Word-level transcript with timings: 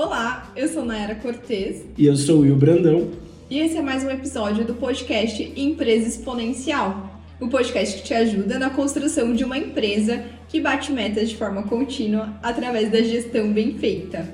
Olá, 0.00 0.52
eu 0.54 0.68
sou 0.68 0.84
Nayara 0.84 1.16
Cortez. 1.16 1.84
E 1.98 2.06
eu 2.06 2.14
sou 2.14 2.36
o 2.36 2.40
Will 2.42 2.54
Brandão. 2.54 3.10
E 3.50 3.58
esse 3.58 3.76
é 3.76 3.82
mais 3.82 4.04
um 4.04 4.10
episódio 4.10 4.64
do 4.64 4.72
podcast 4.74 5.52
Empresa 5.56 6.06
Exponencial. 6.06 7.20
O 7.40 7.48
podcast 7.48 7.96
que 7.96 8.04
te 8.04 8.14
ajuda 8.14 8.60
na 8.60 8.70
construção 8.70 9.32
de 9.32 9.42
uma 9.42 9.58
empresa 9.58 10.22
que 10.48 10.60
bate 10.60 10.92
metas 10.92 11.28
de 11.28 11.36
forma 11.36 11.64
contínua 11.64 12.32
através 12.44 12.92
da 12.92 13.02
gestão 13.02 13.52
bem 13.52 13.76
feita. 13.76 14.32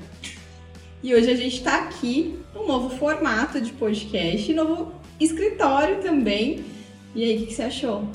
E 1.01 1.15
hoje 1.15 1.31
a 1.31 1.35
gente 1.35 1.57
está 1.57 1.79
aqui 1.79 2.35
num 2.53 2.67
novo 2.67 2.95
formato 2.95 3.59
de 3.59 3.71
podcast, 3.71 4.53
novo 4.53 4.91
escritório 5.19 5.99
também. 5.99 6.59
E 7.15 7.23
aí, 7.23 7.37
o 7.37 7.39
que, 7.39 7.45
que 7.47 7.53
você 7.55 7.63
achou? 7.63 8.07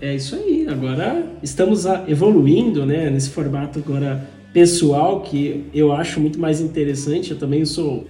É 0.00 0.16
isso 0.16 0.34
aí. 0.34 0.66
Agora 0.68 1.30
estamos 1.44 1.84
evoluindo, 2.08 2.84
né, 2.84 3.08
nesse 3.08 3.30
formato 3.30 3.78
agora 3.78 4.34
pessoal 4.56 5.20
que 5.20 5.64
eu 5.74 5.92
acho 5.92 6.18
muito 6.18 6.40
mais 6.40 6.62
interessante. 6.62 7.32
Eu 7.32 7.36
também 7.36 7.62
sou 7.66 8.06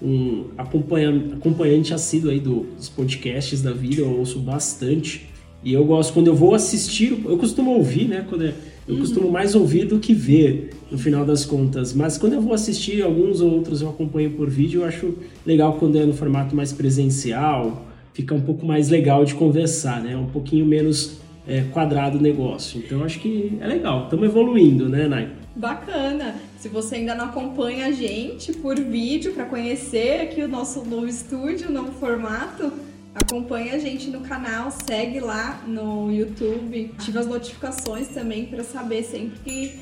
um 0.00 0.46
acompanhante, 0.56 1.34
acompanhante 1.34 1.92
assíduo 1.92 2.30
aí 2.30 2.40
do, 2.40 2.68
dos 2.74 2.88
podcasts 2.88 3.60
da 3.60 3.70
vida, 3.70 4.00
eu 4.00 4.18
ouço 4.18 4.38
bastante. 4.38 5.28
E 5.62 5.74
eu 5.74 5.84
gosto, 5.84 6.14
quando 6.14 6.28
eu 6.28 6.34
vou 6.34 6.54
assistir, 6.54 7.22
eu 7.22 7.36
costumo 7.36 7.72
ouvir, 7.72 8.08
né? 8.08 8.24
Quando 8.30 8.46
eu, 8.46 8.54
eu 8.88 8.94
uhum. 8.94 9.00
costumo 9.00 9.30
mais 9.30 9.54
ouvir 9.54 9.84
do 9.84 9.98
que 9.98 10.14
ver, 10.14 10.70
no 10.90 10.96
final 10.96 11.22
das 11.22 11.44
contas. 11.44 11.92
Mas 11.92 12.16
quando 12.16 12.32
eu 12.32 12.40
vou 12.40 12.54
assistir 12.54 13.02
alguns 13.02 13.42
ou 13.42 13.52
outros, 13.52 13.82
eu 13.82 13.90
acompanho 13.90 14.30
por 14.30 14.48
vídeo, 14.48 14.80
eu 14.80 14.86
acho 14.86 15.12
legal 15.44 15.74
quando 15.74 15.98
é 15.98 16.06
no 16.06 16.14
formato 16.14 16.56
mais 16.56 16.72
presencial, 16.72 17.84
fica 18.14 18.34
um 18.34 18.40
pouco 18.40 18.64
mais 18.64 18.88
legal 18.88 19.22
de 19.22 19.34
conversar, 19.34 20.02
né? 20.02 20.16
Um 20.16 20.28
pouquinho 20.28 20.64
menos 20.64 21.18
é, 21.46 21.60
quadrado 21.70 22.16
o 22.16 22.22
negócio. 22.22 22.78
Então 22.82 23.04
acho 23.04 23.20
que 23.20 23.58
é 23.60 23.66
legal. 23.66 24.04
Estamos 24.04 24.24
evoluindo, 24.24 24.88
né, 24.88 25.06
Nai? 25.06 25.39
Bacana! 25.54 26.36
Se 26.58 26.68
você 26.68 26.96
ainda 26.96 27.14
não 27.14 27.26
acompanha 27.26 27.86
a 27.86 27.90
gente 27.90 28.52
por 28.52 28.78
vídeo 28.78 29.32
para 29.32 29.44
conhecer 29.44 30.20
aqui 30.20 30.42
o 30.42 30.48
nosso 30.48 30.84
novo 30.84 31.06
estúdio, 31.06 31.68
o 31.68 31.72
novo 31.72 31.92
formato, 31.92 32.72
acompanha 33.14 33.74
a 33.74 33.78
gente 33.78 34.10
no 34.10 34.20
canal, 34.20 34.70
segue 34.70 35.18
lá 35.18 35.60
no 35.66 36.10
YouTube, 36.12 36.94
ativa 36.96 37.20
as 37.20 37.26
notificações 37.26 38.08
também 38.08 38.46
para 38.46 38.62
saber 38.62 39.02
sempre 39.02 39.38
que 39.40 39.80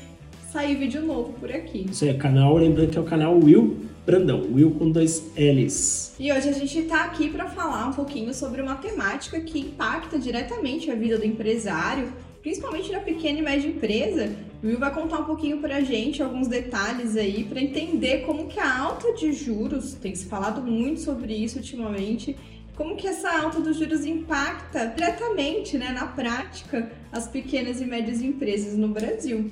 sair 0.51 0.75
vídeo 0.75 1.03
novo 1.03 1.33
por 1.33 1.51
aqui. 1.51 1.85
Isso 1.89 2.03
é 2.05 2.13
canal, 2.15 2.57
lembrando 2.57 2.89
que 2.89 2.97
é 2.97 3.01
o 3.01 3.05
canal 3.05 3.37
Will 3.37 3.77
Brandão, 4.05 4.41
Will 4.51 4.71
com 4.71 4.89
dois 4.89 5.31
L's. 5.37 6.15
E 6.19 6.31
hoje 6.31 6.49
a 6.49 6.51
gente 6.51 6.79
está 6.79 7.03
aqui 7.03 7.29
para 7.29 7.45
falar 7.45 7.87
um 7.87 7.93
pouquinho 7.93 8.33
sobre 8.33 8.59
uma 8.59 8.73
temática 8.75 9.39
que 9.39 9.59
impacta 9.59 10.17
diretamente 10.17 10.89
a 10.89 10.95
vida 10.95 11.19
do 11.19 11.25
empresário 11.25 12.11
principalmente 12.41 12.91
na 12.91 12.99
pequena 12.99 13.39
e 13.39 13.41
média 13.41 13.67
empresa. 13.67 14.35
O 14.61 14.67
Will 14.67 14.79
vai 14.79 14.93
contar 14.93 15.19
um 15.19 15.25
pouquinho 15.25 15.59
para 15.59 15.77
a 15.77 15.81
gente 15.81 16.21
alguns 16.21 16.47
detalhes 16.47 17.15
aí 17.15 17.43
para 17.43 17.61
entender 17.61 18.25
como 18.25 18.47
que 18.47 18.59
a 18.59 18.79
alta 18.79 19.13
de 19.13 19.31
juros, 19.31 19.93
tem 19.93 20.13
se 20.13 20.25
falado 20.25 20.61
muito 20.61 20.99
sobre 20.99 21.33
isso 21.33 21.57
ultimamente, 21.57 22.35
como 22.75 22.95
que 22.95 23.07
essa 23.07 23.29
alta 23.41 23.59
dos 23.59 23.77
juros 23.77 24.05
impacta 24.05 24.85
diretamente, 24.87 25.77
né, 25.77 25.91
na 25.91 26.07
prática, 26.07 26.91
as 27.11 27.27
pequenas 27.27 27.81
e 27.81 27.85
médias 27.85 28.21
empresas 28.21 28.77
no 28.77 28.87
Brasil. 28.87 29.51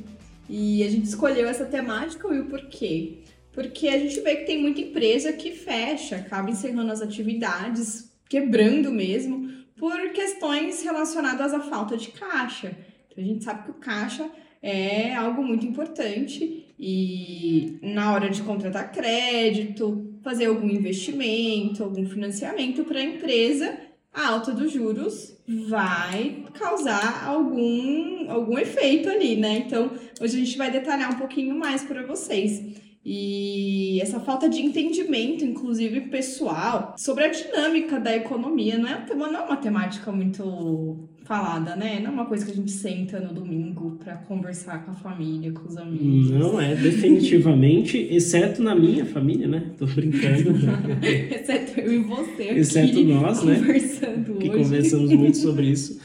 E 0.50 0.82
a 0.84 0.90
gente 0.90 1.08
escolheu 1.08 1.48
essa 1.48 1.66
temática, 1.66 2.28
Will, 2.28 2.46
por 2.46 2.68
quê? 2.68 3.20
Porque 3.52 3.90
a 3.90 4.00
gente 4.00 4.20
vê 4.22 4.38
que 4.38 4.46
tem 4.46 4.62
muita 4.62 4.80
empresa 4.80 5.34
que 5.34 5.52
fecha, 5.52 6.18
acaba 6.18 6.50
encerrando 6.50 6.92
as 6.92 7.02
atividades, 7.02 8.10
quebrando 8.30 8.92
mesmo, 8.92 9.57
por 9.78 10.10
questões 10.10 10.84
relacionadas 10.84 11.54
à 11.54 11.60
falta 11.60 11.96
de 11.96 12.10
caixa. 12.10 12.76
Então, 13.10 13.24
a 13.24 13.28
gente 13.28 13.44
sabe 13.44 13.64
que 13.64 13.72
o 13.72 13.76
caixa 13.76 14.30
é 14.62 15.16
algo 15.16 15.44
muito 15.44 15.66
importante 15.66 16.66
e 16.80 17.80
na 17.82 18.14
hora 18.14 18.30
de 18.30 18.42
contratar 18.42 18.92
crédito, 18.92 20.20
fazer 20.24 20.46
algum 20.46 20.70
investimento, 20.70 21.84
algum 21.84 22.06
financiamento 22.06 22.84
para 22.84 23.00
a 23.00 23.04
empresa, 23.04 23.78
a 24.14 24.30
alta 24.30 24.52
dos 24.52 24.72
juros 24.72 25.38
vai 25.48 26.44
causar 26.54 27.24
algum, 27.26 28.30
algum 28.30 28.58
efeito 28.58 29.10
ali, 29.10 29.36
né? 29.36 29.64
Então, 29.66 29.92
hoje 30.20 30.36
a 30.36 30.40
gente 30.44 30.58
vai 30.58 30.72
detalhar 30.72 31.14
um 31.14 31.20
pouquinho 31.20 31.56
mais 31.56 31.84
para 31.84 32.06
vocês. 32.06 32.87
E 33.10 34.02
essa 34.02 34.20
falta 34.20 34.50
de 34.50 34.60
entendimento, 34.60 35.46
inclusive 35.46 36.02
pessoal, 36.02 36.94
sobre 36.98 37.24
a 37.24 37.30
dinâmica 37.30 37.98
da 38.02 38.14
economia, 38.14 38.78
não 38.78 38.90
é, 38.90 39.06
não 39.16 39.28
é 39.28 39.40
uma 39.46 39.56
temática 39.56 40.12
muito 40.12 41.08
falada, 41.24 41.74
né? 41.78 42.02
Não 42.02 42.10
é 42.10 42.14
uma 42.14 42.26
coisa 42.26 42.46
que 42.46 42.52
a 42.52 42.54
gente 42.54 42.72
senta 42.72 43.18
no 43.22 43.34
domingo 43.34 43.98
para 44.04 44.16
conversar 44.16 44.84
com 44.84 44.92
a 44.92 44.94
família, 44.94 45.54
com 45.54 45.70
os 45.70 45.78
amigos. 45.78 46.32
Não 46.32 46.60
é, 46.60 46.76
definitivamente, 46.76 47.98
exceto 48.12 48.62
na 48.62 48.76
minha 48.76 49.06
família, 49.06 49.48
né? 49.48 49.72
Tô 49.78 49.86
brincando. 49.86 50.52
exceto 51.02 51.80
eu 51.80 51.94
e 51.94 52.00
você 52.00 52.44
Exceto 52.44 53.02
nós, 53.06 53.42
né? 53.42 53.56
Conversando 53.56 54.34
que 54.34 54.50
hoje. 54.50 54.64
conversamos 54.64 55.14
muito 55.14 55.38
sobre 55.38 55.68
isso. 55.68 55.98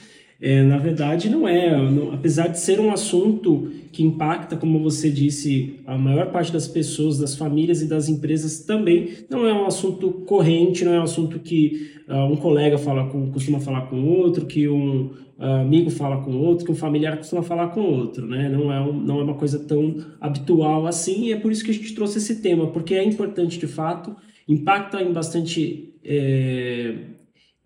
É, 0.44 0.60
na 0.60 0.76
verdade, 0.76 1.30
não 1.30 1.46
é. 1.46 1.70
Não, 1.88 2.12
apesar 2.12 2.48
de 2.48 2.58
ser 2.58 2.80
um 2.80 2.90
assunto 2.90 3.70
que 3.92 4.02
impacta, 4.02 4.56
como 4.56 4.82
você 4.82 5.08
disse, 5.08 5.78
a 5.86 5.96
maior 5.96 6.32
parte 6.32 6.52
das 6.52 6.66
pessoas, 6.66 7.16
das 7.18 7.36
famílias 7.36 7.80
e 7.80 7.86
das 7.86 8.08
empresas 8.08 8.58
também, 8.64 9.10
não 9.30 9.46
é 9.46 9.54
um 9.54 9.66
assunto 9.66 10.10
corrente, 10.26 10.84
não 10.84 10.94
é 10.94 10.98
um 10.98 11.04
assunto 11.04 11.38
que 11.38 11.92
uh, 12.08 12.24
um 12.24 12.34
colega 12.34 12.76
fala 12.76 13.08
com, 13.08 13.30
costuma 13.30 13.60
falar 13.60 13.82
com 13.82 14.02
outro, 14.04 14.44
que 14.44 14.68
um 14.68 15.12
uh, 15.38 15.60
amigo 15.60 15.90
fala 15.90 16.20
com 16.24 16.32
outro, 16.36 16.66
que 16.66 16.72
um 16.72 16.76
familiar 16.76 17.16
costuma 17.18 17.44
falar 17.44 17.68
com 17.68 17.82
outro, 17.82 18.26
né? 18.26 18.48
Não 18.48 18.72
é, 18.72 18.80
um, 18.80 18.92
não 18.92 19.20
é 19.20 19.22
uma 19.22 19.34
coisa 19.34 19.60
tão 19.60 19.94
habitual 20.20 20.88
assim, 20.88 21.26
e 21.26 21.32
é 21.32 21.36
por 21.36 21.52
isso 21.52 21.64
que 21.64 21.70
a 21.70 21.74
gente 21.74 21.94
trouxe 21.94 22.18
esse 22.18 22.42
tema, 22.42 22.66
porque 22.66 22.96
é 22.96 23.04
importante 23.04 23.60
de 23.60 23.68
fato, 23.68 24.16
impacta 24.48 25.00
em 25.00 25.12
bastante. 25.12 25.94
É, 26.04 27.12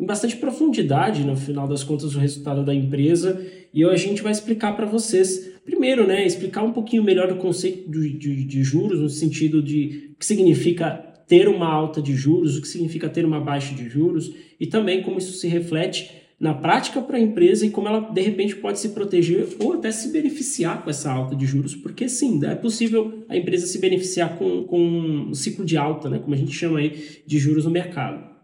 bastante 0.04 0.36
profundidade, 0.36 1.24
no 1.24 1.36
final 1.36 1.66
das 1.66 1.82
contas, 1.82 2.14
o 2.14 2.18
resultado 2.18 2.64
da 2.64 2.74
empresa. 2.74 3.40
E 3.72 3.84
a 3.84 3.96
gente 3.96 4.22
vai 4.22 4.32
explicar 4.32 4.76
para 4.76 4.86
vocês, 4.86 5.54
primeiro, 5.64 6.06
né, 6.06 6.26
explicar 6.26 6.62
um 6.62 6.72
pouquinho 6.72 7.02
melhor 7.02 7.30
o 7.32 7.36
conceito 7.36 7.90
de, 7.90 8.12
de, 8.18 8.44
de, 8.44 8.62
juros, 8.62 9.00
no 9.00 9.08
sentido 9.08 9.62
de 9.62 10.10
o 10.14 10.18
que 10.18 10.26
significa 10.26 10.90
ter 11.26 11.48
uma 11.48 11.66
alta 11.66 12.00
de 12.02 12.14
juros, 12.14 12.56
o 12.56 12.62
que 12.62 12.68
significa 12.68 13.08
ter 13.08 13.24
uma 13.24 13.40
baixa 13.40 13.74
de 13.74 13.88
juros, 13.88 14.32
e 14.60 14.66
também 14.66 15.02
como 15.02 15.18
isso 15.18 15.32
se 15.32 15.48
reflete 15.48 16.10
na 16.38 16.52
prática 16.52 17.00
para 17.00 17.16
a 17.16 17.20
empresa 17.20 17.64
e 17.64 17.70
como 17.70 17.88
ela, 17.88 18.00
de 18.00 18.20
repente, 18.20 18.56
pode 18.56 18.78
se 18.78 18.90
proteger 18.90 19.48
ou 19.58 19.72
até 19.72 19.90
se 19.90 20.12
beneficiar 20.12 20.84
com 20.84 20.90
essa 20.90 21.10
alta 21.10 21.34
de 21.34 21.46
juros, 21.46 21.74
porque 21.74 22.08
sim, 22.08 22.38
é 22.44 22.54
possível 22.54 23.24
a 23.28 23.36
empresa 23.36 23.66
se 23.66 23.78
beneficiar 23.78 24.36
com, 24.36 24.64
com 24.64 24.78
um 24.78 25.34
ciclo 25.34 25.64
de 25.64 25.78
alta, 25.78 26.10
né, 26.10 26.18
como 26.18 26.34
a 26.34 26.38
gente 26.38 26.52
chama 26.52 26.78
aí 26.78 27.22
de 27.26 27.38
juros 27.38 27.64
no 27.64 27.70
mercado. 27.70 28.35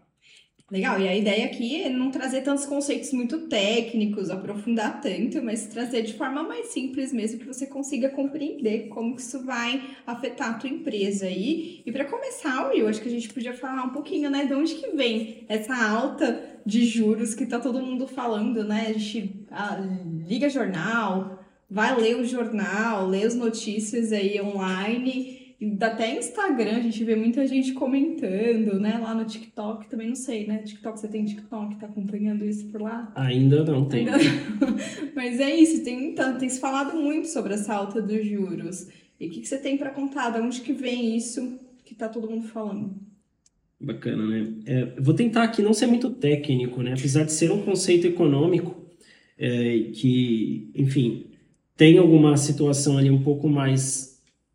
Legal, 0.73 0.99
e 0.99 1.07
a 1.07 1.15
ideia 1.15 1.45
aqui 1.45 1.83
é 1.83 1.89
não 1.89 2.09
trazer 2.09 2.41
tantos 2.41 2.65
conceitos 2.65 3.13
muito 3.13 3.41
técnicos, 3.41 4.31
aprofundar 4.31 4.99
tanto, 5.01 5.39
mas 5.39 5.67
trazer 5.67 6.01
de 6.01 6.15
forma 6.15 6.41
mais 6.41 6.69
simples 6.69 7.13
mesmo, 7.13 7.37
que 7.37 7.45
você 7.45 7.67
consiga 7.67 8.09
compreender 8.09 8.87
como 8.87 9.15
que 9.15 9.21
isso 9.21 9.43
vai 9.43 9.83
afetar 10.07 10.49
a 10.49 10.53
tua 10.55 10.71
empresa 10.71 11.27
aí. 11.27 11.83
E 11.85 11.91
para 11.91 12.05
começar, 12.05 12.69
Will, 12.69 12.87
acho 12.87 13.03
que 13.03 13.07
a 13.07 13.11
gente 13.11 13.31
podia 13.31 13.53
falar 13.53 13.83
um 13.83 13.91
pouquinho, 13.91 14.31
né, 14.31 14.47
de 14.47 14.53
onde 14.55 14.73
que 14.73 14.95
vem 14.95 15.45
essa 15.47 15.75
alta 15.75 16.43
de 16.65 16.83
juros 16.83 17.35
que 17.35 17.45
tá 17.45 17.59
todo 17.59 17.79
mundo 17.79 18.07
falando, 18.07 18.63
né? 18.63 18.87
A 18.87 18.93
gente 18.93 19.45
ah, 19.51 19.79
liga 20.27 20.49
jornal, 20.49 21.45
vai 21.69 21.95
ler 21.95 22.15
o 22.15 22.25
jornal, 22.25 23.07
lê 23.07 23.23
as 23.23 23.35
notícias 23.35 24.11
aí 24.11 24.41
online 24.41 25.42
até 25.81 26.17
Instagram 26.17 26.77
a 26.77 26.81
gente 26.81 27.03
vê 27.03 27.15
muita 27.15 27.45
gente 27.47 27.73
comentando, 27.73 28.79
né? 28.79 28.97
Lá 29.01 29.13
no 29.13 29.25
TikTok 29.25 29.89
também 29.89 30.07
não 30.07 30.15
sei, 30.15 30.47
né? 30.47 30.59
TikTok, 30.59 30.99
você 30.99 31.07
tem 31.07 31.25
TikTok, 31.25 31.75
tá 31.75 31.85
acompanhando 31.85 32.43
isso 32.43 32.67
por 32.67 32.81
lá? 32.81 33.11
Ainda 33.15 33.63
não 33.63 33.85
tem. 33.85 34.05
Mas 35.15 35.39
é 35.39 35.55
isso, 35.55 35.83
tem, 35.83 36.11
então, 36.11 36.37
tem 36.37 36.49
se 36.49 36.59
falado 36.59 36.97
muito 36.97 37.27
sobre 37.27 37.53
essa 37.53 37.73
alta 37.73 38.01
dos 38.01 38.25
juros. 38.25 38.87
E 39.19 39.27
o 39.27 39.29
que, 39.29 39.41
que 39.41 39.47
você 39.47 39.57
tem 39.57 39.77
para 39.77 39.91
contar? 39.91 40.31
De 40.31 40.39
onde 40.39 40.61
que 40.61 40.73
vem 40.73 41.15
isso 41.15 41.59
que 41.85 41.95
tá 41.95 42.09
todo 42.09 42.29
mundo 42.29 42.47
falando? 42.47 42.95
Bacana, 43.79 44.25
né? 44.25 44.53
É, 44.65 44.85
vou 44.99 45.13
tentar 45.13 45.43
aqui 45.43 45.61
não 45.61 45.73
ser 45.73 45.87
muito 45.87 46.09
técnico, 46.09 46.81
né? 46.81 46.93
Apesar 46.93 47.23
de 47.23 47.31
ser 47.31 47.51
um 47.51 47.61
conceito 47.63 48.07
econômico 48.07 48.75
é, 49.37 49.89
que, 49.93 50.71
enfim, 50.75 51.27
tem 51.75 51.97
alguma 51.97 52.37
situação 52.37 52.97
ali 52.97 53.09
um 53.09 53.21
pouco 53.21 53.49
mais 53.49 54.12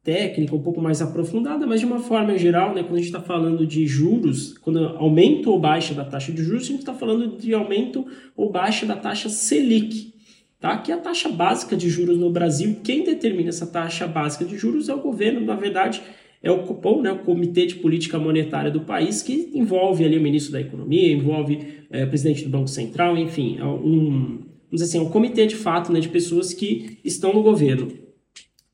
técnica, 0.09 0.57
um 0.57 0.63
pouco 0.63 0.81
mais 0.81 1.03
aprofundada, 1.03 1.67
mas 1.67 1.81
de 1.81 1.87
uma 1.87 1.99
forma 1.99 2.39
geral, 2.39 2.75
né, 2.75 2.83
quando 2.83 2.95
a 2.95 2.97
gente 2.97 3.09
está 3.09 3.21
falando 3.21 3.67
de 3.67 3.87
juros, 3.87 4.57
quando 4.57 4.79
aumento 4.97 5.51
ou 5.51 5.61
baixa 5.61 5.93
da 5.93 6.03
taxa 6.03 6.33
de 6.33 6.43
juros, 6.43 6.63
a 6.63 6.67
gente 6.69 6.79
está 6.79 6.95
falando 6.95 7.37
de 7.37 7.53
aumento 7.53 8.07
ou 8.35 8.51
baixa 8.51 8.87
da 8.87 8.97
taxa 8.97 9.29
Selic, 9.29 10.15
tá? 10.59 10.79
que 10.79 10.91
é 10.91 10.95
a 10.95 10.99
taxa 10.99 11.29
básica 11.29 11.77
de 11.77 11.91
juros 11.91 12.17
no 12.17 12.31
Brasil. 12.31 12.79
Quem 12.83 13.05
determina 13.05 13.51
essa 13.51 13.67
taxa 13.67 14.07
básica 14.07 14.47
de 14.47 14.57
juros 14.57 14.89
é 14.89 14.95
o 14.95 15.03
governo, 15.03 15.43
na 15.43 15.55
verdade, 15.55 16.01
é 16.43 16.51
o 16.51 16.63
Copom, 16.63 17.03
né, 17.03 17.13
o 17.13 17.19
Comitê 17.19 17.67
de 17.67 17.75
Política 17.75 18.19
Monetária 18.19 18.71
do 18.71 18.81
país, 18.81 19.21
que 19.23 19.51
envolve 19.53 20.07
ali 20.07 20.17
o 20.17 20.23
ministro 20.23 20.53
da 20.53 20.61
Economia, 20.63 21.13
envolve 21.13 21.85
é, 21.91 22.05
o 22.05 22.09
presidente 22.09 22.45
do 22.45 22.51
Banco 22.51 22.69
Central, 22.69 23.19
enfim, 23.19 23.59
é 23.59 23.65
um, 23.67 24.39
vamos 24.39 24.71
dizer 24.73 24.85
assim, 24.85 24.99
é 24.99 25.03
um 25.03 25.11
comitê 25.11 25.47
de 25.47 25.57
fato 25.57 25.93
né, 25.93 26.01
de 26.01 26.09
pessoas 26.09 26.55
que 26.55 26.97
estão 27.05 27.35
no 27.35 27.43
governo. 27.43 28.08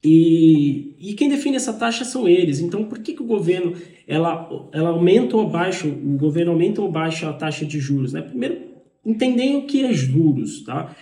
E, 0.04 0.96
e 0.98 1.14
quem 1.14 1.28
define 1.28 1.56
essa 1.56 1.72
taxa 1.72 2.04
são 2.04 2.28
eles. 2.28 2.60
Então, 2.60 2.84
por 2.84 2.98
que, 2.98 3.14
que 3.14 3.22
o 3.22 3.26
governo 3.26 3.72
ela, 4.06 4.68
ela 4.72 4.90
aumenta 4.90 5.36
ou 5.36 5.48
baixa, 5.48 5.88
o 5.88 6.18
governo 6.18 6.52
aumenta 6.52 6.82
ou 6.82 6.90
baixa 6.90 7.30
a 7.30 7.32
taxa 7.32 7.64
de 7.64 7.80
juros? 7.80 8.12
Né? 8.12 8.20
Primeiro, 8.20 8.58
entendem 9.04 9.56
o 9.56 9.66
que 9.66 9.84
é 9.84 9.92
juros. 9.92 10.62
Tá? 10.62 10.94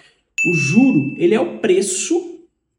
O 0.48 0.54
juro 0.54 1.14
ele 1.18 1.34
é 1.34 1.40
o 1.40 1.58
preço 1.58 2.30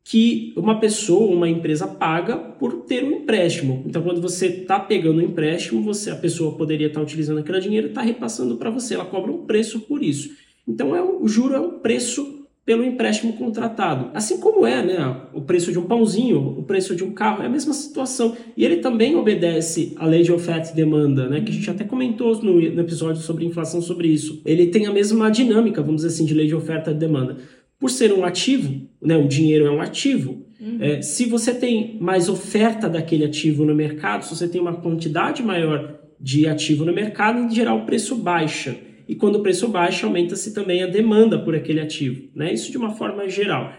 que 0.04 0.54
uma 0.58 0.80
pessoa, 0.80 1.34
uma 1.34 1.50
empresa 1.50 1.88
paga 1.88 2.38
por 2.38 2.84
ter 2.84 3.04
um 3.04 3.12
empréstimo. 3.12 3.84
Então, 3.86 4.02
quando 4.02 4.22
você 4.22 4.48
está 4.48 4.80
pegando 4.80 5.20
um 5.20 5.26
empréstimo, 5.26 5.82
você, 5.82 6.10
a 6.10 6.16
pessoa 6.16 6.58
poderia 6.58 6.88
estar 6.88 7.00
tá 7.00 7.06
utilizando 7.06 7.40
aquele 7.40 7.60
dinheiro 7.60 7.88
e 7.88 7.90
está 7.90 8.02
repassando 8.02 8.58
para 8.58 8.70
você. 8.70 8.96
Ela 8.96 9.06
cobra 9.06 9.32
um 9.32 9.46
preço 9.46 9.80
por 9.82 10.04
isso. 10.04 10.32
Então, 10.68 10.96
é, 10.96 11.02
o 11.02 11.28
juro 11.28 11.56
é 11.56 11.60
um 11.60 11.80
preço 11.80 12.33
pelo 12.66 12.84
empréstimo 12.84 13.34
contratado. 13.34 14.10
Assim 14.14 14.40
como 14.40 14.66
é 14.66 14.84
né, 14.84 15.22
o 15.34 15.42
preço 15.42 15.72
de 15.72 15.78
um 15.78 15.84
pãozinho, 15.84 16.40
o 16.40 16.64
preço 16.64 16.96
de 16.96 17.04
um 17.04 17.12
carro, 17.12 17.44
é 17.44 17.46
a 17.46 17.50
mesma 17.50 17.74
situação. 17.74 18.36
E 18.56 18.64
ele 18.64 18.78
também 18.78 19.16
obedece 19.16 19.94
à 19.98 20.06
lei 20.06 20.24
de 20.24 20.32
oferta 20.32 20.72
e 20.72 20.76
demanda, 20.76 21.28
né, 21.28 21.42
que 21.42 21.52
a 21.52 21.54
gente 21.54 21.70
até 21.70 21.84
comentou 21.84 22.42
no, 22.42 22.54
no 22.54 22.82
episódio 22.82 23.22
sobre 23.22 23.46
inflação 23.46 23.82
sobre 23.82 24.08
isso. 24.08 24.42
Ele 24.46 24.68
tem 24.68 24.86
a 24.86 24.94
mesma 24.94 25.30
dinâmica, 25.30 25.82
vamos 25.82 26.04
dizer 26.04 26.14
assim, 26.14 26.26
de 26.26 26.34
lei 26.34 26.48
de 26.48 26.56
oferta 26.56 26.92
e 26.92 26.94
demanda. 26.94 27.38
Por 27.78 27.90
ser 27.90 28.14
um 28.14 28.24
ativo, 28.24 28.88
né, 29.02 29.18
o 29.18 29.28
dinheiro 29.28 29.66
é 29.66 29.72
um 29.72 29.82
ativo, 29.82 30.46
uhum. 30.62 30.78
é, 30.80 31.02
se 31.02 31.26
você 31.26 31.54
tem 31.54 31.98
mais 32.00 32.30
oferta 32.30 32.88
daquele 32.88 33.26
ativo 33.26 33.66
no 33.66 33.76
mercado, 33.76 34.24
se 34.24 34.34
você 34.34 34.48
tem 34.48 34.62
uma 34.62 34.74
quantidade 34.74 35.44
maior 35.44 36.00
de 36.18 36.48
ativo 36.48 36.86
no 36.86 36.94
mercado, 36.94 37.40
em 37.40 37.54
geral 37.54 37.80
o 37.80 37.86
preço 37.86 38.16
baixa 38.16 38.78
e 39.08 39.16
quando 39.16 39.36
o 39.38 39.44
preço 39.44 39.68
baixa, 39.68 40.06
aumenta-se 40.06 40.54
também 40.54 40.84
a 40.84 40.88
demanda 40.88 41.40
por 41.40 41.56
aquele 41.56 41.80
ativo. 41.80 42.30
Né? 42.36 42.54
Isso 42.54 42.72
de 42.72 42.78
uma 42.78 42.92
forma 42.92 43.28
geral. 43.28 43.74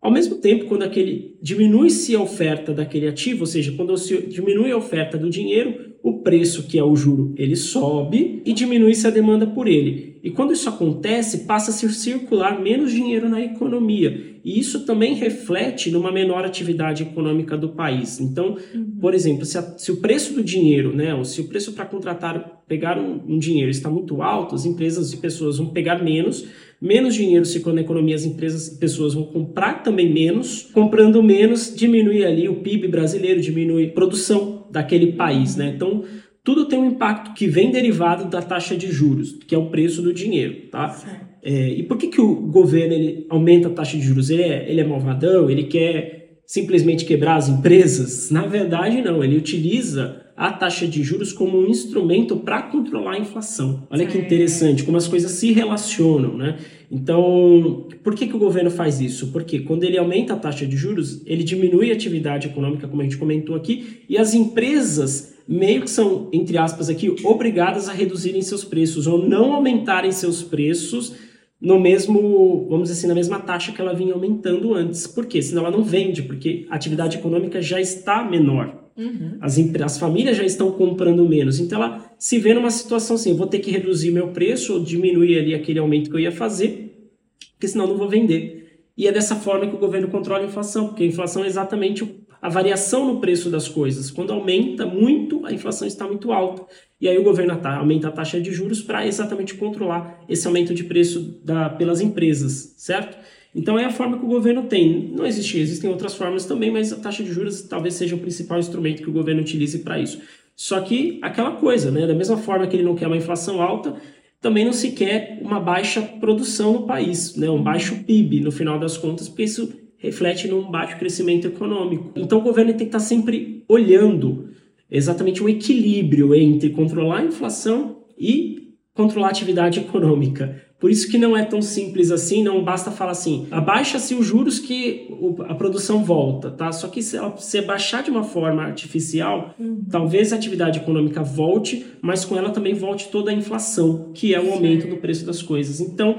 Ao 0.00 0.10
mesmo 0.10 0.36
tempo, 0.36 0.64
quando 0.64 0.82
aquele 0.82 1.36
diminui-se 1.42 2.16
a 2.16 2.20
oferta 2.20 2.72
daquele 2.72 3.06
ativo, 3.06 3.40
ou 3.40 3.46
seja, 3.46 3.72
quando 3.72 3.96
se 3.98 4.16
diminui 4.22 4.70
a 4.70 4.76
oferta 4.76 5.18
do 5.18 5.28
dinheiro, 5.28 5.90
o 6.02 6.20
preço, 6.20 6.66
que 6.66 6.78
é 6.78 6.82
o 6.82 6.96
juro, 6.96 7.34
ele 7.36 7.54
sobe 7.54 8.40
e 8.44 8.52
diminui-se 8.54 9.06
a 9.06 9.10
demanda 9.10 9.46
por 9.46 9.68
ele. 9.68 10.18
E 10.22 10.30
quando 10.30 10.52
isso 10.52 10.68
acontece, 10.68 11.44
passa 11.44 11.70
a 11.70 11.74
se 11.74 11.88
circular 11.92 12.60
menos 12.60 12.92
dinheiro 12.92 13.28
na 13.28 13.40
economia. 13.40 14.38
E 14.42 14.58
isso 14.58 14.86
também 14.86 15.14
reflete 15.14 15.90
numa 15.90 16.10
menor 16.10 16.44
atividade 16.44 17.02
econômica 17.02 17.56
do 17.56 17.70
país. 17.70 18.20
Então, 18.20 18.56
uhum. 18.74 18.96
por 19.00 19.14
exemplo, 19.14 19.44
se, 19.44 19.58
a, 19.58 19.62
se, 19.62 19.92
o 19.92 19.96
preço 19.96 20.32
do 20.34 20.42
dinheiro, 20.42 20.94
né, 20.94 21.14
ou 21.14 21.24
se 21.24 21.42
o 21.42 21.48
preço 21.48 21.72
para 21.72 21.84
contratar, 21.84 22.62
pegar 22.66 22.98
um, 22.98 23.20
um 23.28 23.38
dinheiro 23.38 23.70
está 23.70 23.90
muito 23.90 24.22
alto, 24.22 24.54
as 24.54 24.64
empresas 24.64 25.12
e 25.12 25.18
pessoas 25.18 25.58
vão 25.58 25.66
pegar 25.68 26.02
menos, 26.02 26.46
menos 26.80 27.14
dinheiro 27.14 27.44
circula 27.44 27.74
na 27.74 27.80
economia, 27.82 28.14
as 28.14 28.24
empresas 28.24 28.68
e 28.68 28.78
pessoas 28.78 29.14
vão 29.14 29.24
comprar 29.24 29.82
também 29.82 30.12
menos, 30.12 30.68
comprando 30.72 31.22
menos, 31.22 31.74
diminui 31.74 32.24
ali 32.24 32.48
o 32.48 32.56
PIB 32.56 32.88
brasileiro, 32.88 33.40
diminui 33.40 33.86
a 33.86 33.92
produção 33.92 34.66
daquele 34.70 35.12
país, 35.12 35.56
né? 35.56 35.72
Então, 35.74 36.04
tudo 36.42 36.66
tem 36.66 36.78
um 36.78 36.86
impacto 36.86 37.34
que 37.34 37.46
vem 37.46 37.70
derivado 37.70 38.30
da 38.30 38.40
taxa 38.40 38.76
de 38.76 38.90
juros, 38.90 39.38
que 39.46 39.54
é 39.54 39.58
o 39.58 39.66
preço 39.66 40.00
do 40.00 40.12
dinheiro, 40.12 40.68
tá? 40.70 40.96
É, 41.42 41.68
e 41.68 41.82
por 41.82 41.96
que, 41.96 42.08
que 42.08 42.20
o 42.20 42.34
governo 42.34 42.94
ele 42.94 43.26
aumenta 43.28 43.68
a 43.68 43.70
taxa 43.70 43.96
de 43.96 44.02
juros? 44.02 44.30
Ele 44.30 44.42
é, 44.42 44.70
ele 44.70 44.80
é 44.80 44.84
malvadão? 44.84 45.50
Ele 45.50 45.64
quer 45.64 46.40
simplesmente 46.46 47.04
quebrar 47.04 47.36
as 47.36 47.48
empresas? 47.48 48.30
Na 48.30 48.46
verdade, 48.46 49.00
não. 49.00 49.22
Ele 49.22 49.36
utiliza 49.36 50.19
a 50.36 50.52
taxa 50.52 50.86
de 50.86 51.02
juros 51.02 51.32
como 51.32 51.58
um 51.58 51.68
instrumento 51.68 52.36
para 52.36 52.62
controlar 52.62 53.12
a 53.12 53.18
inflação. 53.18 53.86
Olha 53.90 54.06
que 54.06 54.16
interessante, 54.16 54.82
como 54.84 54.96
as 54.96 55.06
coisas 55.06 55.32
se 55.32 55.52
relacionam, 55.52 56.36
né? 56.36 56.58
Então, 56.90 57.86
por 58.02 58.14
que, 58.14 58.26
que 58.26 58.34
o 58.34 58.38
governo 58.38 58.70
faz 58.70 59.00
isso? 59.00 59.30
Porque 59.32 59.60
quando 59.60 59.84
ele 59.84 59.96
aumenta 59.96 60.34
a 60.34 60.36
taxa 60.36 60.66
de 60.66 60.76
juros, 60.76 61.22
ele 61.24 61.44
diminui 61.44 61.90
a 61.90 61.94
atividade 61.94 62.48
econômica, 62.48 62.88
como 62.88 63.00
a 63.00 63.04
gente 63.04 63.16
comentou 63.16 63.54
aqui, 63.54 64.02
e 64.08 64.18
as 64.18 64.34
empresas 64.34 65.34
meio 65.46 65.82
que 65.82 65.90
são, 65.90 66.28
entre 66.32 66.56
aspas 66.58 66.88
aqui, 66.88 67.14
obrigadas 67.24 67.88
a 67.88 67.92
reduzirem 67.92 68.42
seus 68.42 68.64
preços 68.64 69.06
ou 69.06 69.26
não 69.26 69.52
aumentarem 69.52 70.12
seus 70.12 70.42
preços 70.42 71.14
no 71.60 71.78
mesmo, 71.78 72.66
vamos 72.70 72.88
dizer 72.88 72.98
assim, 72.98 73.08
na 73.08 73.14
mesma 73.14 73.38
taxa 73.38 73.70
que 73.70 73.80
ela 73.80 73.92
vinha 73.92 74.14
aumentando 74.14 74.74
antes. 74.74 75.06
Por 75.06 75.26
quê? 75.26 75.42
Senão 75.42 75.66
ela 75.66 75.76
não 75.76 75.82
vende, 75.82 76.22
porque 76.22 76.66
a 76.70 76.76
atividade 76.76 77.18
econômica 77.18 77.60
já 77.60 77.80
está 77.80 78.24
menor. 78.24 78.89
Uhum. 79.00 79.38
As, 79.40 79.58
as 79.58 79.98
famílias 79.98 80.36
já 80.36 80.44
estão 80.44 80.70
comprando 80.72 81.26
menos. 81.26 81.58
Então 81.58 81.82
ela 81.82 82.12
se 82.18 82.38
vê 82.38 82.52
numa 82.52 82.70
situação 82.70 83.16
assim, 83.16 83.34
vou 83.34 83.46
ter 83.46 83.60
que 83.60 83.70
reduzir 83.70 84.10
meu 84.10 84.28
preço 84.28 84.74
ou 84.74 84.84
diminuir 84.84 85.38
ali 85.38 85.54
aquele 85.54 85.78
aumento 85.78 86.10
que 86.10 86.16
eu 86.16 86.20
ia 86.20 86.30
fazer, 86.30 87.10
porque 87.52 87.66
senão 87.66 87.86
não 87.86 87.96
vou 87.96 88.08
vender. 88.08 88.82
E 88.96 89.08
é 89.08 89.12
dessa 89.12 89.34
forma 89.34 89.66
que 89.66 89.74
o 89.74 89.78
governo 89.78 90.08
controla 90.08 90.42
a 90.42 90.46
inflação, 90.46 90.88
porque 90.88 91.02
a 91.02 91.06
inflação 91.06 91.42
é 91.42 91.46
exatamente 91.46 92.06
a 92.42 92.48
variação 92.48 93.06
no 93.06 93.20
preço 93.20 93.48
das 93.48 93.68
coisas. 93.68 94.10
Quando 94.10 94.32
aumenta 94.32 94.84
muito, 94.84 95.44
a 95.46 95.52
inflação 95.52 95.86
está 95.88 96.06
muito 96.06 96.32
alta. 96.32 96.66
E 97.00 97.08
aí 97.08 97.16
o 97.16 97.22
governo 97.22 97.58
aumenta 97.64 98.08
a 98.08 98.10
taxa 98.10 98.40
de 98.40 98.52
juros 98.52 98.82
para 98.82 99.06
exatamente 99.06 99.54
controlar 99.54 100.22
esse 100.28 100.46
aumento 100.46 100.74
de 100.74 100.84
preço 100.84 101.40
da, 101.42 101.70
pelas 101.70 102.00
empresas, 102.00 102.74
certo? 102.76 103.16
Então 103.54 103.78
é 103.78 103.84
a 103.84 103.90
forma 103.90 104.18
que 104.18 104.24
o 104.24 104.28
governo 104.28 104.64
tem. 104.64 105.12
Não 105.14 105.26
existe, 105.26 105.58
existem 105.58 105.90
outras 105.90 106.14
formas 106.14 106.46
também, 106.46 106.70
mas 106.70 106.92
a 106.92 106.96
taxa 106.96 107.22
de 107.22 107.32
juros 107.32 107.62
talvez 107.62 107.94
seja 107.94 108.14
o 108.14 108.18
principal 108.18 108.58
instrumento 108.58 109.02
que 109.02 109.10
o 109.10 109.12
governo 109.12 109.40
utilize 109.40 109.78
para 109.80 109.98
isso. 109.98 110.20
Só 110.54 110.80
que 110.80 111.18
aquela 111.22 111.52
coisa, 111.52 111.90
né? 111.90 112.06
Da 112.06 112.14
mesma 112.14 112.36
forma 112.36 112.66
que 112.66 112.76
ele 112.76 112.84
não 112.84 112.94
quer 112.94 113.06
uma 113.06 113.16
inflação 113.16 113.60
alta, 113.60 113.96
também 114.40 114.64
não 114.64 114.72
se 114.72 114.92
quer 114.92 115.38
uma 115.42 115.60
baixa 115.60 116.00
produção 116.00 116.72
no 116.72 116.86
país, 116.86 117.36
né? 117.36 117.50
um 117.50 117.62
baixo 117.62 118.04
PIB 118.04 118.40
no 118.40 118.50
final 118.50 118.78
das 118.78 118.96
contas, 118.96 119.28
porque 119.28 119.42
isso 119.42 119.72
reflete 119.98 120.48
num 120.48 120.70
baixo 120.70 120.98
crescimento 120.98 121.46
econômico. 121.46 122.12
Então 122.16 122.38
o 122.38 122.42
governo 122.42 122.72
tem 122.72 122.78
que 122.78 122.84
estar 122.84 123.00
sempre 123.00 123.64
olhando 123.68 124.48
exatamente 124.90 125.42
o 125.42 125.48
equilíbrio 125.48 126.34
entre 126.34 126.70
controlar 126.70 127.18
a 127.18 127.24
inflação 127.24 127.98
e 128.18 128.74
controlar 128.94 129.28
a 129.28 129.30
atividade 129.30 129.78
econômica. 129.78 130.62
Por 130.80 130.90
isso 130.90 131.10
que 131.10 131.18
não 131.18 131.36
é 131.36 131.44
tão 131.44 131.60
simples 131.60 132.10
assim, 132.10 132.42
não 132.42 132.64
basta 132.64 132.90
falar 132.90 133.10
assim, 133.10 133.46
abaixa-se 133.50 134.14
os 134.14 134.24
juros 134.24 134.58
que 134.58 135.08
a 135.46 135.54
produção 135.54 136.02
volta, 136.02 136.50
tá? 136.50 136.72
Só 136.72 136.88
que 136.88 137.02
se 137.02 137.18
você 137.18 137.60
baixar 137.60 138.02
de 138.02 138.10
uma 138.10 138.24
forma 138.24 138.62
artificial, 138.62 139.54
uhum. 139.58 139.84
talvez 139.90 140.32
a 140.32 140.36
atividade 140.36 140.78
econômica 140.78 141.22
volte, 141.22 141.84
mas 142.00 142.24
com 142.24 142.34
ela 142.34 142.48
também 142.48 142.72
volte 142.72 143.08
toda 143.08 143.30
a 143.30 143.34
inflação, 143.34 144.10
que 144.14 144.34
é 144.34 144.40
o 144.40 144.52
aumento 144.52 144.88
do 144.88 144.96
preço 144.96 145.26
das 145.26 145.42
coisas. 145.42 145.80
Então, 145.80 146.16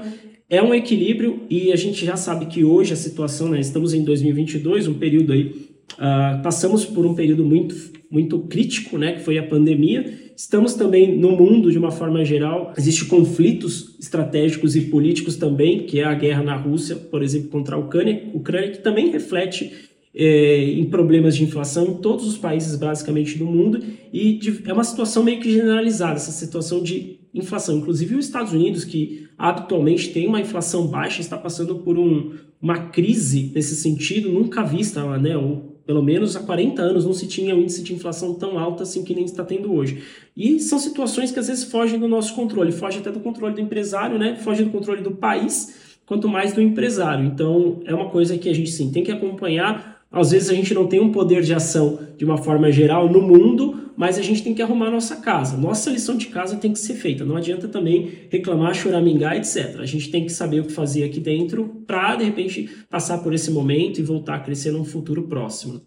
é 0.48 0.62
um 0.62 0.72
equilíbrio 0.72 1.40
e 1.50 1.72
a 1.72 1.76
gente 1.76 2.06
já 2.06 2.14
sabe 2.14 2.46
que 2.46 2.62
hoje 2.62 2.92
a 2.92 2.96
situação, 2.96 3.48
né, 3.48 3.58
estamos 3.58 3.92
em 3.92 4.04
2022, 4.04 4.86
um 4.86 4.94
período 4.94 5.32
aí, 5.32 5.46
uh, 5.94 6.40
passamos 6.40 6.84
por 6.84 7.04
um 7.04 7.14
período 7.14 7.44
muito, 7.44 7.74
muito 8.12 8.40
crítico, 8.40 8.98
né, 8.98 9.12
que 9.12 9.22
foi 9.22 9.38
a 9.38 9.42
pandemia. 9.42 10.32
Estamos 10.36 10.74
também 10.74 11.16
no 11.18 11.30
mundo 11.30 11.72
de 11.72 11.78
uma 11.78 11.90
forma 11.90 12.22
geral, 12.24 12.74
existem 12.76 13.08
conflitos 13.08 13.96
estratégicos 13.98 14.76
e 14.76 14.82
políticos 14.82 15.36
também, 15.36 15.86
que 15.86 15.98
é 15.98 16.04
a 16.04 16.12
guerra 16.12 16.42
na 16.42 16.54
Rússia, 16.54 16.94
por 16.94 17.22
exemplo, 17.22 17.48
contra 17.48 17.74
a 17.74 17.78
Ucrânia, 17.78 18.22
Ucrânia 18.34 18.70
que 18.70 18.82
também 18.82 19.10
reflete 19.10 19.72
é, 20.14 20.64
em 20.64 20.84
problemas 20.84 21.34
de 21.34 21.44
inflação 21.44 21.86
em 21.86 21.94
todos 21.94 22.26
os 22.26 22.36
países 22.36 22.76
basicamente 22.76 23.38
do 23.38 23.46
mundo 23.46 23.82
e 24.12 24.34
de, 24.34 24.62
é 24.66 24.72
uma 24.72 24.84
situação 24.84 25.24
meio 25.24 25.40
que 25.40 25.50
generalizada 25.50 26.16
essa 26.16 26.32
situação 26.32 26.82
de 26.82 27.18
inflação. 27.32 27.78
Inclusive 27.78 28.16
os 28.16 28.26
Estados 28.26 28.52
Unidos 28.52 28.84
que 28.84 29.26
atualmente 29.38 30.10
tem 30.10 30.28
uma 30.28 30.40
inflação 30.40 30.86
baixa 30.86 31.22
está 31.22 31.38
passando 31.38 31.76
por 31.76 31.98
um, 31.98 32.34
uma 32.60 32.90
crise 32.90 33.50
nesse 33.54 33.74
sentido 33.74 34.30
nunca 34.30 34.62
vista, 34.62 35.18
né? 35.18 35.34
Ou 35.34 35.71
pelo 35.86 36.02
menos 36.02 36.36
há 36.36 36.40
40 36.40 36.80
anos 36.82 37.04
não 37.04 37.12
se 37.12 37.26
tinha 37.26 37.54
um 37.54 37.60
índice 37.60 37.82
de 37.82 37.94
inflação 37.94 38.34
tão 38.34 38.58
alto 38.58 38.82
assim 38.82 39.04
que 39.04 39.14
nem 39.14 39.24
está 39.24 39.44
tendo 39.44 39.72
hoje. 39.72 40.02
E 40.36 40.58
são 40.60 40.78
situações 40.78 41.30
que 41.30 41.38
às 41.38 41.48
vezes 41.48 41.64
fogem 41.64 41.98
do 41.98 42.08
nosso 42.08 42.34
controle, 42.34 42.72
fogem 42.72 43.00
até 43.00 43.10
do 43.10 43.20
controle 43.20 43.54
do 43.54 43.60
empresário, 43.60 44.18
né? 44.18 44.36
Fogem 44.36 44.66
do 44.66 44.72
controle 44.72 45.02
do 45.02 45.12
país, 45.12 45.98
quanto 46.06 46.28
mais 46.28 46.52
do 46.52 46.60
empresário. 46.60 47.24
Então 47.24 47.80
é 47.84 47.94
uma 47.94 48.10
coisa 48.10 48.36
que 48.38 48.48
a 48.48 48.54
gente 48.54 48.70
sim 48.70 48.90
tem 48.90 49.02
que 49.02 49.12
acompanhar 49.12 49.92
às 50.12 50.30
vezes 50.30 50.50
a 50.50 50.54
gente 50.54 50.74
não 50.74 50.86
tem 50.86 51.00
um 51.00 51.10
poder 51.10 51.42
de 51.42 51.54
ação 51.54 51.98
de 52.18 52.24
uma 52.24 52.36
forma 52.36 52.70
geral 52.70 53.08
no 53.08 53.22
mundo, 53.22 53.81
mas 53.96 54.18
a 54.18 54.22
gente 54.22 54.42
tem 54.42 54.54
que 54.54 54.62
arrumar 54.62 54.90
nossa 54.90 55.16
casa. 55.16 55.56
Nossa 55.56 55.90
lição 55.90 56.16
de 56.16 56.26
casa 56.26 56.56
tem 56.56 56.72
que 56.72 56.78
ser 56.78 56.94
feita. 56.94 57.24
Não 57.24 57.36
adianta 57.36 57.68
também 57.68 58.10
reclamar, 58.30 58.74
choramingar, 58.74 59.36
etc. 59.36 59.80
A 59.80 59.86
gente 59.86 60.10
tem 60.10 60.24
que 60.24 60.32
saber 60.32 60.60
o 60.60 60.64
que 60.64 60.72
fazer 60.72 61.04
aqui 61.04 61.20
dentro 61.20 61.82
para, 61.86 62.16
de 62.16 62.24
repente, 62.24 62.68
passar 62.88 63.18
por 63.18 63.32
esse 63.34 63.50
momento 63.50 63.98
e 63.98 64.02
voltar 64.02 64.36
a 64.36 64.40
crescer 64.40 64.72
num 64.72 64.84
futuro 64.84 65.28
próximo. 65.28 65.82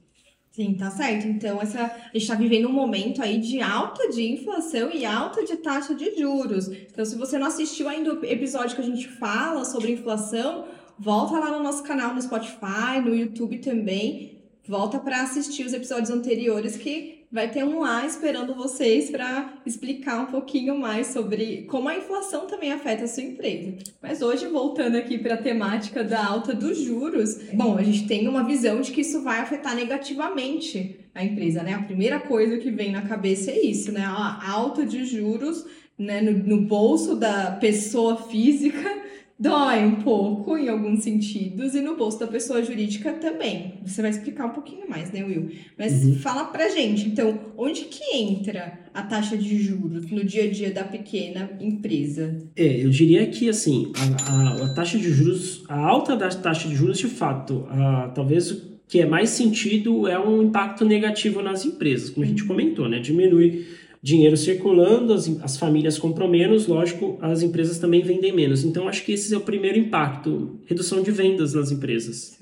Sim, 0.55 0.73
tá 0.73 0.89
certo. 0.89 1.27
Então, 1.27 1.61
essa, 1.61 1.83
a 1.83 2.07
gente 2.13 2.21
está 2.21 2.33
vivendo 2.33 2.69
um 2.69 2.71
momento 2.71 3.21
aí 3.21 3.41
de 3.41 3.59
alta 3.59 4.07
de 4.07 4.23
inflação 4.23 4.89
e 4.89 5.05
alta 5.05 5.43
de 5.43 5.57
taxa 5.57 5.93
de 5.93 6.17
juros. 6.17 6.69
Então, 6.69 7.03
se 7.03 7.17
você 7.17 7.37
não 7.37 7.47
assistiu 7.47 7.89
ainda 7.89 8.13
o 8.13 8.25
episódio 8.25 8.73
que 8.73 8.81
a 8.81 8.85
gente 8.85 9.05
fala 9.05 9.65
sobre 9.65 9.91
inflação, 9.91 10.63
volta 10.97 11.37
lá 11.37 11.51
no 11.51 11.61
nosso 11.61 11.83
canal 11.83 12.15
no 12.15 12.21
Spotify, 12.21 13.01
no 13.03 13.13
YouTube 13.13 13.57
também. 13.57 14.39
Volta 14.65 14.97
para 14.97 15.23
assistir 15.23 15.65
os 15.65 15.73
episódios 15.73 16.09
anteriores 16.09 16.77
que 16.77 17.14
vai 17.35 17.51
ter 17.51 17.65
um 17.65 17.81
lá 17.81 18.05
esperando 18.05 18.55
vocês 18.55 19.09
para 19.09 19.55
explicar 19.65 20.21
um 20.21 20.27
pouquinho 20.27 20.79
mais 20.79 21.07
sobre 21.07 21.63
como 21.69 21.89
a 21.89 21.97
inflação 21.97 22.47
também 22.47 22.71
afeta 22.71 23.03
a 23.03 23.07
sua 23.09 23.23
empresa. 23.23 23.73
Mas 24.01 24.21
hoje, 24.21 24.47
voltando 24.47 24.95
aqui 24.95 25.17
para 25.17 25.33
a 25.33 25.37
temática 25.37 26.01
da 26.01 26.25
alta 26.25 26.53
dos 26.53 26.77
juros, 26.77 27.37
bom, 27.53 27.77
a 27.77 27.83
gente 27.83 28.07
tem 28.07 28.25
uma 28.29 28.45
visão 28.45 28.79
de 28.79 28.89
que 28.93 29.01
isso 29.01 29.21
vai 29.21 29.41
afetar 29.41 29.75
negativamente 29.75 30.97
a 31.13 31.25
empresa, 31.25 31.61
né? 31.61 31.73
A 31.73 31.83
primeira 31.83 32.21
coisa 32.21 32.57
que 32.57 32.71
vem 32.71 32.93
na 32.93 33.01
cabeça 33.01 33.51
é 33.51 33.59
isso, 33.59 33.91
né? 33.91 34.05
A 34.05 34.49
alta 34.49 34.85
de 34.85 35.03
juros 35.03 35.65
né, 35.99 36.21
no, 36.21 36.31
no 36.31 36.61
bolso 36.61 37.17
da 37.17 37.51
pessoa 37.51 38.15
física 38.15 39.04
dói 39.37 39.85
um 39.85 39.95
pouco 39.95 40.57
em 40.57 40.69
alguns 40.69 41.03
sentidos 41.03 41.75
e 41.75 41.81
no 41.81 41.95
bolso 41.95 42.19
da 42.19 42.27
pessoa 42.27 42.63
jurídica 42.63 43.13
também. 43.13 43.79
Você 43.85 44.01
vai 44.01 44.11
explicar 44.11 44.45
um 44.45 44.51
pouquinho 44.51 44.89
mais, 44.89 45.11
né, 45.11 45.23
Will? 45.23 45.51
Mas 45.77 46.05
uhum. 46.05 46.15
fala 46.15 46.45
pra 46.45 46.69
gente, 46.69 47.07
então, 47.07 47.37
onde 47.57 47.81
que 47.85 48.15
entra 48.15 48.79
a 48.93 49.03
taxa 49.03 49.37
de 49.37 49.57
juros 49.61 50.09
no 50.09 50.23
dia 50.23 50.45
a 50.45 50.49
dia 50.49 50.71
da 50.71 50.83
pequena 50.83 51.51
empresa? 51.59 52.37
É, 52.55 52.83
eu 52.83 52.89
diria 52.89 53.27
que, 53.27 53.49
assim, 53.49 53.91
a, 53.95 54.31
a, 54.31 54.65
a 54.65 54.73
taxa 54.73 54.97
de 54.97 55.09
juros, 55.11 55.63
a 55.67 55.77
alta 55.77 56.15
da 56.15 56.29
taxa 56.29 56.69
de 56.69 56.75
juros, 56.75 56.97
de 56.97 57.07
fato, 57.07 57.67
a, 57.69 58.11
talvez 58.15 58.51
o 58.51 58.75
que 58.87 59.01
é 59.01 59.05
mais 59.05 59.31
sentido 59.31 60.07
é 60.07 60.17
um 60.17 60.43
impacto 60.43 60.85
negativo 60.85 61.41
nas 61.41 61.65
empresas, 61.65 62.09
como 62.09 62.23
a 62.23 62.27
gente 62.27 62.43
uhum. 62.43 62.47
comentou, 62.47 62.87
né? 62.87 62.99
Diminui 62.99 63.65
dinheiro 64.05 64.37
circulando, 64.37 65.13
as, 65.13 65.27
as 65.41 65.57
famílias 65.57 65.97
compram 65.97 66.27
menos, 66.27 66.67
lógico, 66.67 67.17
as 67.19 67.41
empresas 67.41 67.79
também 67.79 68.03
vendem 68.03 68.31
menos. 68.31 68.63
Então, 68.63 68.87
acho 68.87 69.03
que 69.03 69.13
esse 69.13 69.33
é 69.33 69.37
o 69.37 69.41
primeiro 69.41 69.79
impacto: 69.79 70.59
redução 70.67 71.01
de 71.01 71.09
vendas 71.09 71.55
nas 71.55 71.71
empresas. 71.71 72.37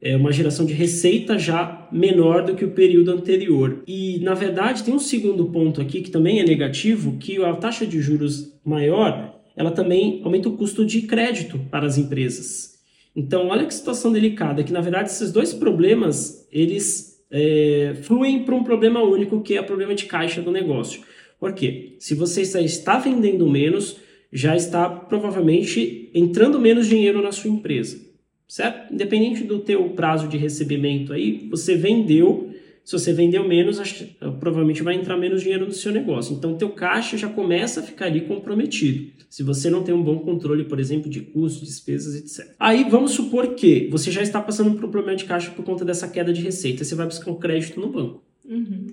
É 0.00 0.16
uma 0.16 0.32
geração 0.32 0.66
de 0.66 0.74
receita 0.74 1.38
já 1.38 1.88
menor 1.92 2.44
do 2.44 2.56
que 2.56 2.64
o 2.64 2.72
período 2.72 3.12
anterior. 3.12 3.84
E, 3.86 4.18
na 4.18 4.34
verdade, 4.34 4.82
tem 4.82 4.92
um 4.92 4.98
segundo 4.98 5.46
ponto 5.46 5.80
aqui 5.80 6.02
que 6.02 6.10
também 6.10 6.40
é 6.40 6.44
negativo, 6.44 7.18
que 7.18 7.42
a 7.42 7.54
taxa 7.54 7.86
de 7.86 8.00
juros 8.00 8.52
maior, 8.64 9.40
ela 9.56 9.70
também 9.70 10.20
aumenta 10.24 10.48
o 10.48 10.56
custo 10.56 10.84
de 10.84 11.02
crédito 11.02 11.58
para 11.70 11.86
as 11.86 11.96
empresas. 11.96 12.74
Então, 13.14 13.46
olha 13.46 13.64
que 13.64 13.72
situação 13.72 14.10
delicada, 14.10 14.64
que 14.64 14.72
na 14.72 14.80
verdade 14.80 15.08
esses 15.08 15.30
dois 15.30 15.54
problemas, 15.54 16.48
eles 16.50 17.13
é, 17.36 17.96
fluem 18.02 18.44
para 18.44 18.54
um 18.54 18.62
problema 18.62 19.02
único, 19.02 19.42
que 19.42 19.56
é 19.56 19.60
o 19.60 19.64
problema 19.64 19.92
de 19.92 20.06
caixa 20.06 20.40
do 20.40 20.52
negócio. 20.52 21.02
Por 21.40 21.52
quê? 21.52 21.96
Se 21.98 22.14
você 22.14 22.42
está 22.42 22.96
vendendo 22.96 23.50
menos, 23.50 23.98
já 24.32 24.54
está 24.54 24.88
provavelmente 24.88 26.10
entrando 26.14 26.60
menos 26.60 26.86
dinheiro 26.86 27.20
na 27.20 27.32
sua 27.32 27.50
empresa, 27.50 28.00
certo? 28.46 28.94
Independente 28.94 29.42
do 29.42 29.58
teu 29.58 29.88
prazo 29.90 30.28
de 30.28 30.36
recebimento 30.38 31.12
aí, 31.12 31.48
você 31.50 31.74
vendeu, 31.74 32.53
se 32.84 32.92
você 32.92 33.12
vendeu 33.12 33.46
menos, 33.48 33.80
acho, 33.80 34.06
provavelmente 34.38 34.82
vai 34.82 34.94
entrar 34.94 35.16
menos 35.16 35.42
dinheiro 35.42 35.66
no 35.66 35.72
seu 35.72 35.90
negócio. 35.90 36.34
Então, 36.34 36.54
teu 36.56 36.68
caixa 36.70 37.16
já 37.16 37.28
começa 37.28 37.80
a 37.80 37.82
ficar 37.82 38.06
ali 38.06 38.22
comprometido 38.22 39.14
se 39.34 39.42
você 39.42 39.68
não 39.68 39.82
tem 39.82 39.92
um 39.92 40.00
bom 40.00 40.20
controle, 40.20 40.62
por 40.62 40.78
exemplo, 40.78 41.10
de 41.10 41.20
custos, 41.20 41.66
despesas, 41.66 42.14
etc. 42.14 42.54
Aí 42.56 42.88
vamos 42.88 43.10
supor 43.10 43.56
que 43.56 43.88
você 43.90 44.08
já 44.08 44.22
está 44.22 44.40
passando 44.40 44.76
por 44.76 44.84
um 44.84 44.90
problema 44.92 45.16
de 45.16 45.24
caixa 45.24 45.50
por 45.50 45.64
conta 45.64 45.84
dessa 45.84 46.06
queda 46.06 46.32
de 46.32 46.40
receita, 46.40 46.84
você 46.84 46.94
vai 46.94 47.04
buscar 47.04 47.32
um 47.32 47.34
crédito 47.34 47.80
no 47.80 47.88
banco. 47.88 48.22
Uhum. 48.48 48.86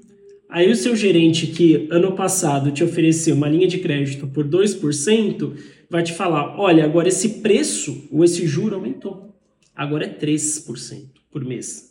Aí 0.50 0.72
o 0.72 0.76
seu 0.76 0.96
gerente 0.96 1.46
que 1.46 1.88
ano 1.92 2.14
passado 2.14 2.72
te 2.72 2.84
ofereceu 2.84 3.36
uma 3.36 3.48
linha 3.48 3.68
de 3.68 3.78
crédito 3.78 4.26
por 4.26 4.44
2%, 4.48 5.54
vai 5.88 6.02
te 6.02 6.12
falar, 6.12 6.60
olha, 6.60 6.86
agora 6.86 7.08
esse 7.08 7.42
preço 7.42 8.08
ou 8.12 8.24
esse 8.24 8.48
juro 8.48 8.74
aumentou. 8.74 9.36
Agora 9.76 10.06
é 10.06 10.10
3% 10.10 11.06
por 11.30 11.46
mês. 11.46 11.91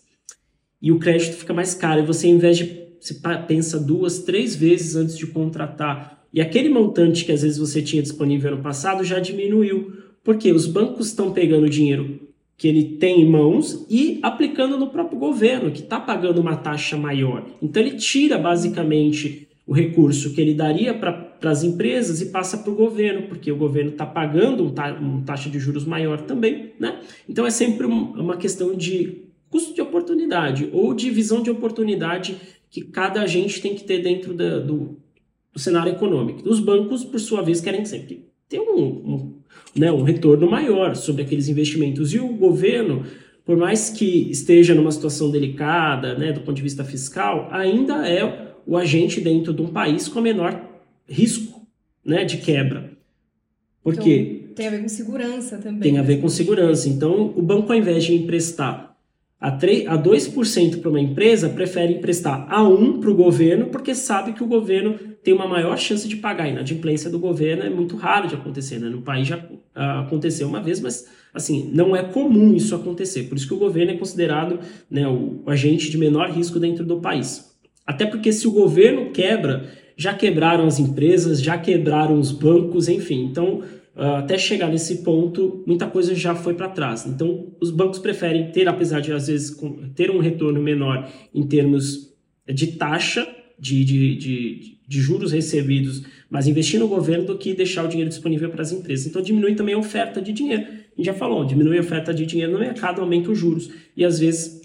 E 0.81 0.91
o 0.91 0.99
crédito 0.99 1.37
fica 1.37 1.53
mais 1.53 1.75
caro 1.75 2.01
e 2.01 2.07
você, 2.07 2.27
ao 2.27 2.33
invés 2.33 2.57
de 2.57 2.81
você 3.01 3.15
pensa 3.47 3.79
duas, 3.79 4.21
três 4.21 4.55
vezes 4.55 4.95
antes 4.95 5.17
de 5.17 5.27
contratar 5.27 6.21
e 6.33 6.41
aquele 6.41 6.69
montante 6.69 7.25
que 7.25 7.33
às 7.33 7.43
vezes 7.43 7.59
você 7.59 7.83
tinha 7.83 8.03
disponível 8.03 8.53
no 8.53 8.63
passado 8.63 9.03
já 9.03 9.19
diminuiu, 9.19 9.93
porque 10.23 10.53
os 10.53 10.67
bancos 10.67 11.09
estão 11.09 11.33
pegando 11.33 11.67
o 11.67 11.71
dinheiro 11.71 12.21
que 12.57 12.69
ele 12.69 12.97
tem 12.99 13.23
em 13.23 13.29
mãos 13.29 13.87
e 13.89 14.21
aplicando 14.23 14.79
no 14.79 14.89
próprio 14.89 15.19
governo, 15.19 15.71
que 15.71 15.81
está 15.81 15.99
pagando 15.99 16.43
uma 16.43 16.57
taxa 16.57 16.97
maior. 16.97 17.47
Então 17.61 17.83
ele 17.83 17.97
tira 17.97 18.37
basicamente 18.37 19.49
o 19.67 19.73
recurso 19.73 20.35
que 20.35 20.41
ele 20.41 20.53
daria 20.53 20.93
para 20.93 21.39
as 21.43 21.65
empresas 21.65 22.21
e 22.21 22.27
passa 22.27 22.59
para 22.59 22.71
o 22.71 22.77
governo, 22.77 23.29
porque 23.29 23.51
o 23.51 23.57
governo 23.57 23.93
está 23.93 24.05
pagando 24.05 24.63
um 24.63 24.75
uma 25.01 25.23
taxa 25.23 25.49
de 25.49 25.59
juros 25.59 25.87
maior 25.87 26.21
também. 26.21 26.73
Né? 26.79 27.01
Então 27.27 27.47
é 27.47 27.51
sempre 27.51 27.87
um, 27.87 28.13
uma 28.13 28.37
questão 28.37 28.75
de 28.75 29.30
custo 29.51 29.75
de 29.75 29.83
oportunidade 29.83 30.71
ou 30.73 30.95
de 30.95 31.11
visão 31.11 31.43
de 31.43 31.51
oportunidade 31.51 32.37
que 32.71 32.83
cada 32.83 33.23
agente 33.23 33.61
tem 33.61 33.75
que 33.75 33.85
ter 33.85 34.01
dentro 34.01 34.33
da, 34.33 34.61
do, 34.61 34.97
do 35.53 35.59
cenário 35.59 35.93
econômico. 35.93 36.49
Os 36.49 36.61
bancos, 36.61 37.05
por 37.05 37.19
sua 37.19 37.43
vez, 37.43 37.61
querem 37.61 37.85
sempre 37.85 38.31
ter 38.49 38.61
um, 38.61 38.83
um, 38.83 39.35
né, 39.77 39.93
um 39.93 40.03
retorno 40.03 40.51
maior 40.51 40.95
sobre 40.95 41.23
aqueles 41.23 41.49
investimentos. 41.49 42.15
E 42.15 42.19
o 42.19 42.29
governo, 42.29 43.05
por 43.45 43.57
mais 43.57 43.91
que 43.91 44.31
esteja 44.31 44.75
numa 44.75 44.91
situação 44.93 45.31
delicada, 45.31 46.17
né, 46.17 46.33
do 46.33 46.41
ponto 46.41 46.57
de 46.57 46.63
vista 46.63 46.85
fiscal, 46.85 47.49
ainda 47.51 48.09
é 48.09 48.55
o 48.67 48.77
agente 48.77 49.21
dentro 49.21 49.53
de 49.53 49.63
um 49.63 49.69
país 49.69 50.09
com 50.09 50.21
menor 50.21 50.69
risco 51.09 51.67
né, 52.05 52.25
de 52.25 52.39
quebra. 52.39 52.93
Por 53.83 53.95
então, 53.95 54.05
quê? 54.05 54.51
Tem 54.55 54.67
a 54.67 54.71
ver 54.71 54.83
com 54.83 54.89
segurança 54.89 55.59
também. 55.59 55.81
Tem 55.81 55.99
a 55.99 56.03
ver 56.03 56.21
com 56.21 56.29
segurança. 56.29 56.89
Então, 56.89 57.33
o 57.37 57.43
banco, 57.43 57.73
ao 57.73 57.79
invés 57.79 58.05
de 58.05 58.15
emprestar 58.15 58.90
a, 59.41 59.51
3, 59.51 59.89
a 59.89 59.97
2% 59.97 60.81
para 60.81 60.91
uma 60.91 61.01
empresa, 61.01 61.49
prefere 61.49 61.95
emprestar 61.95 62.47
a 62.51 62.61
1% 62.61 63.01
para 63.01 63.11
o 63.11 63.15
governo, 63.15 63.67
porque 63.67 63.95
sabe 63.95 64.35
que 64.35 64.45
o 64.45 64.47
governo 64.47 64.99
tem 65.23 65.33
uma 65.33 65.49
maior 65.49 65.77
chance 65.79 66.07
de 66.07 66.17
pagar. 66.17 66.45
A 66.45 66.49
inadimplência 66.49 67.09
do 67.09 67.19
governo 67.19 67.63
é 67.63 67.71
muito 67.71 67.97
raro 67.97 68.29
de 68.29 68.35
acontecer. 68.35 68.79
Né? 68.79 68.91
No 68.91 69.01
país 69.01 69.27
já 69.27 69.39
uh, 69.39 70.05
aconteceu 70.05 70.47
uma 70.47 70.61
vez, 70.61 70.79
mas 70.81 71.09
assim 71.33 71.71
não 71.73 71.97
é 71.97 72.03
comum 72.03 72.55
isso 72.55 72.75
acontecer. 72.75 73.25
Por 73.25 73.37
isso 73.37 73.49
que 73.49 73.55
o 73.55 73.59
governo 73.59 73.93
é 73.93 73.97
considerado 73.97 74.61
né, 74.91 75.09
o, 75.09 75.43
o 75.47 75.51
agente 75.51 75.91
de 75.91 75.97
menor 75.97 76.31
risco 76.31 76.61
dentro 76.61 76.85
do 76.85 77.01
país. 77.01 77.51
Até 77.87 78.05
porque 78.05 78.33
se 78.33 78.47
o 78.47 78.53
governo 78.53 79.11
quebra, 79.11 79.71
já 79.97 80.13
quebraram 80.13 80.67
as 80.67 80.79
empresas, 80.79 81.43
já 81.43 81.57
quebraram 81.57 82.19
os 82.19 82.31
bancos, 82.31 82.89
enfim. 82.89 83.25
Então, 83.25 83.63
até 84.01 84.39
chegar 84.39 84.69
nesse 84.69 85.03
ponto, 85.03 85.63
muita 85.67 85.87
coisa 85.87 86.15
já 86.15 86.35
foi 86.35 86.55
para 86.55 86.69
trás. 86.69 87.05
Então, 87.07 87.53
os 87.61 87.71
bancos 87.71 87.99
preferem 87.99 88.51
ter, 88.51 88.67
apesar 88.67 89.01
de 89.01 89.13
às 89.13 89.27
vezes 89.27 89.55
ter 89.95 90.11
um 90.11 90.19
retorno 90.19 90.61
menor 90.61 91.07
em 91.35 91.47
termos 91.47 92.15
de 92.49 92.69
taxa, 92.69 93.29
de, 93.59 93.85
de, 93.85 94.17
de, 94.17 94.79
de 94.89 95.01
juros 95.01 95.33
recebidos, 95.33 96.03
mas 96.31 96.47
investir 96.47 96.81
no 96.81 96.89
governo 96.89 97.27
do 97.27 97.37
que 97.37 97.53
deixar 97.53 97.85
o 97.85 97.89
dinheiro 97.89 98.09
disponível 98.09 98.49
para 98.49 98.63
as 98.63 98.73
empresas. 98.73 99.07
Então, 99.07 99.21
diminui 99.21 99.55
também 99.55 99.75
a 99.75 99.79
oferta 99.79 100.23
de 100.23 100.33
dinheiro. 100.33 100.63
A 100.63 100.97
gente 100.97 101.07
já 101.07 101.15
falou, 101.15 101.45
diminui 101.45 101.77
a 101.77 101.83
oferta 101.83 102.15
de 102.15 102.25
dinheiro 102.25 102.53
no 102.53 102.59
mercado, 102.59 103.03
aumenta 103.03 103.31
os 103.31 103.39
juros. 103.39 103.71
E 103.95 104.03
às 104.03 104.19
vezes 104.19 104.63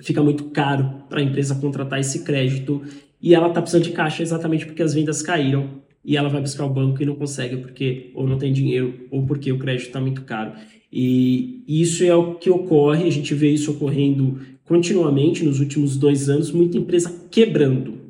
fica 0.00 0.22
muito 0.22 0.44
caro 0.44 1.04
para 1.10 1.20
a 1.20 1.22
empresa 1.22 1.54
contratar 1.54 2.00
esse 2.00 2.24
crédito 2.24 2.82
e 3.20 3.34
ela 3.34 3.48
está 3.48 3.60
precisando 3.60 3.84
de 3.84 3.92
caixa 3.92 4.22
exatamente 4.22 4.66
porque 4.66 4.82
as 4.82 4.94
vendas 4.94 5.22
caíram 5.22 5.82
e 6.04 6.16
ela 6.16 6.28
vai 6.28 6.40
buscar 6.40 6.64
o 6.64 6.70
banco 6.70 7.02
e 7.02 7.06
não 7.06 7.14
consegue 7.14 7.56
porque 7.58 8.10
ou 8.14 8.26
não 8.26 8.38
tem 8.38 8.52
dinheiro 8.52 9.06
ou 9.10 9.24
porque 9.24 9.52
o 9.52 9.58
crédito 9.58 9.86
está 9.86 10.00
muito 10.00 10.22
caro. 10.22 10.52
E 10.92 11.64
isso 11.66 12.04
é 12.04 12.14
o 12.14 12.34
que 12.34 12.50
ocorre, 12.50 13.06
a 13.06 13.10
gente 13.10 13.34
vê 13.34 13.50
isso 13.50 13.70
ocorrendo 13.70 14.40
continuamente 14.64 15.44
nos 15.44 15.60
últimos 15.60 15.96
dois 15.96 16.28
anos, 16.28 16.50
muita 16.50 16.76
empresa 16.76 17.28
quebrando. 17.30 18.00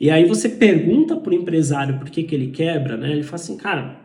E 0.00 0.10
aí 0.10 0.24
você 0.24 0.48
pergunta 0.48 1.16
para 1.16 1.32
o 1.32 1.34
empresário 1.34 1.98
por 1.98 2.08
que, 2.08 2.22
que 2.22 2.34
ele 2.34 2.48
quebra, 2.48 2.96
né? 2.96 3.12
Ele 3.12 3.22
fala 3.24 3.34
assim, 3.34 3.56
cara, 3.56 4.00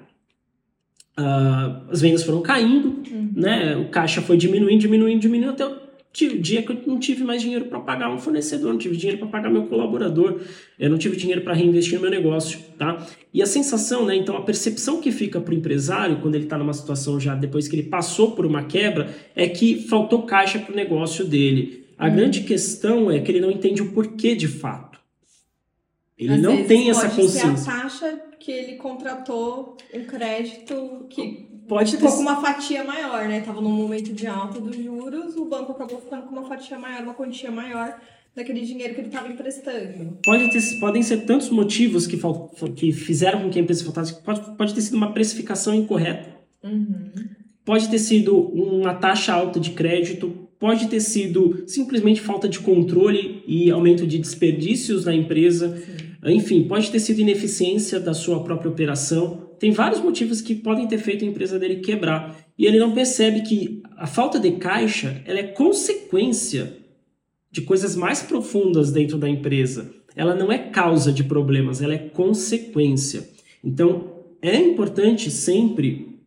uh, 1.19 1.91
as 1.91 2.01
vendas 2.01 2.23
foram 2.23 2.41
caindo, 2.41 3.03
uhum. 3.11 3.31
né? 3.35 3.77
O 3.77 3.89
caixa 3.89 4.21
foi 4.21 4.35
diminuindo, 4.35 4.79
diminuindo, 4.79 5.21
diminuindo 5.21 5.51
até 5.51 5.82
tive 6.13 6.37
dia 6.37 6.61
que 6.61 6.71
eu 6.71 6.81
não 6.85 6.99
tive 6.99 7.23
mais 7.23 7.41
dinheiro 7.41 7.65
para 7.65 7.79
pagar 7.79 8.13
um 8.13 8.19
fornecedor, 8.19 8.71
não 8.71 8.77
tive 8.77 8.95
dinheiro 8.95 9.17
para 9.17 9.27
pagar 9.27 9.49
meu 9.49 9.65
colaborador, 9.65 10.39
eu 10.79 10.89
não 10.89 10.97
tive 10.97 11.17
dinheiro 11.17 11.41
para 11.41 11.53
reinvestir 11.53 11.95
no 11.95 12.01
meu 12.01 12.11
negócio, 12.11 12.59
tá? 12.77 13.05
E 13.33 13.41
a 13.41 13.47
sensação, 13.47 14.05
né? 14.05 14.15
Então 14.15 14.37
a 14.37 14.41
percepção 14.43 15.01
que 15.01 15.11
fica 15.11 15.41
para 15.41 15.51
o 15.51 15.57
empresário 15.57 16.19
quando 16.21 16.35
ele 16.35 16.43
está 16.43 16.55
numa 16.55 16.73
situação 16.73 17.19
já 17.19 17.33
depois 17.33 17.67
que 17.67 17.75
ele 17.75 17.89
passou 17.89 18.31
por 18.31 18.45
uma 18.45 18.63
quebra 18.63 19.09
é 19.35 19.49
que 19.49 19.81
faltou 19.87 20.21
caixa 20.21 20.59
para 20.59 20.71
o 20.71 20.75
negócio 20.75 21.25
dele. 21.25 21.83
A 21.97 22.07
uhum. 22.07 22.15
grande 22.15 22.41
questão 22.41 23.09
é 23.09 23.19
que 23.19 23.31
ele 23.31 23.41
não 23.41 23.49
entende 23.49 23.81
o 23.81 23.91
porquê 23.91 24.35
de 24.35 24.47
fato. 24.47 24.99
Ele 26.15 26.35
Às 26.35 26.41
não 26.41 26.63
tem 26.63 26.91
essa 26.91 27.09
consciência. 27.09 27.57
Ser 27.57 27.71
a 27.71 27.81
taxa 27.81 28.21
que 28.39 28.51
ele 28.51 28.75
contratou 28.75 29.77
um 29.91 30.03
crédito 30.03 31.07
que 31.09 31.52
pode 31.67 31.91
ficou 31.91 32.09
ter... 32.09 32.15
com 32.15 32.21
uma 32.21 32.41
fatia 32.41 32.83
maior, 32.83 33.27
né? 33.27 33.41
Tava 33.41 33.61
num 33.61 33.71
momento 33.71 34.13
de 34.13 34.27
alta 34.27 34.59
dos 34.59 34.75
juros, 34.75 35.35
o 35.35 35.45
banco 35.45 35.71
acabou 35.71 35.99
ficando 35.99 36.23
com 36.23 36.31
uma 36.31 36.47
fatia 36.47 36.77
maior, 36.77 37.03
uma 37.03 37.13
quantia 37.13 37.51
maior 37.51 37.99
daquele 38.35 38.61
dinheiro 38.61 38.93
que 38.95 39.01
ele 39.01 39.07
estava 39.07 39.27
emprestando. 39.27 40.17
Pode 40.23 40.49
ter, 40.49 40.79
podem 40.79 41.03
ser 41.03 41.25
tantos 41.25 41.49
motivos 41.49 42.07
que, 42.07 42.19
que 42.75 42.91
fizeram 42.91 43.41
com 43.41 43.49
que 43.49 43.59
a 43.59 43.61
empresa 43.61 43.83
faltasse. 43.83 44.21
Pode, 44.21 44.57
pode 44.57 44.73
ter 44.73 44.81
sido 44.81 44.95
uma 44.95 45.13
precificação 45.13 45.73
incorreta. 45.73 46.35
Uhum. 46.63 47.11
Pode 47.63 47.89
ter 47.89 47.99
sido 47.99 48.35
uma 48.37 48.93
taxa 48.93 49.33
alta 49.33 49.59
de 49.59 49.71
crédito 49.71 50.43
pode 50.63 50.87
ter 50.87 51.01
sido 51.01 51.65
simplesmente 51.67 52.21
falta 52.21 52.47
de 52.47 52.57
controle 52.57 53.43
e 53.45 53.69
aumento 53.69 54.07
de 54.07 54.17
desperdícios 54.17 55.03
na 55.03 55.13
empresa, 55.13 55.75
Sim. 55.75 56.33
enfim, 56.33 56.63
pode 56.63 56.89
ter 56.89 57.01
sido 57.01 57.19
ineficiência 57.19 57.99
da 57.99 58.13
sua 58.13 58.41
própria 58.45 58.71
operação. 58.71 59.42
Tem 59.63 59.71
vários 59.71 60.01
motivos 60.01 60.41
que 60.41 60.55
podem 60.55 60.85
ter 60.89 60.97
feito 60.97 61.23
a 61.23 61.27
empresa 61.29 61.57
dele 61.57 61.77
quebrar. 61.77 62.37
E 62.59 62.65
ele 62.65 62.77
não 62.77 62.91
percebe 62.93 63.43
que 63.43 63.81
a 63.95 64.05
falta 64.05 64.37
de 64.37 64.51
caixa 64.57 65.23
ela 65.25 65.39
é 65.39 65.43
consequência 65.43 66.79
de 67.49 67.61
coisas 67.61 67.95
mais 67.95 68.21
profundas 68.21 68.91
dentro 68.91 69.17
da 69.17 69.29
empresa. 69.29 69.89
Ela 70.17 70.35
não 70.35 70.51
é 70.51 70.57
causa 70.57 71.13
de 71.13 71.23
problemas, 71.23 71.81
ela 71.81 71.93
é 71.93 71.97
consequência. 71.97 73.29
Então, 73.63 74.25
é 74.41 74.57
importante 74.57 75.31
sempre 75.31 76.19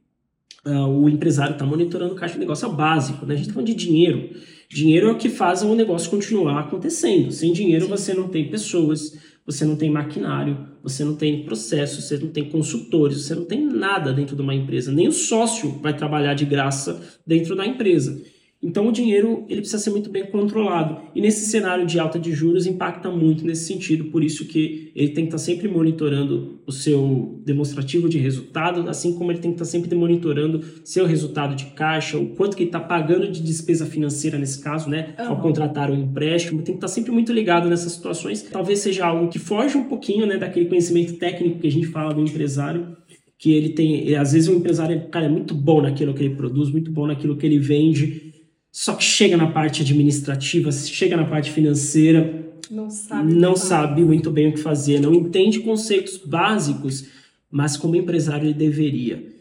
uh, 0.64 0.88
o 0.88 1.06
empresário 1.06 1.52
estar 1.52 1.66
tá 1.66 1.70
monitorando 1.70 2.14
o 2.14 2.16
caixa 2.16 2.36
de 2.36 2.40
negócio, 2.40 2.66
é 2.66 2.72
básico, 2.72 3.26
né? 3.26 3.34
A 3.34 3.36
gente 3.36 3.48
está 3.48 3.52
falando 3.52 3.68
de 3.68 3.74
dinheiro. 3.74 4.30
Dinheiro 4.66 5.08
é 5.08 5.12
o 5.12 5.18
que 5.18 5.28
faz 5.28 5.62
o 5.62 5.74
negócio 5.74 6.08
continuar 6.08 6.60
acontecendo. 6.60 7.30
Sem 7.30 7.52
dinheiro 7.52 7.86
você 7.86 8.14
não 8.14 8.28
tem 8.28 8.48
pessoas, 8.48 9.12
você 9.46 9.64
não 9.64 9.76
tem 9.76 9.88
maquinário, 9.88 10.58
você 10.82 11.04
não 11.04 11.14
tem 11.14 11.44
processos, 11.44 12.04
você 12.04 12.18
não 12.18 12.28
tem 12.28 12.50
consultores, 12.50 13.22
você 13.22 13.34
não 13.34 13.44
tem 13.44 13.64
nada 13.64 14.12
dentro 14.12 14.34
de 14.34 14.42
uma 14.42 14.54
empresa. 14.54 14.90
Nem 14.90 15.06
o 15.06 15.12
sócio 15.12 15.78
vai 15.80 15.96
trabalhar 15.96 16.34
de 16.34 16.44
graça 16.44 17.00
dentro 17.24 17.54
da 17.54 17.64
empresa. 17.64 18.20
Então 18.66 18.88
o 18.88 18.92
dinheiro 18.92 19.44
ele 19.48 19.60
precisa 19.60 19.78
ser 19.78 19.90
muito 19.90 20.10
bem 20.10 20.26
controlado. 20.26 21.00
E 21.14 21.20
nesse 21.20 21.46
cenário 21.46 21.86
de 21.86 22.00
alta 22.00 22.18
de 22.18 22.32
juros 22.32 22.66
impacta 22.66 23.08
muito 23.08 23.46
nesse 23.46 23.64
sentido, 23.64 24.06
por 24.06 24.24
isso 24.24 24.44
que 24.44 24.90
ele 24.96 25.10
tem 25.10 25.24
que 25.24 25.28
estar 25.28 25.38
sempre 25.38 25.68
monitorando 25.68 26.58
o 26.66 26.72
seu 26.72 27.40
demonstrativo 27.44 28.08
de 28.08 28.18
resultado, 28.18 28.88
assim 28.90 29.14
como 29.14 29.30
ele 29.30 29.38
tem 29.38 29.52
que 29.52 29.62
estar 29.62 29.64
sempre 29.64 29.94
monitorando 29.94 30.64
seu 30.82 31.06
resultado 31.06 31.54
de 31.54 31.66
caixa, 31.66 32.18
o 32.18 32.30
quanto 32.34 32.56
que 32.56 32.64
ele 32.64 32.70
está 32.70 32.80
pagando 32.80 33.30
de 33.30 33.40
despesa 33.40 33.86
financeira 33.86 34.36
nesse 34.36 34.60
caso, 34.60 34.90
né, 34.90 35.14
uhum. 35.16 35.26
ao 35.28 35.40
contratar 35.40 35.88
um 35.88 35.94
empréstimo, 35.94 36.62
tem 36.62 36.74
que 36.74 36.78
estar 36.78 36.88
sempre 36.88 37.12
muito 37.12 37.32
ligado 37.32 37.68
nessas 37.68 37.92
situações. 37.92 38.42
Talvez 38.42 38.80
seja 38.80 39.06
algo 39.06 39.28
que 39.28 39.38
foge 39.38 39.78
um 39.78 39.84
pouquinho, 39.84 40.26
né, 40.26 40.36
daquele 40.38 40.66
conhecimento 40.66 41.14
técnico 41.14 41.60
que 41.60 41.68
a 41.68 41.72
gente 41.72 41.86
fala 41.86 42.12
do 42.12 42.20
empresário, 42.20 42.96
que 43.38 43.52
ele 43.52 43.68
tem, 43.68 44.16
às 44.16 44.32
vezes 44.32 44.48
o 44.48 44.54
empresário 44.54 45.08
cara, 45.08 45.26
é 45.26 45.28
muito 45.28 45.54
bom 45.54 45.80
naquilo 45.82 46.14
que 46.14 46.24
ele 46.24 46.34
produz, 46.34 46.68
muito 46.70 46.90
bom 46.90 47.06
naquilo 47.06 47.36
que 47.36 47.46
ele 47.46 47.58
vende 47.58 48.34
só 48.78 48.92
que 48.92 49.02
chega 49.02 49.38
na 49.38 49.46
parte 49.46 49.80
administrativa, 49.80 50.70
chega 50.70 51.16
na 51.16 51.24
parte 51.24 51.50
financeira, 51.50 52.46
não 52.70 52.90
sabe, 52.90 53.34
não 53.34 53.56
sabe 53.56 54.04
muito 54.04 54.30
bem 54.30 54.48
o 54.48 54.52
que 54.52 54.60
fazer, 54.60 55.00
não 55.00 55.14
entende 55.14 55.60
conceitos 55.60 56.18
básicos, 56.18 57.06
mas 57.50 57.74
como 57.74 57.96
empresário 57.96 58.44
ele 58.44 58.52
deveria. 58.52 59.32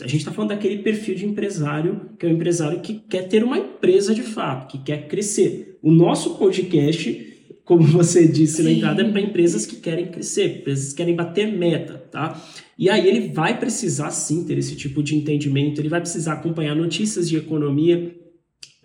A 0.00 0.06
gente 0.06 0.18
está 0.18 0.30
falando 0.30 0.50
daquele 0.50 0.84
perfil 0.84 1.16
de 1.16 1.26
empresário, 1.26 2.10
que 2.16 2.26
é 2.26 2.28
o 2.28 2.32
empresário 2.32 2.78
que 2.78 2.94
quer 3.08 3.26
ter 3.26 3.42
uma 3.42 3.58
empresa 3.58 4.14
de 4.14 4.22
fato, 4.22 4.70
que 4.70 4.78
quer 4.78 5.08
crescer. 5.08 5.80
O 5.82 5.90
nosso 5.90 6.36
podcast, 6.36 7.42
como 7.64 7.82
você 7.82 8.28
disse 8.28 8.58
Sim. 8.58 8.62
na 8.62 8.70
entrada, 8.70 9.02
é 9.02 9.10
para 9.10 9.20
empresas 9.20 9.66
que 9.66 9.74
querem 9.74 10.06
crescer, 10.06 10.58
empresas 10.60 10.90
que 10.90 10.98
querem 10.98 11.16
bater 11.16 11.50
meta, 11.52 11.94
tá? 11.94 12.40
E 12.78 12.88
aí 12.88 13.08
ele 13.08 13.32
vai 13.32 13.58
precisar 13.58 14.12
sim 14.12 14.44
ter 14.44 14.56
esse 14.56 14.76
tipo 14.76 15.02
de 15.02 15.16
entendimento, 15.16 15.80
ele 15.80 15.88
vai 15.88 16.00
precisar 16.00 16.34
acompanhar 16.34 16.76
notícias 16.76 17.28
de 17.28 17.36
economia, 17.36 18.14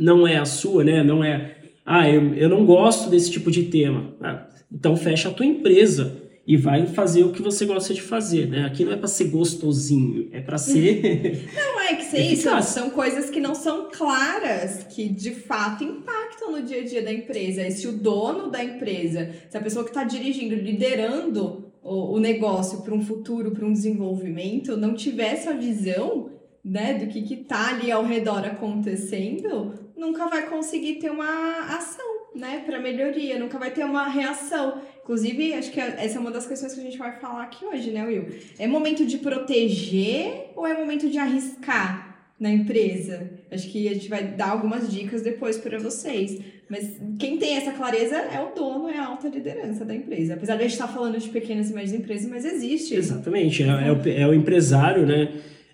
não 0.01 0.27
é 0.27 0.37
a 0.37 0.45
sua, 0.45 0.83
né? 0.83 1.03
Não 1.03 1.23
é, 1.23 1.57
ah, 1.85 2.09
eu, 2.09 2.33
eu 2.33 2.49
não 2.49 2.65
gosto 2.65 3.09
desse 3.09 3.29
tipo 3.29 3.51
de 3.51 3.65
tema. 3.65 4.13
Ah, 4.19 4.47
então 4.71 4.97
fecha 4.97 5.29
a 5.29 5.31
tua 5.31 5.45
empresa 5.45 6.19
e 6.45 6.57
vai 6.57 6.87
fazer 6.87 7.23
o 7.23 7.31
que 7.31 7.41
você 7.41 7.65
gosta 7.65 7.93
de 7.93 8.01
fazer, 8.01 8.47
né? 8.47 8.65
Aqui 8.65 8.83
não 8.83 8.93
é 8.93 8.97
para 8.97 9.07
ser 9.07 9.25
gostosinho, 9.25 10.27
é 10.31 10.41
para 10.41 10.57
ser 10.57 11.47
Não 11.53 11.79
é 11.81 11.95
que 11.95 12.17
isso, 12.17 12.49
são 12.63 12.89
coisas 12.89 13.29
que 13.29 13.39
não 13.39 13.53
são 13.53 13.89
claras, 13.91 14.83
que 14.89 15.07
de 15.07 15.31
fato 15.31 15.83
impactam 15.83 16.51
no 16.51 16.63
dia 16.63 16.81
a 16.81 16.83
dia 16.83 17.03
da 17.03 17.13
empresa. 17.13 17.67
E 17.67 17.71
se 17.71 17.87
o 17.87 17.91
dono 17.91 18.49
da 18.49 18.63
empresa, 18.63 19.29
se 19.49 19.55
a 19.55 19.61
pessoa 19.61 19.85
que 19.85 19.91
está 19.91 20.03
dirigindo, 20.03 20.55
liderando 20.55 21.71
o, 21.83 22.15
o 22.15 22.19
negócio 22.19 22.81
para 22.81 22.93
um 22.93 23.01
futuro, 23.01 23.51
para 23.51 23.65
um 23.65 23.71
desenvolvimento, 23.71 24.75
não 24.75 24.95
tiver 24.95 25.33
essa 25.33 25.53
visão, 25.53 26.31
né, 26.63 26.95
do 26.95 27.07
que 27.07 27.33
está 27.33 27.69
ali 27.69 27.91
ao 27.91 28.03
redor 28.03 28.45
acontecendo, 28.45 29.73
nunca 30.01 30.27
vai 30.27 30.49
conseguir 30.49 30.95
ter 30.95 31.11
uma 31.11 31.75
ação, 31.77 32.05
né, 32.35 32.63
para 32.65 32.79
melhoria, 32.79 33.37
nunca 33.37 33.59
vai 33.59 33.69
ter 33.69 33.85
uma 33.85 34.07
reação. 34.07 34.81
Inclusive, 35.03 35.53
acho 35.53 35.71
que 35.71 35.79
essa 35.79 36.17
é 36.17 36.19
uma 36.19 36.31
das 36.31 36.47
questões 36.47 36.73
que 36.73 36.79
a 36.79 36.83
gente 36.83 36.97
vai 36.97 37.19
falar 37.19 37.43
aqui 37.43 37.63
hoje, 37.63 37.91
né, 37.91 38.03
Will? 38.03 38.25
É 38.57 38.65
momento 38.65 39.05
de 39.05 39.19
proteger 39.19 40.51
ou 40.55 40.65
é 40.65 40.73
momento 40.73 41.07
de 41.07 41.19
arriscar 41.19 42.25
na 42.39 42.49
empresa? 42.49 43.29
Acho 43.51 43.69
que 43.69 43.87
a 43.87 43.93
gente 43.93 44.09
vai 44.09 44.23
dar 44.23 44.49
algumas 44.49 44.91
dicas 44.91 45.21
depois 45.21 45.57
para 45.57 45.77
vocês. 45.77 46.39
Mas 46.67 46.99
quem 47.19 47.37
tem 47.37 47.57
essa 47.57 47.71
clareza 47.71 48.15
é 48.15 48.41
o 48.41 48.55
dono, 48.55 48.89
é 48.89 48.97
a 48.97 49.05
alta 49.05 49.27
liderança 49.27 49.85
da 49.85 49.93
empresa. 49.93 50.33
Apesar 50.33 50.55
de 50.55 50.61
a 50.61 50.63
gente 50.63 50.73
estar 50.73 50.87
falando 50.87 51.19
de 51.19 51.29
pequenas 51.29 51.69
e 51.69 51.73
médias 51.73 51.93
empresas, 51.93 52.27
mas 52.27 52.43
existe. 52.43 52.95
Exatamente, 52.95 53.61
é, 53.61 53.67
é, 53.67 53.91
o, 53.91 54.09
é 54.09 54.27
o 54.27 54.33
empresário, 54.33 55.05
né? 55.05 55.31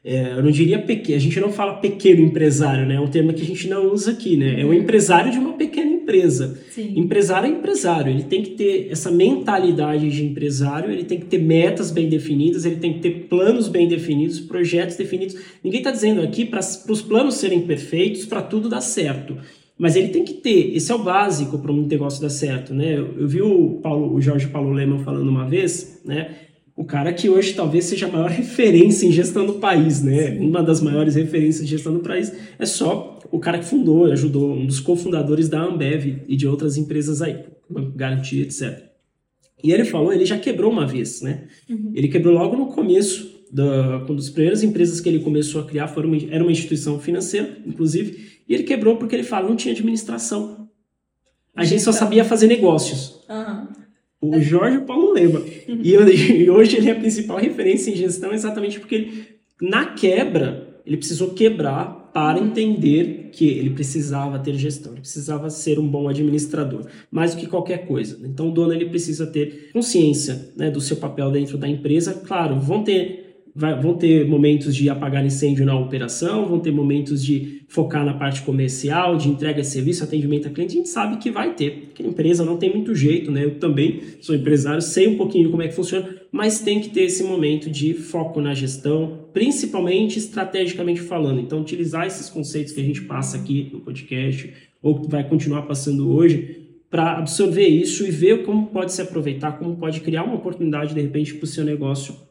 É, 0.10 0.36
eu 0.38 0.42
não 0.42 0.52
diria 0.52 0.80
pequeno, 0.80 1.18
a 1.18 1.20
gente 1.20 1.38
não 1.38 1.52
fala 1.52 1.74
pequeno 1.74 2.22
empresário, 2.22 2.86
né? 2.86 2.96
É 2.96 3.00
um 3.00 3.08
termo 3.08 3.34
que 3.34 3.42
a 3.42 3.46
gente 3.46 3.68
não 3.68 3.92
usa 3.92 4.12
aqui, 4.12 4.38
né? 4.38 4.62
É 4.62 4.66
o 4.66 4.74
empresário 4.74 5.30
de 5.30 5.38
uma 5.38 5.52
pequena 5.52 5.92
empresa. 5.92 6.58
Sim. 6.70 6.94
Empresário 6.96 7.50
é 7.50 7.52
empresário, 7.52 8.14
ele 8.14 8.24
tem 8.24 8.42
que 8.42 8.52
ter 8.52 8.88
essa 8.90 9.12
mentalidade 9.12 10.10
de 10.10 10.24
empresário, 10.24 10.90
ele 10.90 11.04
tem 11.04 11.20
que 11.20 11.26
ter 11.26 11.40
metas 11.40 11.92
bem 11.92 12.08
definidas, 12.08 12.64
ele 12.64 12.78
tem 12.78 12.94
que 12.94 13.00
ter 13.00 13.28
planos 13.28 13.68
bem 13.68 13.86
definidos, 13.86 14.40
projetos 14.40 14.96
definidos. 14.96 15.36
Ninguém 15.62 15.82
está 15.82 15.92
dizendo 15.92 16.22
aqui 16.22 16.46
para 16.46 16.62
os 16.62 17.02
planos 17.02 17.36
serem 17.36 17.64
perfeitos, 17.64 18.26
para 18.26 18.42
tudo 18.42 18.70
dar 18.70 18.80
certo. 18.80 19.36
Mas 19.78 19.98
ele 19.98 20.08
tem 20.08 20.24
que 20.24 20.36
ter, 20.36 20.74
esse 20.74 20.90
é 20.90 20.96
o 20.96 21.00
básico 21.04 21.60
para 21.60 21.72
um 21.72 21.86
negócio 21.86 22.22
dar 22.22 22.30
certo, 22.30 22.74
né? 22.74 22.98
Eu, 22.98 23.14
eu 23.20 23.28
vi 23.28 23.42
o 23.42 23.80
Paulo, 23.84 24.16
o 24.16 24.22
Jorge 24.22 24.48
Paulo 24.48 24.72
Leman 24.72 25.00
falando 25.00 25.28
uma 25.28 25.46
vez, 25.46 26.02
né? 26.06 26.30
O 26.78 26.86
cara 26.86 27.12
que 27.12 27.28
hoje 27.28 27.56
talvez 27.56 27.86
seja 27.86 28.06
a 28.06 28.12
maior 28.12 28.30
referência 28.32 29.08
em 29.08 29.12
gestão 29.12 29.48
do 29.48 29.56
país, 29.56 30.04
né? 30.04 30.34
Sim. 30.34 30.48
Uma 30.48 30.62
das 30.62 30.80
maiores 30.80 31.16
referências 31.16 31.66
de 31.66 31.72
gestão 31.72 31.92
do 31.92 32.02
país 32.02 32.32
é 32.60 32.66
só 32.68 33.20
o 33.32 33.40
cara 33.40 33.58
que 33.58 33.66
fundou, 33.66 34.06
ajudou, 34.06 34.54
um 34.54 34.66
dos 34.66 34.80
cofundadores 34.80 35.50
da 35.50 35.60
Ambev 35.60 36.22
e 36.28 36.36
de 36.38 36.48
outras 36.48 36.78
empresas 36.78 37.22
aí, 37.22 37.44
Garantia, 37.96 38.44
etc. 38.44 38.86
E 39.62 39.72
ele 39.72 39.84
falou, 39.84 40.14
ele 40.14 40.24
já 40.24 40.38
quebrou 40.38 40.72
uma 40.72 40.86
vez, 40.86 41.22
né? 41.22 41.48
Uhum. 41.68 41.92
Ele 41.96 42.08
quebrou 42.08 42.32
logo 42.32 42.56
no 42.56 42.68
começo, 42.68 43.36
da, 43.52 44.04
quando 44.06 44.20
as 44.20 44.30
primeiras 44.30 44.62
empresas 44.62 45.02
que 45.02 45.10
ele 45.10 45.20
começou 45.20 45.62
a 45.62 45.66
criar 45.66 45.88
foram 45.88 46.10
uma, 46.10 46.18
era 46.30 46.44
uma 46.44 46.52
instituição 46.52 47.00
financeira, 47.00 47.58
inclusive, 47.66 48.42
e 48.48 48.54
ele 48.54 48.64
quebrou 48.64 48.98
porque 48.98 49.16
ele 49.16 49.24
fala, 49.24 49.50
não 49.50 49.56
tinha 49.56 49.74
administração. 49.74 50.70
A 51.56 51.66
gente 51.66 51.82
só 51.82 51.92
sabia 51.92 52.24
fazer 52.24 52.46
negócios. 52.46 53.20
Uhum 53.28 53.77
o 54.22 54.40
Jorge 54.42 54.82
Paulo 54.82 55.14
Lema. 55.14 55.42
E, 55.68 55.94
eu, 55.94 56.08
e, 56.10 56.50
hoje 56.50 56.78
ele 56.78 56.90
é 56.90 56.92
a 56.92 57.00
principal 57.00 57.38
referência 57.38 57.92
em 57.92 57.96
gestão 57.96 58.32
exatamente 58.34 58.80
porque 58.80 58.96
ele, 58.96 59.26
na 59.62 59.86
quebra, 59.88 60.82
ele 60.86 60.98
precisou 60.98 61.32
quebrar 61.32 62.08
para 62.14 62.40
entender 62.40 63.30
que 63.32 63.48
ele 63.48 63.70
precisava 63.70 64.40
ter 64.40 64.56
gestão, 64.56 64.94
ele 64.94 65.02
precisava 65.02 65.52
ser 65.52 65.78
um 65.78 65.88
bom 65.88 66.10
administrador, 66.10 66.88
mais 67.12 67.36
do 67.36 67.40
que 67.40 67.46
qualquer 67.46 67.86
coisa. 67.86 68.20
Então 68.24 68.50
o 68.50 68.52
dono 68.52 68.74
ele 68.74 68.90
precisa 68.90 69.28
ter 69.28 69.70
consciência 69.72 70.52
né, 70.56 70.72
do 70.72 70.82
seu 70.82 70.98
papel 70.98 71.30
dentro 71.30 71.60
da 71.60 71.68
empresa. 71.68 72.16
Claro, 72.26 72.60
vão 72.60 72.84
ter 72.84 73.27
vai, 73.58 73.82
vão 73.82 73.96
ter 73.96 74.28
momentos 74.28 74.76
de 74.76 74.88
apagar 74.88 75.26
incêndio 75.26 75.66
na 75.66 75.78
operação, 75.78 76.46
vão 76.46 76.60
ter 76.60 76.70
momentos 76.70 77.26
de 77.26 77.64
focar 77.68 78.06
na 78.06 78.14
parte 78.14 78.44
comercial, 78.44 79.18
de 79.18 79.30
entrega 79.30 79.62
de 79.62 79.68
serviço, 79.68 80.04
atendimento 80.04 80.48
a 80.48 80.52
cliente, 80.52 80.74
a 80.74 80.78
gente 80.78 80.90
sabe 80.90 81.18
que 81.18 81.32
vai 81.32 81.56
ter, 81.56 81.88
porque 81.88 82.04
a 82.04 82.06
empresa 82.06 82.46
não 82.46 82.58
tem 82.58 82.72
muito 82.72 82.94
jeito, 82.94 83.32
né? 83.32 83.46
Eu 83.46 83.56
também 83.56 84.00
sou 84.22 84.36
empresário, 84.36 84.80
sei 84.80 85.08
um 85.08 85.18
pouquinho 85.18 85.50
como 85.50 85.64
é 85.64 85.68
que 85.68 85.74
funciona, 85.74 86.08
mas 86.32 86.60
tem 86.60 86.80
que 86.80 86.90
ter 86.90 87.02
esse 87.02 87.24
momento 87.24 87.68
de 87.68 87.96
foco 87.96 88.40
na 88.40 88.54
gestão, 88.54 89.26
principalmente 89.34 90.20
estrategicamente 90.20 91.02
falando. 91.02 91.40
Então, 91.40 91.60
utilizar 91.60 92.06
esses 92.06 92.30
conceitos 92.30 92.72
que 92.74 92.80
a 92.80 92.84
gente 92.84 93.02
passa 93.02 93.38
aqui 93.38 93.72
no 93.74 93.80
podcast, 93.80 94.54
ou 94.84 95.02
que 95.02 95.10
vai 95.10 95.28
continuar 95.28 95.64
passando 95.64 96.12
hoje, 96.12 96.68
para 96.92 97.18
absorver 97.18 97.68
isso 97.68 98.06
e 98.06 98.12
ver 98.12 98.44
como 98.44 98.68
pode 98.68 98.94
se 98.94 99.02
aproveitar, 99.02 99.54
como 99.54 99.76
pode 99.78 100.00
criar 100.02 100.24
uma 100.24 100.36
oportunidade 100.36 100.94
de 100.94 101.02
repente 101.02 101.34
para 101.34 101.44
o 101.44 101.48
seu 101.48 101.66
negócio 101.66 102.28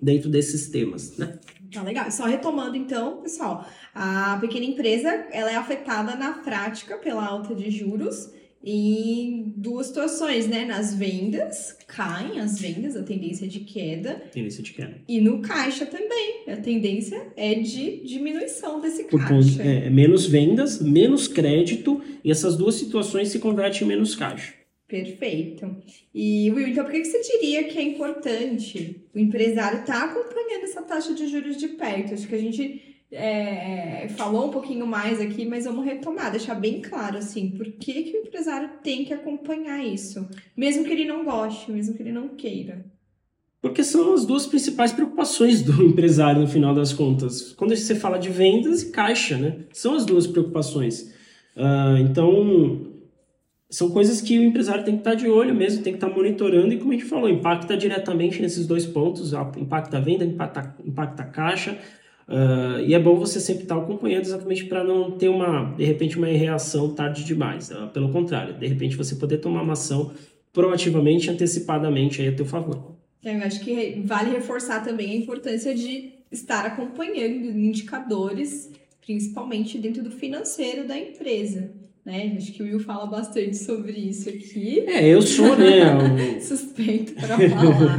dentro 0.00 0.28
desses 0.28 0.68
temas, 0.68 1.16
né? 1.16 1.38
Tá 1.72 1.82
legal. 1.82 2.10
Só 2.10 2.24
retomando 2.24 2.76
então, 2.76 3.22
pessoal, 3.22 3.66
a 3.94 4.38
pequena 4.40 4.64
empresa 4.64 5.08
ela 5.32 5.50
é 5.50 5.56
afetada 5.56 6.14
na 6.14 6.34
prática 6.34 6.96
pela 6.98 7.26
alta 7.26 7.54
de 7.54 7.70
juros 7.70 8.30
em 8.66 9.52
duas 9.56 9.88
situações, 9.88 10.46
né? 10.46 10.64
Nas 10.64 10.94
vendas, 10.94 11.76
caem 11.86 12.40
as 12.40 12.58
vendas, 12.58 12.96
a 12.96 13.02
tendência 13.02 13.44
é 13.44 13.48
de 13.48 13.60
queda. 13.60 14.14
Tendência 14.32 14.62
de 14.62 14.72
queda. 14.72 14.96
E 15.06 15.20
no 15.20 15.42
caixa 15.42 15.84
também, 15.84 16.44
a 16.48 16.56
tendência 16.56 17.26
é 17.36 17.54
de 17.56 18.02
diminuição 18.04 18.80
desse 18.80 19.04
caixa. 19.04 19.62
é, 19.62 19.90
menos 19.90 20.26
vendas, 20.26 20.80
menos 20.80 21.28
crédito, 21.28 22.00
e 22.24 22.30
essas 22.30 22.56
duas 22.56 22.76
situações 22.76 23.28
se 23.28 23.38
convertem 23.38 23.82
em 23.82 23.86
menos 23.86 24.14
caixa. 24.14 24.54
Perfeito. 24.86 25.76
E, 26.14 26.50
Will, 26.50 26.68
então 26.68 26.84
por 26.84 26.92
que 26.92 27.04
você 27.04 27.20
diria 27.22 27.64
que 27.64 27.78
é 27.78 27.82
importante 27.82 29.02
o 29.14 29.18
empresário 29.18 29.80
estar 29.80 30.00
tá 30.00 30.04
acompanhando 30.04 30.64
essa 30.64 30.82
taxa 30.82 31.14
de 31.14 31.26
juros 31.26 31.56
de 31.56 31.68
perto? 31.68 32.12
Acho 32.12 32.28
que 32.28 32.34
a 32.34 32.40
gente 32.40 32.94
é, 33.10 34.08
falou 34.16 34.48
um 34.48 34.50
pouquinho 34.50 34.86
mais 34.86 35.20
aqui, 35.20 35.46
mas 35.46 35.64
vamos 35.64 35.84
retomar, 35.84 36.30
deixar 36.30 36.54
bem 36.54 36.82
claro, 36.82 37.16
assim, 37.16 37.50
por 37.50 37.64
que, 37.72 38.02
que 38.02 38.16
o 38.18 38.20
empresário 38.22 38.70
tem 38.82 39.04
que 39.04 39.14
acompanhar 39.14 39.82
isso? 39.82 40.28
Mesmo 40.56 40.84
que 40.84 40.92
ele 40.92 41.04
não 41.04 41.24
goste, 41.24 41.70
mesmo 41.72 41.94
que 41.94 42.02
ele 42.02 42.12
não 42.12 42.28
queira. 42.28 42.84
Porque 43.62 43.82
são 43.82 44.12
as 44.12 44.26
duas 44.26 44.46
principais 44.46 44.92
preocupações 44.92 45.62
do 45.62 45.80
empresário 45.82 46.42
no 46.42 46.46
final 46.46 46.74
das 46.74 46.92
contas. 46.92 47.52
Quando 47.54 47.74
você 47.74 47.94
fala 47.94 48.18
de 48.18 48.28
vendas 48.28 48.82
e 48.82 48.90
caixa, 48.90 49.38
né? 49.38 49.60
São 49.72 49.94
as 49.94 50.04
duas 50.04 50.26
preocupações. 50.26 51.14
Uh, 51.56 51.96
então, 52.00 52.93
são 53.74 53.90
coisas 53.90 54.20
que 54.20 54.38
o 54.38 54.44
empresário 54.44 54.84
tem 54.84 54.94
que 54.94 55.00
estar 55.00 55.14
de 55.14 55.28
olho 55.28 55.54
mesmo, 55.54 55.82
tem 55.82 55.92
que 55.92 55.96
estar 55.96 56.14
monitorando 56.14 56.72
e, 56.72 56.78
como 56.78 56.92
a 56.92 56.94
gente 56.94 57.06
falou, 57.06 57.28
impacta 57.28 57.76
diretamente 57.76 58.40
nesses 58.40 58.66
dois 58.66 58.86
pontos, 58.86 59.32
impacta 59.56 59.98
a 59.98 60.00
venda, 60.00 60.24
impacta, 60.24 60.76
impacta 60.84 61.22
a 61.22 61.26
caixa, 61.26 61.78
Uh, 62.26 62.80
e 62.86 62.94
é 62.94 62.98
bom 62.98 63.16
você 63.16 63.38
sempre 63.38 63.64
estar 63.64 63.76
acompanhando 63.76 64.22
exatamente 64.22 64.64
para 64.64 64.82
não 64.82 65.10
ter 65.10 65.28
uma, 65.28 65.74
de 65.74 65.84
repente, 65.84 66.16
uma 66.16 66.26
reação 66.26 66.94
tarde 66.94 67.22
demais. 67.22 67.70
Uh, 67.70 67.88
pelo 67.92 68.10
contrário, 68.10 68.54
de 68.54 68.66
repente 68.66 68.96
você 68.96 69.16
poder 69.16 69.38
tomar 69.38 69.62
uma 69.62 69.74
ação 69.74 70.10
proativamente, 70.50 71.30
antecipadamente 71.30 72.22
aí 72.22 72.28
a 72.28 72.32
teu 72.34 72.46
favor. 72.46 72.96
É, 73.22 73.36
eu 73.36 73.42
acho 73.42 73.60
que 73.60 74.02
vale 74.06 74.30
reforçar 74.30 74.82
também 74.82 75.10
a 75.10 75.16
importância 75.16 75.74
de 75.74 76.12
estar 76.30 76.64
acompanhando 76.64 77.46
indicadores, 77.58 78.72
principalmente 79.04 79.76
dentro 79.78 80.02
do 80.02 80.10
financeiro 80.10 80.86
da 80.86 80.96
empresa. 80.96 81.72
Né? 82.04 82.34
Acho 82.36 82.52
que 82.52 82.62
o 82.62 82.66
Will 82.66 82.80
fala 82.80 83.06
bastante 83.06 83.56
sobre 83.56 83.92
isso 83.92 84.28
aqui. 84.28 84.80
É, 84.80 85.08
eu 85.08 85.22
sou, 85.22 85.56
né? 85.56 86.38
suspeito 86.40 87.14
para 87.14 87.38
falar 87.48 87.98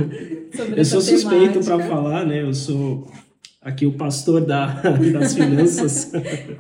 sobre 0.56 0.80
Eu 0.80 0.86
sou 0.86 1.02
suspeito 1.02 1.60
para 1.62 1.80
falar, 1.88 2.26
né? 2.26 2.44
Eu 2.44 2.54
sou 2.54 3.12
aqui 3.62 3.88
o 3.88 3.94
pastor 3.94 4.46
da, 4.46 4.68
das 5.12 5.34
finanças. 5.34 6.12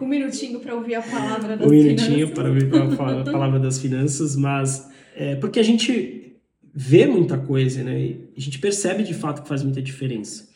um 0.01 0.07
minutinho 0.07 0.59
para 0.59 0.73
ouvir 0.73 0.95
a 0.95 1.03
palavra 1.03 1.55
das 1.55 1.67
um 1.67 1.69
finanças. 1.69 2.07
Um 2.07 2.09
minutinho 2.09 2.31
para 2.33 2.49
ouvir 2.49 2.75
a 2.75 3.23
palavra 3.31 3.59
das 3.59 3.79
finanças, 3.79 4.35
mas 4.35 4.89
é 5.15 5.35
porque 5.35 5.59
a 5.59 5.63
gente 5.63 6.25
vê 6.73 7.05
muita 7.05 7.37
coisa, 7.37 7.83
né? 7.83 7.99
E 7.99 8.29
a 8.35 8.41
gente 8.41 8.57
percebe 8.57 9.03
de 9.03 9.13
fato 9.13 9.43
que 9.43 9.47
faz 9.47 9.61
muita 9.61 9.81
diferença. 9.83 10.49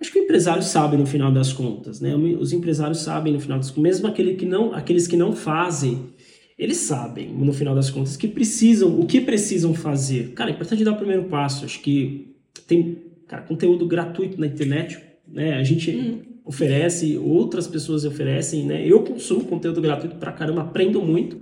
Acho 0.00 0.12
que 0.12 0.20
o 0.20 0.22
empresário 0.22 0.62
sabe 0.62 0.96
no 0.96 1.04
final 1.04 1.32
das 1.32 1.52
contas, 1.52 2.00
né? 2.00 2.14
Os 2.14 2.52
empresários 2.52 3.00
sabem 3.00 3.32
no 3.32 3.40
final 3.40 3.58
das 3.58 3.70
contas, 3.70 3.82
mesmo 3.82 4.06
aquele 4.06 4.34
que 4.34 4.46
não, 4.46 4.72
aqueles 4.72 5.08
que 5.08 5.16
não 5.16 5.32
fazem, 5.32 6.12
eles 6.56 6.76
sabem 6.78 7.28
no 7.28 7.52
final 7.52 7.74
das 7.74 7.90
contas 7.90 8.16
que 8.16 8.28
precisam, 8.28 8.98
o 8.98 9.06
que 9.06 9.20
precisam 9.20 9.74
fazer. 9.74 10.32
Cara, 10.34 10.50
é 10.50 10.54
importante 10.54 10.84
dar 10.84 10.92
o 10.92 10.96
primeiro 10.96 11.24
passo. 11.24 11.64
Acho 11.64 11.80
que 11.80 12.34
tem, 12.66 12.98
cara, 13.26 13.42
conteúdo 13.42 13.86
gratuito 13.86 14.40
na 14.40 14.46
internet, 14.46 15.00
né? 15.26 15.54
A 15.54 15.64
gente 15.64 15.90
hum. 15.90 16.22
oferece, 16.44 17.16
outras 17.16 17.66
pessoas 17.66 18.04
oferecem, 18.04 18.66
né? 18.66 18.86
Eu 18.86 19.02
consumo 19.02 19.44
conteúdo 19.44 19.80
gratuito 19.80 20.16
pra 20.16 20.30
caramba, 20.30 20.62
aprendo 20.62 21.02
muito. 21.02 21.40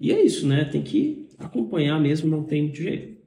E 0.00 0.12
é 0.12 0.22
isso, 0.22 0.46
né? 0.46 0.64
Tem 0.64 0.82
que 0.82 1.26
acompanhar 1.38 2.00
mesmo, 2.00 2.30
não 2.30 2.44
tem 2.44 2.62
muito 2.62 2.78
jeito. 2.78 3.18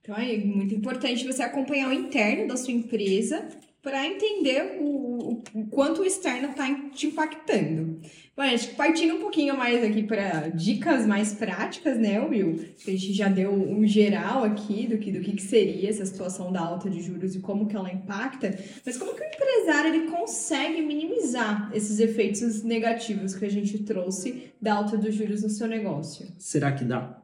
Então 0.00 0.16
é 0.16 0.36
muito 0.38 0.74
importante 0.74 1.26
você 1.26 1.42
acompanhar 1.42 1.90
o 1.90 1.92
interno 1.92 2.48
da 2.48 2.56
sua 2.56 2.72
empresa 2.72 3.48
para 3.82 4.06
entender 4.06 4.78
o, 4.80 5.42
o, 5.54 5.66
quanto 5.70 6.02
o 6.02 6.04
externo 6.04 6.50
está 6.50 6.72
te 6.90 7.06
impactando. 7.06 8.00
Bom, 8.36 8.42
acho 8.42 8.68
que 8.68 8.74
partindo 8.74 9.16
um 9.16 9.20
pouquinho 9.20 9.56
mais 9.56 9.82
aqui 9.82 10.02
para 10.02 10.48
dicas 10.48 11.06
mais 11.06 11.32
práticas, 11.32 11.98
né, 11.98 12.20
Will? 12.20 12.64
A 12.86 12.90
gente 12.90 13.12
já 13.12 13.28
deu 13.28 13.52
um 13.52 13.86
geral 13.86 14.44
aqui 14.44 14.86
do 14.86 14.98
que, 14.98 15.10
do 15.10 15.20
que, 15.20 15.32
que 15.32 15.42
seria 15.42 15.88
essa 15.88 16.04
situação 16.04 16.52
da 16.52 16.60
alta 16.60 16.90
de 16.90 17.00
juros 17.00 17.34
e 17.34 17.40
como 17.40 17.66
que 17.66 17.76
ela 17.76 17.92
impacta, 17.92 18.58
mas 18.84 18.96
como 18.96 19.14
que 19.14 19.22
o 19.22 19.26
empresário 19.26 19.94
ele 19.94 20.10
consegue 20.10 20.82
minimizar 20.82 21.70
esses 21.74 22.00
efeitos 22.00 22.62
negativos 22.62 23.34
que 23.34 23.44
a 23.44 23.50
gente 23.50 23.78
trouxe 23.78 24.52
da 24.60 24.74
alta 24.74 24.96
dos 24.96 25.14
juros 25.14 25.42
no 25.42 25.50
seu 25.50 25.66
negócio? 25.66 26.26
Será 26.38 26.72
que 26.72 26.84
dá? 26.84 27.20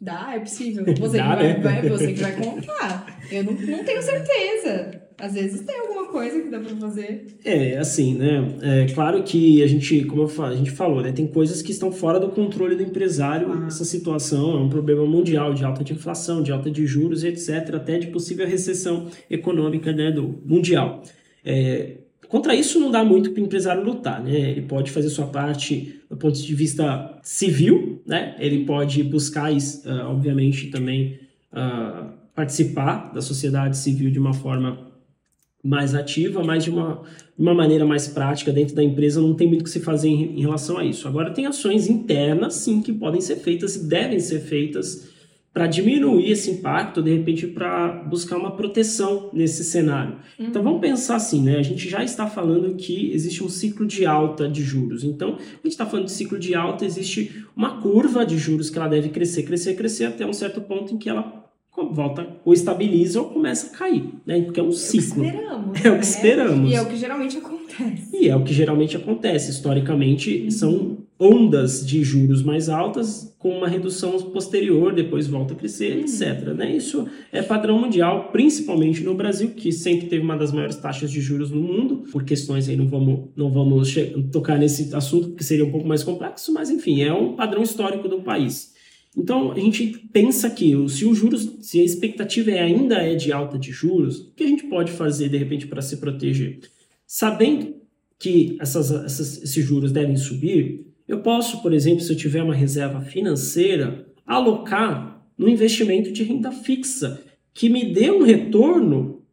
Dá, 0.00 0.32
é 0.34 0.38
possível. 0.40 0.84
Você, 0.98 1.18
dá, 1.18 1.36
que, 1.36 1.42
vai, 1.42 1.52
né? 1.52 1.58
vai, 1.60 1.88
você 1.88 2.12
que 2.12 2.20
vai 2.20 2.32
contar. 2.36 3.20
Eu 3.30 3.44
não, 3.44 3.52
não 3.52 3.84
tenho 3.84 4.02
certeza. 4.02 5.02
Às 5.18 5.34
vezes 5.34 5.60
tem 5.60 5.78
alguma 5.78 6.06
coisa 6.06 6.40
que 6.40 6.48
dá 6.48 6.58
para 6.58 6.74
fazer. 6.76 7.26
É, 7.44 7.76
assim, 7.76 8.14
né? 8.14 8.56
É 8.62 8.86
claro 8.92 9.22
que 9.22 9.62
a 9.62 9.66
gente, 9.66 10.04
como 10.06 10.26
falo, 10.26 10.54
a 10.54 10.56
gente 10.56 10.70
falou, 10.70 11.02
né? 11.02 11.12
Tem 11.12 11.26
coisas 11.26 11.60
que 11.60 11.70
estão 11.70 11.92
fora 11.92 12.18
do 12.18 12.30
controle 12.30 12.74
do 12.74 12.82
empresário. 12.82 13.52
Ah. 13.52 13.66
Essa 13.66 13.84
situação 13.84 14.56
é 14.56 14.60
um 14.60 14.70
problema 14.70 15.04
mundial 15.04 15.52
de 15.52 15.62
alta 15.62 15.84
de 15.84 15.92
inflação, 15.92 16.42
de 16.42 16.50
alta 16.50 16.70
de 16.70 16.86
juros, 16.86 17.22
etc., 17.22 17.74
até 17.74 17.98
de 17.98 18.06
possível 18.06 18.46
recessão 18.46 19.08
econômica 19.28 19.92
né, 19.92 20.10
do 20.10 20.40
mundial. 20.46 21.02
É, 21.44 21.98
contra 22.30 22.54
isso 22.54 22.78
não 22.78 22.90
dá 22.90 23.04
muito 23.04 23.32
para 23.32 23.42
o 23.42 23.44
empresário 23.44 23.84
lutar, 23.84 24.22
né? 24.22 24.50
Ele 24.52 24.62
pode 24.62 24.92
fazer 24.92 25.10
sua 25.10 25.26
parte 25.26 26.00
do 26.08 26.16
ponto 26.16 26.40
de 26.40 26.54
vista 26.54 27.18
civil, 27.22 28.00
né? 28.06 28.36
Ele 28.38 28.64
pode 28.64 29.02
buscar, 29.02 29.52
uh, 29.52 29.56
obviamente, 30.06 30.68
também 30.70 31.18
uh, 31.52 32.12
participar 32.34 33.12
da 33.12 33.20
sociedade 33.20 33.76
civil 33.76 34.10
de 34.10 34.18
uma 34.18 34.32
forma 34.32 34.88
mais 35.62 35.94
ativa, 35.94 36.42
mas 36.42 36.64
de 36.64 36.70
uma, 36.70 37.02
uma 37.36 37.52
maneira 37.52 37.84
mais 37.84 38.08
prática 38.08 38.52
dentro 38.52 38.74
da 38.74 38.82
empresa, 38.82 39.20
não 39.20 39.34
tem 39.34 39.48
muito 39.48 39.64
que 39.64 39.70
se 39.70 39.80
fazer 39.80 40.08
em, 40.08 40.38
em, 40.38 40.40
relação 40.40 40.78
a 40.78 40.84
isso. 40.84 41.06
Agora, 41.06 41.32
tem 41.32 41.46
ações 41.46 41.88
internas, 41.88 42.54
sim, 42.54 42.80
que 42.80 42.92
podem 42.92 43.20
ser 43.20 43.36
feitas 43.36 43.74
e 43.74 43.88
devem 43.88 44.20
ser 44.20 44.40
feitas 44.40 45.10
para 45.52 45.66
diminuir 45.66 46.30
esse 46.30 46.50
impacto, 46.50 47.02
de 47.02 47.12
repente, 47.12 47.46
para 47.46 47.88
buscar 48.04 48.36
uma 48.36 48.52
proteção 48.52 49.30
nesse 49.32 49.64
cenário. 49.64 50.16
Uhum. 50.38 50.46
Então, 50.46 50.62
vamos 50.62 50.80
pensar 50.80 51.16
assim, 51.16 51.42
né? 51.42 51.58
A 51.58 51.62
gente 51.62 51.88
já 51.88 52.04
está 52.04 52.26
falando 52.26 52.76
que 52.76 53.12
existe 53.12 53.42
um 53.42 53.48
ciclo 53.48 53.84
de 53.84 54.06
alta 54.06 54.48
de 54.48 54.62
juros. 54.62 55.02
Então, 55.02 55.34
a 55.34 55.40
gente 55.40 55.66
está 55.66 55.84
falando 55.84 56.06
de 56.06 56.12
ciclo 56.12 56.38
de 56.38 56.54
alta, 56.54 56.84
existe 56.84 57.44
uma 57.56 57.80
curva 57.80 58.24
de 58.24 58.38
juros 58.38 58.70
que 58.70 58.78
ela 58.78 58.88
deve 58.88 59.08
crescer, 59.08 59.42
crescer, 59.42 59.74
crescer 59.74 60.04
até 60.04 60.24
um 60.24 60.32
certo 60.32 60.60
ponto 60.60 60.94
em 60.94 60.98
que 60.98 61.08
ela 61.08 61.40
volta 61.92 62.36
ou 62.44 62.52
estabiliza 62.52 63.20
ou 63.20 63.30
começa 63.30 63.74
a 63.74 63.78
cair, 63.78 64.04
né? 64.26 64.42
Porque 64.42 64.60
é 64.60 64.62
um 64.62 64.72
ciclo. 64.72 65.24
É 65.24 65.28
o 65.28 65.32
que 65.32 65.34
esperamos. 65.34 65.76
É 65.76 65.80
o 65.80 65.82
que 65.82 65.90
né? 65.90 66.00
esperamos. 66.00 66.70
E 66.70 66.74
é 66.74 66.82
o 66.82 66.86
que 66.86 66.96
geralmente 66.96 67.38
acontece. 67.38 67.59
E 68.12 68.28
é 68.28 68.36
o 68.36 68.44
que 68.44 68.52
geralmente 68.52 68.96
acontece. 68.96 69.50
Historicamente, 69.50 70.42
uhum. 70.44 70.50
são 70.50 70.98
ondas 71.18 71.86
de 71.86 72.02
juros 72.02 72.42
mais 72.42 72.68
altas 72.68 73.34
com 73.38 73.50
uma 73.50 73.68
redução 73.68 74.18
posterior, 74.30 74.94
depois 74.94 75.26
volta 75.26 75.52
a 75.52 75.56
crescer, 75.56 75.96
uhum. 75.96 76.00
etc. 76.00 76.54
Né? 76.56 76.76
Isso 76.76 77.06
é 77.30 77.42
padrão 77.42 77.78
mundial, 77.78 78.30
principalmente 78.32 79.02
no 79.02 79.14
Brasil, 79.14 79.50
que 79.50 79.70
sempre 79.70 80.08
teve 80.08 80.24
uma 80.24 80.36
das 80.36 80.52
maiores 80.52 80.76
taxas 80.76 81.10
de 81.10 81.20
juros 81.20 81.50
no 81.50 81.60
mundo. 81.60 82.04
Por 82.10 82.24
questões 82.24 82.68
aí 82.68 82.76
não 82.76 82.88
vamos, 82.88 83.28
não 83.36 83.50
vamos 83.50 83.94
tocar 84.32 84.58
nesse 84.58 84.94
assunto, 84.94 85.30
que 85.30 85.44
seria 85.44 85.64
um 85.64 85.70
pouco 85.70 85.86
mais 85.86 86.02
complexo, 86.02 86.52
mas 86.52 86.70
enfim, 86.70 87.02
é 87.02 87.12
um 87.12 87.34
padrão 87.34 87.62
histórico 87.62 88.08
do 88.08 88.22
país. 88.22 88.70
Então, 89.16 89.50
a 89.50 89.58
gente 89.58 89.86
pensa 90.12 90.48
que 90.48 90.72
se 90.88 91.04
o 91.04 91.14
juros, 91.14 91.56
se 91.62 91.80
a 91.80 91.84
expectativa 91.84 92.50
é, 92.50 92.60
ainda 92.60 92.96
é 92.96 93.14
de 93.14 93.32
alta 93.32 93.58
de 93.58 93.72
juros, 93.72 94.20
o 94.20 94.34
que 94.34 94.44
a 94.44 94.46
gente 94.46 94.64
pode 94.64 94.92
fazer, 94.92 95.28
de 95.28 95.36
repente, 95.36 95.66
para 95.66 95.82
se 95.82 95.96
proteger? 95.96 96.60
Sabendo 97.12 97.74
que 98.20 98.56
essas, 98.60 98.92
essas, 98.92 99.42
esses 99.42 99.64
juros 99.64 99.90
devem 99.90 100.16
subir, 100.16 100.86
eu 101.08 101.18
posso, 101.22 101.60
por 101.60 101.72
exemplo, 101.72 102.02
se 102.02 102.12
eu 102.12 102.16
tiver 102.16 102.40
uma 102.40 102.54
reserva 102.54 103.00
financeira, 103.00 104.06
alocar 104.24 105.20
no 105.36 105.48
investimento 105.48 106.12
de 106.12 106.22
renda 106.22 106.52
fixa, 106.52 107.20
que 107.52 107.68
me 107.68 107.92
dê 107.92 108.12
um 108.12 108.22
retorno 108.22 109.24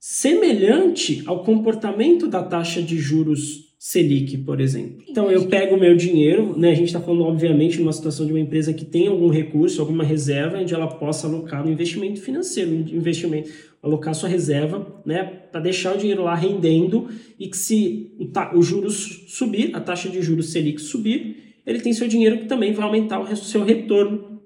semelhante 0.00 1.22
ao 1.24 1.44
comportamento 1.44 2.26
da 2.26 2.42
taxa 2.42 2.82
de 2.82 2.98
juros 2.98 3.64
Selic, 3.78 4.38
por 4.38 4.62
exemplo. 4.62 5.04
Então 5.06 5.30
eu 5.30 5.46
pego 5.46 5.76
o 5.76 5.78
meu 5.78 5.94
dinheiro, 5.94 6.58
né? 6.58 6.70
A 6.70 6.74
gente 6.74 6.86
está 6.86 7.00
falando, 7.00 7.24
obviamente, 7.24 7.78
numa 7.78 7.92
situação 7.92 8.24
de 8.24 8.32
uma 8.32 8.40
empresa 8.40 8.72
que 8.72 8.84
tem 8.84 9.08
algum 9.08 9.28
recurso, 9.28 9.80
alguma 9.80 10.02
reserva, 10.02 10.58
onde 10.58 10.72
ela 10.72 10.86
possa 10.86 11.26
alocar 11.26 11.62
no 11.62 11.70
investimento 11.70 12.18
financeiro, 12.18 12.70
no 12.70 12.96
investimento, 12.96 13.50
alocar 13.84 14.14
sua 14.14 14.28
reserva, 14.28 15.02
né? 15.04 15.22
Para 15.52 15.60
deixar 15.60 15.94
o 15.94 15.98
dinheiro 15.98 16.22
lá 16.22 16.34
rendendo 16.34 17.08
e 17.38 17.48
que 17.48 17.56
se 17.56 18.16
o, 18.18 18.58
o 18.58 18.62
juros 18.62 19.26
subir, 19.28 19.76
a 19.76 19.80
taxa 19.80 20.08
de 20.08 20.22
juros 20.22 20.50
Selic 20.50 20.80
subir, 20.80 21.54
ele 21.66 21.80
tem 21.80 21.92
seu 21.92 22.08
dinheiro 22.08 22.38
que 22.38 22.46
também 22.46 22.72
vai 22.72 22.86
aumentar 22.86 23.20
o 23.20 23.36
seu 23.36 23.62
retorno. 23.62 24.40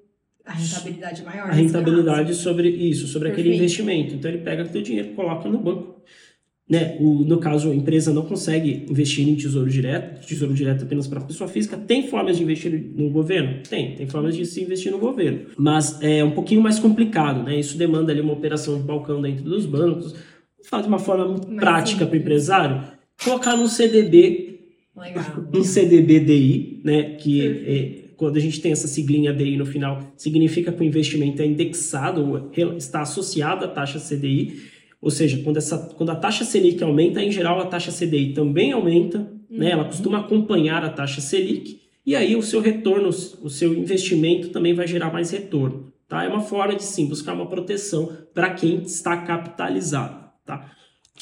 A 0.45 0.53
rentabilidade 0.53 1.23
maior. 1.23 1.51
A 1.51 1.53
rentabilidade 1.53 2.35
sobre 2.35 2.69
isso, 2.69 3.07
sobre 3.07 3.29
Perfeito. 3.29 3.49
aquele 3.49 3.57
investimento. 3.57 4.15
Então 4.15 4.31
ele 4.31 4.43
pega 4.43 4.65
o 4.65 4.67
seu 4.67 4.83
dinheiro, 4.83 5.11
coloca 5.11 5.49
no 5.49 5.59
banco 5.59 6.03
né, 6.69 6.99
o, 7.01 7.25
no 7.25 7.39
caso, 7.39 7.71
a 7.71 7.75
empresa 7.75 8.13
não 8.13 8.23
consegue 8.23 8.85
investir 8.91 9.27
em 9.27 9.35
tesouro 9.35 9.71
direto, 9.71 10.27
tesouro 10.27 10.53
direto 10.53 10.85
apenas 10.85 11.07
para 11.07 11.19
a 11.19 11.25
pessoa 11.25 11.49
física. 11.49 11.79
Tem 11.79 12.07
formas 12.09 12.37
de 12.37 12.43
investir 12.43 12.71
no 12.95 13.09
governo? 13.09 13.63
Tem, 13.69 13.95
tem 13.95 14.07
formas 14.07 14.37
de 14.37 14.45
se 14.45 14.63
investir 14.63 14.93
no 14.93 14.99
governo. 14.99 15.47
Mas 15.57 15.99
é 16.03 16.23
um 16.23 16.33
pouquinho 16.33 16.61
mais 16.61 16.79
complicado, 16.79 17.43
né? 17.43 17.59
Isso 17.59 17.79
demanda 17.79 18.13
ali 18.13 18.21
uma 18.21 18.35
operação 18.35 18.77
de 18.77 18.83
balcão 18.83 19.23
dentro 19.23 19.45
dos 19.45 19.65
bancos. 19.65 20.15
Faz 20.65 20.83
de 20.83 20.89
uma 20.89 20.99
forma 20.99 21.27
muito 21.27 21.49
Mas 21.49 21.59
prática 21.59 22.05
para 22.05 22.15
o 22.15 22.19
empresário, 22.19 22.83
colocar 23.25 23.57
no 23.57 23.67
CDB, 23.67 24.61
Legal. 24.95 25.25
um 25.55 25.65
CDBDI, 25.65 26.83
né? 26.85 27.03
Que 27.15 27.47
é, 27.47 28.09
quando 28.19 28.37
a 28.37 28.41
gente 28.41 28.61
tem 28.61 28.73
essa 28.73 28.89
siglinha 28.89 29.33
DI 29.33 29.57
no 29.57 29.65
final, 29.65 30.13
significa 30.19 30.71
que 30.71 30.83
o 30.83 30.85
investimento 30.85 31.41
é 31.41 31.47
indexado, 31.47 32.51
está 32.77 33.01
associado 33.01 33.65
à 33.65 33.69
taxa 33.69 33.99
CDI 33.99 34.77
Ou 35.01 35.11
seja, 35.11 35.41
quando, 35.43 35.59
essa, 35.59 35.79
quando 35.97 36.11
a 36.11 36.17
taxa 36.17 36.45
Selic 36.45 36.83
aumenta, 36.83 37.23
em 37.23 37.31
geral 37.31 37.61
a 37.61 37.67
taxa 37.67 37.93
CDI 37.93 38.33
também 38.33 38.73
aumenta, 38.73 39.19
uhum. 39.19 39.59
né? 39.59 39.71
ela 39.71 39.85
costuma 39.85 40.19
acompanhar 40.19 40.85
a 40.85 40.91
taxa 40.91 41.21
Selic, 41.21 41.81
e 42.05 42.17
aí 42.17 42.35
o 42.35 42.43
seu 42.43 42.61
retorno, 42.61 43.09
o 43.09 43.51
seu 43.51 43.75
investimento 43.75 44.49
também 44.49 44.75
vai 44.75 44.87
gerar 44.87 45.13
mais 45.13 45.31
retorno. 45.31 45.93
Tá? 46.09 46.25
É 46.25 46.29
uma 46.29 46.41
forma 46.41 46.75
de 46.75 46.83
sim 46.83 47.07
buscar 47.07 47.35
uma 47.35 47.47
proteção 47.47 48.11
para 48.33 48.51
quem 48.55 48.83
está 48.83 49.17
capitalizado. 49.19 50.27
Tá? 50.45 50.73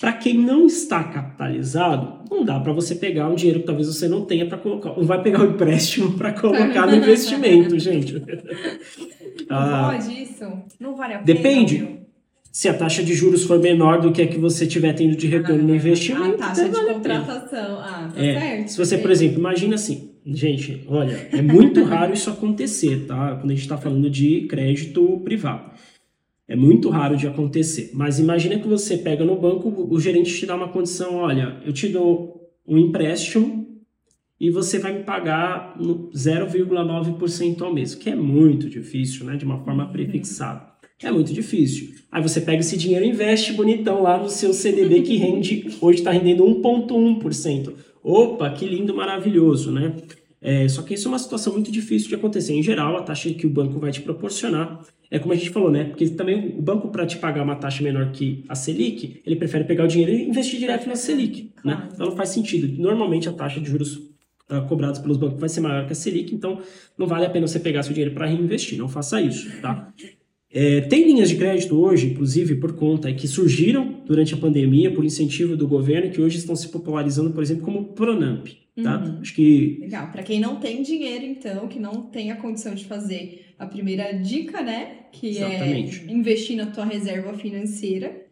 Para 0.00 0.12
quem 0.12 0.38
não 0.38 0.66
está 0.66 1.02
capitalizado, 1.02 2.24
não 2.30 2.44
dá 2.44 2.60
para 2.60 2.72
você 2.72 2.94
pegar 2.94 3.28
um 3.28 3.34
dinheiro 3.34 3.60
que 3.60 3.66
talvez 3.66 3.88
você 3.88 4.06
não 4.06 4.24
tenha 4.24 4.46
para 4.46 4.58
colocar. 4.58 4.90
Não 4.96 5.04
vai 5.04 5.20
pegar 5.22 5.40
o 5.40 5.46
um 5.46 5.50
empréstimo 5.50 6.12
para 6.12 6.32
colocar 6.32 6.86
no 6.86 6.94
investimento, 6.96 7.76
gente. 7.78 8.14
Não 8.14 9.56
ah, 9.56 9.90
pode 9.92 10.22
isso? 10.22 10.44
Não 10.78 10.94
vale 10.94 11.14
a 11.14 11.18
pena. 11.18 11.24
Depende. 11.24 12.05
Se 12.56 12.70
a 12.70 12.72
taxa 12.72 13.02
de 13.02 13.12
juros 13.12 13.44
for 13.44 13.58
menor 13.58 14.00
do 14.00 14.10
que 14.10 14.22
a 14.22 14.26
que 14.26 14.38
você 14.38 14.64
estiver 14.64 14.94
tendo 14.94 15.14
de 15.14 15.26
retorno 15.26 15.62
ah, 15.62 15.66
no 15.66 15.74
investimento. 15.74 16.42
A 16.42 16.48
taxa 16.48 16.64
de 16.64 16.70
vale 16.70 16.94
contratação. 16.94 17.78
Ah, 17.80 18.10
tá 18.10 18.24
é, 18.24 18.40
certo. 18.40 18.68
Se 18.68 18.78
você, 18.78 18.96
por 18.96 19.10
exemplo, 19.10 19.38
imagina 19.38 19.74
assim, 19.74 20.12
gente, 20.24 20.82
olha, 20.86 21.28
é 21.32 21.42
muito 21.42 21.84
raro 21.84 22.14
isso 22.14 22.30
acontecer, 22.30 23.04
tá? 23.06 23.36
Quando 23.36 23.50
a 23.50 23.54
gente 23.54 23.60
está 23.60 23.76
falando 23.76 24.08
de 24.08 24.46
crédito 24.46 25.20
privado. 25.22 25.70
É 26.48 26.56
muito 26.56 26.88
raro 26.88 27.14
de 27.14 27.26
acontecer. 27.26 27.90
Mas 27.92 28.18
imagina 28.18 28.58
que 28.58 28.66
você 28.66 28.96
pega 28.96 29.22
no 29.22 29.38
banco, 29.38 29.68
o 29.90 30.00
gerente 30.00 30.34
te 30.34 30.46
dá 30.46 30.56
uma 30.56 30.68
condição, 30.68 31.16
olha, 31.16 31.60
eu 31.62 31.74
te 31.74 31.88
dou 31.88 32.40
um 32.66 32.78
empréstimo 32.78 33.66
e 34.40 34.48
você 34.48 34.78
vai 34.78 34.94
me 34.94 35.04
pagar 35.04 35.76
0,9% 35.78 37.60
ao 37.60 37.74
mês, 37.74 37.94
que 37.94 38.08
é 38.08 38.16
muito 38.16 38.70
difícil, 38.70 39.26
né? 39.26 39.36
De 39.36 39.44
uma 39.44 39.62
forma 39.62 39.92
prefixada. 39.92 40.74
É 41.02 41.10
muito 41.10 41.32
difícil. 41.32 41.94
Aí 42.10 42.22
você 42.22 42.40
pega 42.40 42.60
esse 42.60 42.76
dinheiro 42.76 43.04
e 43.04 43.08
investe 43.08 43.52
bonitão 43.52 44.02
lá 44.02 44.18
no 44.18 44.28
seu 44.30 44.52
CDB 44.52 45.02
que 45.02 45.16
rende, 45.18 45.66
hoje 45.80 45.98
está 45.98 46.10
rendendo 46.10 46.44
1,1%. 46.44 47.72
Opa, 48.02 48.48
que 48.50 48.66
lindo, 48.66 48.94
maravilhoso, 48.94 49.70
né? 49.70 49.94
É, 50.40 50.68
só 50.68 50.82
que 50.82 50.94
isso 50.94 51.08
é 51.08 51.10
uma 51.10 51.18
situação 51.18 51.52
muito 51.52 51.70
difícil 51.72 52.08
de 52.08 52.14
acontecer. 52.14 52.54
Em 52.54 52.62
geral, 52.62 52.96
a 52.96 53.02
taxa 53.02 53.28
que 53.30 53.46
o 53.46 53.50
banco 53.50 53.78
vai 53.78 53.90
te 53.90 54.00
proporcionar 54.00 54.80
é 55.10 55.18
como 55.18 55.32
a 55.32 55.36
gente 55.36 55.50
falou, 55.50 55.70
né? 55.70 55.84
Porque 55.84 56.08
também 56.10 56.56
o 56.56 56.62
banco, 56.62 56.88
para 56.88 57.06
te 57.06 57.18
pagar 57.18 57.42
uma 57.42 57.56
taxa 57.56 57.82
menor 57.82 58.12
que 58.12 58.44
a 58.48 58.54
Selic, 58.54 59.20
ele 59.24 59.36
prefere 59.36 59.64
pegar 59.64 59.84
o 59.84 59.88
dinheiro 59.88 60.12
e 60.12 60.28
investir 60.28 60.58
direto 60.58 60.88
na 60.88 60.96
Selic, 60.96 61.52
né? 61.64 61.88
Então 61.92 62.06
não 62.06 62.16
faz 62.16 62.30
sentido. 62.30 62.80
Normalmente 62.80 63.28
a 63.28 63.32
taxa 63.32 63.60
de 63.60 63.68
juros 63.68 63.96
uh, 63.96 64.66
cobrados 64.68 65.00
pelos 65.00 65.16
bancos 65.16 65.38
vai 65.38 65.48
ser 65.48 65.60
maior 65.60 65.86
que 65.86 65.92
a 65.92 65.96
Selic, 65.96 66.34
então 66.34 66.60
não 66.98 67.06
vale 67.06 67.26
a 67.26 67.30
pena 67.30 67.46
você 67.46 67.60
pegar 67.60 67.82
seu 67.82 67.92
dinheiro 67.92 68.14
para 68.14 68.26
reinvestir. 68.26 68.78
Não 68.78 68.88
faça 68.88 69.20
isso, 69.20 69.50
tá? 69.60 69.92
É, 70.58 70.80
tem 70.80 71.04
linhas 71.04 71.28
de 71.28 71.36
crédito 71.36 71.78
hoje, 71.78 72.06
inclusive 72.06 72.54
por 72.54 72.72
conta 72.72 73.12
que 73.12 73.28
surgiram 73.28 74.00
durante 74.06 74.32
a 74.32 74.38
pandemia 74.38 74.90
por 74.90 75.04
incentivo 75.04 75.54
do 75.54 75.68
governo, 75.68 76.10
que 76.10 76.18
hoje 76.18 76.38
estão 76.38 76.56
se 76.56 76.70
popularizando, 76.70 77.30
por 77.30 77.42
exemplo, 77.42 77.62
como 77.62 77.84
Pronamp. 77.92 78.46
Tá? 78.82 78.98
Uhum. 78.98 79.20
Acho 79.20 79.34
que 79.34 79.76
legal. 79.82 80.10
Para 80.10 80.22
quem 80.22 80.40
não 80.40 80.56
tem 80.56 80.82
dinheiro, 80.82 81.26
então, 81.26 81.68
que 81.68 81.78
não 81.78 82.02
tem 82.04 82.30
a 82.30 82.36
condição 82.36 82.74
de 82.74 82.86
fazer 82.86 83.44
a 83.58 83.66
primeira 83.66 84.12
dica, 84.12 84.62
né, 84.62 85.00
que 85.12 85.38
é 85.38 85.56
Exatamente. 85.56 86.04
é 86.08 86.12
investir 86.12 86.56
na 86.56 86.66
tua 86.66 86.86
reserva 86.86 87.34
financeira. 87.34 88.25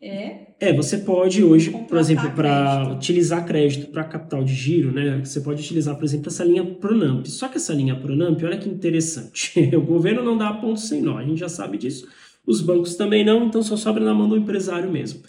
É. 0.00 0.46
É, 0.58 0.72
você 0.72 0.98
pode 0.98 1.44
hoje, 1.44 1.70
por 1.70 1.98
exemplo, 1.98 2.30
para 2.30 2.90
utilizar 2.94 3.44
crédito 3.44 3.88
para 3.88 4.04
capital 4.04 4.42
de 4.42 4.54
giro, 4.54 4.92
né? 4.92 5.20
Você 5.22 5.40
pode 5.40 5.60
utilizar, 5.60 5.94
por 5.94 6.04
exemplo, 6.04 6.28
essa 6.28 6.42
linha 6.42 6.64
Pronamp. 6.64 7.26
Só 7.26 7.48
que 7.48 7.58
essa 7.58 7.74
linha 7.74 7.94
Pronamp, 7.94 8.42
olha 8.42 8.56
que 8.56 8.68
interessante. 8.68 9.58
o 9.76 9.82
governo 9.82 10.22
não 10.22 10.38
dá 10.38 10.52
ponto 10.54 10.80
sem 10.80 11.02
nó, 11.02 11.18
a 11.18 11.24
gente 11.24 11.38
já 11.38 11.48
sabe 11.48 11.76
disso. 11.76 12.08
Os 12.46 12.62
bancos 12.62 12.94
também 12.94 13.24
não, 13.24 13.46
então 13.46 13.62
só 13.62 13.76
sobra 13.76 14.02
na 14.02 14.14
mão 14.14 14.28
do 14.28 14.36
empresário 14.36 14.90
mesmo. 14.90 15.20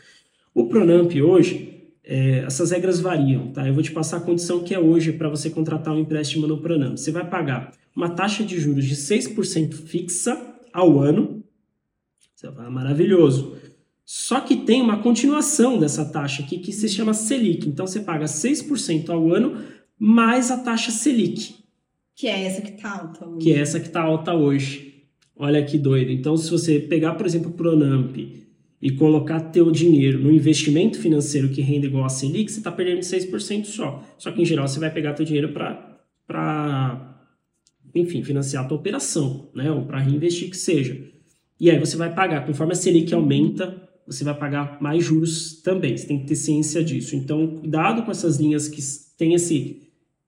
O 0.53 0.67
Pronamp 0.67 1.12
hoje, 1.15 1.84
é, 2.03 2.39
essas 2.45 2.71
regras 2.71 3.01
variam, 3.01 3.51
tá? 3.51 3.67
Eu 3.67 3.73
vou 3.73 3.84
te 3.84 3.91
passar 3.91 4.17
a 4.17 4.21
condição 4.21 4.63
que 4.63 4.73
é 4.73 4.79
hoje 4.79 5.12
para 5.12 5.27
você 5.27 5.49
contratar 5.49 5.93
um 5.93 5.99
empréstimo 5.99 6.47
no 6.47 6.60
Pronamp. 6.60 6.97
Você 6.97 7.12
vai 7.12 7.29
pagar 7.29 7.73
uma 7.93 8.10
taxa 8.10 8.43
de 8.43 8.57
juros 8.57 8.86
de 8.86 8.95
6% 8.95 9.73
fixa 9.73 10.41
ao 10.73 10.99
ano. 10.99 11.43
Você 12.34 12.49
vai, 12.49 12.69
maravilhoso. 12.69 13.55
Só 14.13 14.41
que 14.41 14.58
tem 14.58 14.82
uma 14.82 15.02
continuação 15.02 15.80
dessa 15.80 16.04
taxa 16.04 16.43
aqui 16.43 16.58
que 16.58 16.74
se 16.74 16.89
chama 16.89 17.13
Selic. 17.13 17.69
Então 17.69 17.88
você 17.88 18.02
paga 18.02 18.26
6% 18.26 19.10
ao 19.10 19.32
ano 19.32 19.63
mais 19.97 20.52
a 20.52 20.58
taxa 20.58 20.91
Selic. 20.91 21.56
Que 22.13 22.28
é 22.28 22.43
essa 22.43 22.62
que 22.62 22.71
está 22.71 22.91
alta 22.91 23.26
hoje. 23.26 23.39
Que 23.41 23.54
é 23.54 23.60
essa 23.60 23.80
que 23.80 23.88
está 23.88 24.02
alta 24.02 24.34
hoje. 24.34 25.06
Olha 25.34 25.63
que 25.63 25.78
doido. 25.78 26.12
Então, 26.12 26.36
se 26.36 26.52
você 26.52 26.78
pegar, 26.78 27.13
por 27.13 27.26
exemplo, 27.26 27.52
o 27.52 27.54
Pronamp 27.54 28.17
e 28.82 28.91
colocar 28.91 29.39
teu 29.39 29.71
dinheiro 29.71 30.19
no 30.19 30.30
investimento 30.30 31.00
financeiro 31.00 31.47
que 31.47 31.62
rende 31.62 31.88
igual 31.88 32.04
a 32.04 32.10
Selic, 32.10 32.52
você 32.52 32.58
está 32.58 32.69
perdendo 32.69 33.00
6% 33.00 33.63
só. 33.63 34.04
Só 34.17 34.30
que, 34.34 34.41
em 34.41 34.45
geral, 34.45 34.67
você 34.67 34.78
vai 34.78 34.91
pegar 34.91 35.13
teu 35.13 35.26
dinheiro 35.26 35.54
para, 36.28 37.15
enfim, 37.95 38.21
financiar 38.24 38.65
a 38.65 38.67
tua 38.67 38.78
operação, 38.78 39.50
né? 39.56 39.71
Ou 39.71 39.86
para 39.86 40.00
reinvestir 40.00 40.50
que 40.50 40.58
seja. 40.58 41.02
E 41.58 41.71
aí 41.71 41.80
você 41.80 41.95
vai 41.95 42.13
pagar. 42.13 42.45
Conforme 42.45 42.74
a 42.74 42.76
Selic 42.76 43.13
aumenta, 43.13 43.89
você 44.05 44.23
vai 44.23 44.37
pagar 44.37 44.81
mais 44.81 45.03
juros 45.03 45.61
também. 45.61 45.97
Você 45.97 46.07
tem 46.07 46.19
que 46.19 46.27
ter 46.27 46.35
ciência 46.35 46.83
disso. 46.83 47.15
Então, 47.15 47.59
cuidado 47.59 48.03
com 48.03 48.11
essas 48.11 48.37
linhas 48.37 48.67
que 48.67 48.81
têm 49.17 49.33
esse, 49.33 49.81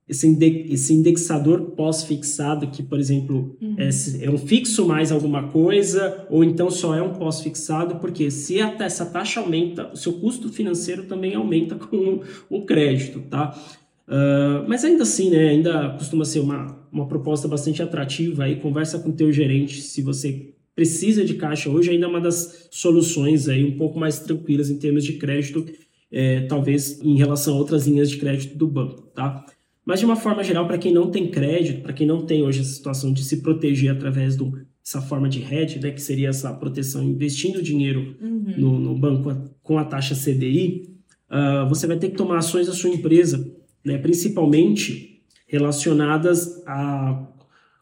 esse, 0.08 0.94
indexador 0.94 1.72
pós-fixado, 1.72 2.68
que, 2.68 2.84
por 2.84 3.00
exemplo, 3.00 3.58
uhum. 3.62 3.76
é, 3.78 3.90
é, 4.22 4.30
um 4.30 4.38
fixo 4.38 4.86
mais 4.86 5.12
alguma 5.12 5.50
coisa, 5.50 6.26
ou 6.30 6.44
então 6.44 6.70
só 6.70 6.96
é 6.96 7.02
um 7.02 7.14
pós-fixado, 7.14 7.96
porque 7.96 8.30
se 8.30 8.62
a, 8.62 8.76
essa 8.80 9.06
taxa 9.06 9.40
aumenta, 9.40 9.92
o 9.92 9.98
seu 9.98 10.14
custo 10.14 10.50
financeiro 10.50 11.04
também 11.04 11.36
aumenta 11.36 11.76
com 11.76 12.22
o, 12.50 12.58
o 12.58 12.66
crédito, 12.66 13.22
tá? 13.30 13.58
Uh, 14.06 14.68
mas 14.68 14.84
ainda 14.84 15.04
assim, 15.04 15.30
né, 15.30 15.50
ainda 15.50 15.92
costuma 15.98 16.26
ser 16.26 16.42
uma, 16.42 16.78
uma 16.92 17.08
proposta 17.08 17.48
bastante 17.48 17.82
atrativa 17.82 18.44
aí, 18.44 18.58
conversa 18.58 19.00
com 19.00 19.10
o 19.10 19.14
teu 19.14 19.32
gerente 19.32 19.82
se 19.82 20.02
você 20.02 20.54
precisa 20.76 21.24
de 21.24 21.36
caixa 21.36 21.70
hoje 21.70 21.92
ainda 21.92 22.06
é 22.06 22.10
uma 22.10 22.22
das 22.22 22.68
soluções 22.72 23.48
aí 23.48 23.64
um 23.64 23.78
pouco 23.78 24.00
mais 24.00 24.20
tranquilas 24.20 24.70
em 24.70 24.78
termos 24.78 25.04
de 25.04 25.14
crédito, 25.14 25.66
é, 26.12 26.42
talvez 26.42 27.00
em 27.02 27.18
relação 27.18 27.56
a 27.56 27.58
outras 27.58 27.88
linhas 27.88 28.10
de 28.10 28.18
crédito 28.18 28.58
do 28.58 28.68
banco, 28.68 29.04
tá? 29.14 29.46
Mas 29.86 30.00
de 30.00 30.06
uma 30.06 30.16
forma 30.16 30.44
geral, 30.44 30.66
para 30.66 30.78
quem 30.78 30.94
não 30.94 31.12
tem 31.12 31.30
crédito, 31.30 31.82
para 31.82 31.94
quem 31.94 32.08
não 32.08 32.26
tem 32.26 32.42
hoje 32.44 32.62
essa 32.62 32.72
situação 32.72 33.12
de 33.12 33.24
se 33.24 33.42
proteger 33.42 33.92
através 33.92 34.36
dessa 34.36 35.02
forma 35.02 35.28
de 35.28 35.42
hedge, 35.42 35.80
né, 35.80 35.92
que 35.92 36.02
seria 36.02 36.30
essa 36.30 36.54
proteção 36.54 37.04
investindo 37.04 37.62
dinheiro 37.62 38.16
uhum. 38.22 38.54
no, 38.58 38.80
no, 38.80 38.96
banco 38.98 39.30
com 39.62 39.78
a 39.78 39.84
taxa 39.84 40.16
CDI, 40.16 40.84
uh, 41.30 41.36
ah, 41.36 41.66
você 41.66 41.86
vai 41.86 41.98
ter 41.98 42.10
que 42.10 42.16
tomar 42.16 42.38
ações 42.38 42.68
da 42.68 42.74
sua 42.74 42.92
empresa, 42.92 43.46
né, 43.84 43.98
principalmente 43.98 45.22
relacionadas 45.46 46.64
a 46.66 47.28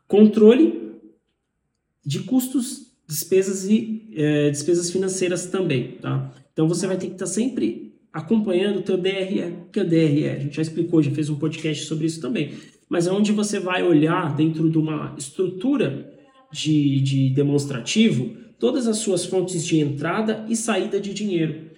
controle 0.07 0.80
de 2.05 2.19
custos, 2.19 2.91
despesas 3.07 3.65
e 3.65 4.09
é, 4.13 4.49
despesas 4.49 4.89
financeiras 4.89 5.45
também, 5.45 5.97
tá? 6.01 6.33
Então 6.53 6.67
você 6.67 6.87
vai 6.87 6.97
ter 6.97 7.07
que 7.07 7.13
estar 7.13 7.25
tá 7.25 7.31
sempre 7.31 7.93
acompanhando 8.11 8.79
o 8.79 8.81
teu 8.81 8.97
DRE, 8.97 9.67
que 9.71 9.79
é 9.79 9.83
o 9.83 9.87
DRE, 9.87 10.29
a 10.29 10.39
gente 10.39 10.55
já 10.55 10.61
explicou, 10.61 11.01
já 11.01 11.11
fez 11.11 11.29
um 11.29 11.35
podcast 11.35 11.85
sobre 11.85 12.07
isso 12.07 12.19
também, 12.19 12.53
mas 12.89 13.07
é 13.07 13.11
onde 13.11 13.31
você 13.31 13.59
vai 13.59 13.83
olhar 13.83 14.35
dentro 14.35 14.69
de 14.69 14.77
uma 14.77 15.15
estrutura 15.17 16.11
de, 16.51 16.99
de 16.99 17.29
demonstrativo 17.29 18.35
todas 18.59 18.85
as 18.87 18.97
suas 18.97 19.25
fontes 19.25 19.65
de 19.65 19.79
entrada 19.79 20.45
e 20.49 20.55
saída 20.55 20.99
de 20.99 21.13
dinheiro. 21.13 21.71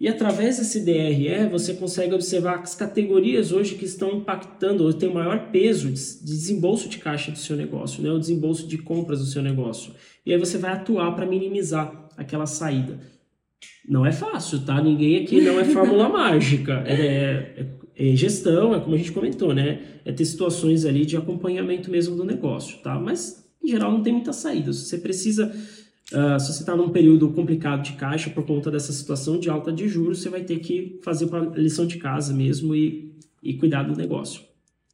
E 0.00 0.06
através 0.06 0.58
desse 0.58 0.80
DRE 0.80 1.48
você 1.50 1.74
consegue 1.74 2.14
observar 2.14 2.60
as 2.60 2.74
categorias 2.74 3.50
hoje 3.50 3.74
que 3.74 3.84
estão 3.84 4.12
impactando, 4.12 4.84
ou 4.84 4.92
tem 4.92 5.08
o 5.08 5.14
maior 5.14 5.50
peso 5.50 5.88
de 5.88 6.24
desembolso 6.24 6.88
de 6.88 6.98
caixa 6.98 7.32
do 7.32 7.38
seu 7.38 7.56
negócio, 7.56 8.02
né? 8.02 8.10
o 8.10 8.18
desembolso 8.18 8.66
de 8.66 8.78
compras 8.78 9.18
do 9.18 9.26
seu 9.26 9.42
negócio. 9.42 9.92
E 10.24 10.32
aí 10.32 10.38
você 10.38 10.56
vai 10.56 10.72
atuar 10.72 11.16
para 11.16 11.26
minimizar 11.26 12.08
aquela 12.16 12.46
saída. 12.46 13.00
Não 13.88 14.06
é 14.06 14.12
fácil, 14.12 14.60
tá? 14.60 14.80
Ninguém 14.80 15.24
aqui 15.24 15.40
não 15.40 15.58
é 15.58 15.64
fórmula 15.64 16.06
mágica. 16.10 16.84
É, 16.86 16.94
é, 16.94 17.66
é, 17.96 18.14
gestão, 18.14 18.74
é 18.74 18.80
como 18.80 18.94
a 18.94 18.98
gente 18.98 19.10
comentou, 19.10 19.52
né? 19.52 19.80
É 20.04 20.12
ter 20.12 20.24
situações 20.24 20.84
ali 20.84 21.04
de 21.04 21.16
acompanhamento 21.16 21.90
mesmo 21.90 22.14
do 22.14 22.24
negócio, 22.24 22.78
tá? 22.82 23.00
Mas, 23.00 23.44
em 23.64 23.68
geral, 23.68 23.90
não 23.90 24.02
tem 24.02 24.12
muita 24.12 24.32
saída. 24.32 24.72
Você 24.72 24.98
precisa 24.98 25.52
Uh, 26.12 26.40
se 26.40 26.52
você 26.52 26.60
está 26.60 26.74
num 26.74 26.88
período 26.88 27.30
complicado 27.32 27.82
de 27.82 27.92
caixa 27.92 28.30
por 28.30 28.46
conta 28.46 28.70
dessa 28.70 28.92
situação 28.92 29.38
de 29.38 29.50
alta 29.50 29.70
de 29.70 29.86
juros, 29.86 30.22
você 30.22 30.30
vai 30.30 30.42
ter 30.42 30.58
que 30.58 30.98
fazer 31.02 31.28
a 31.34 31.40
lição 31.40 31.86
de 31.86 31.98
casa 31.98 32.32
mesmo 32.32 32.74
e, 32.74 33.14
e 33.42 33.54
cuidar 33.54 33.82
do 33.82 33.94
negócio. 33.94 34.42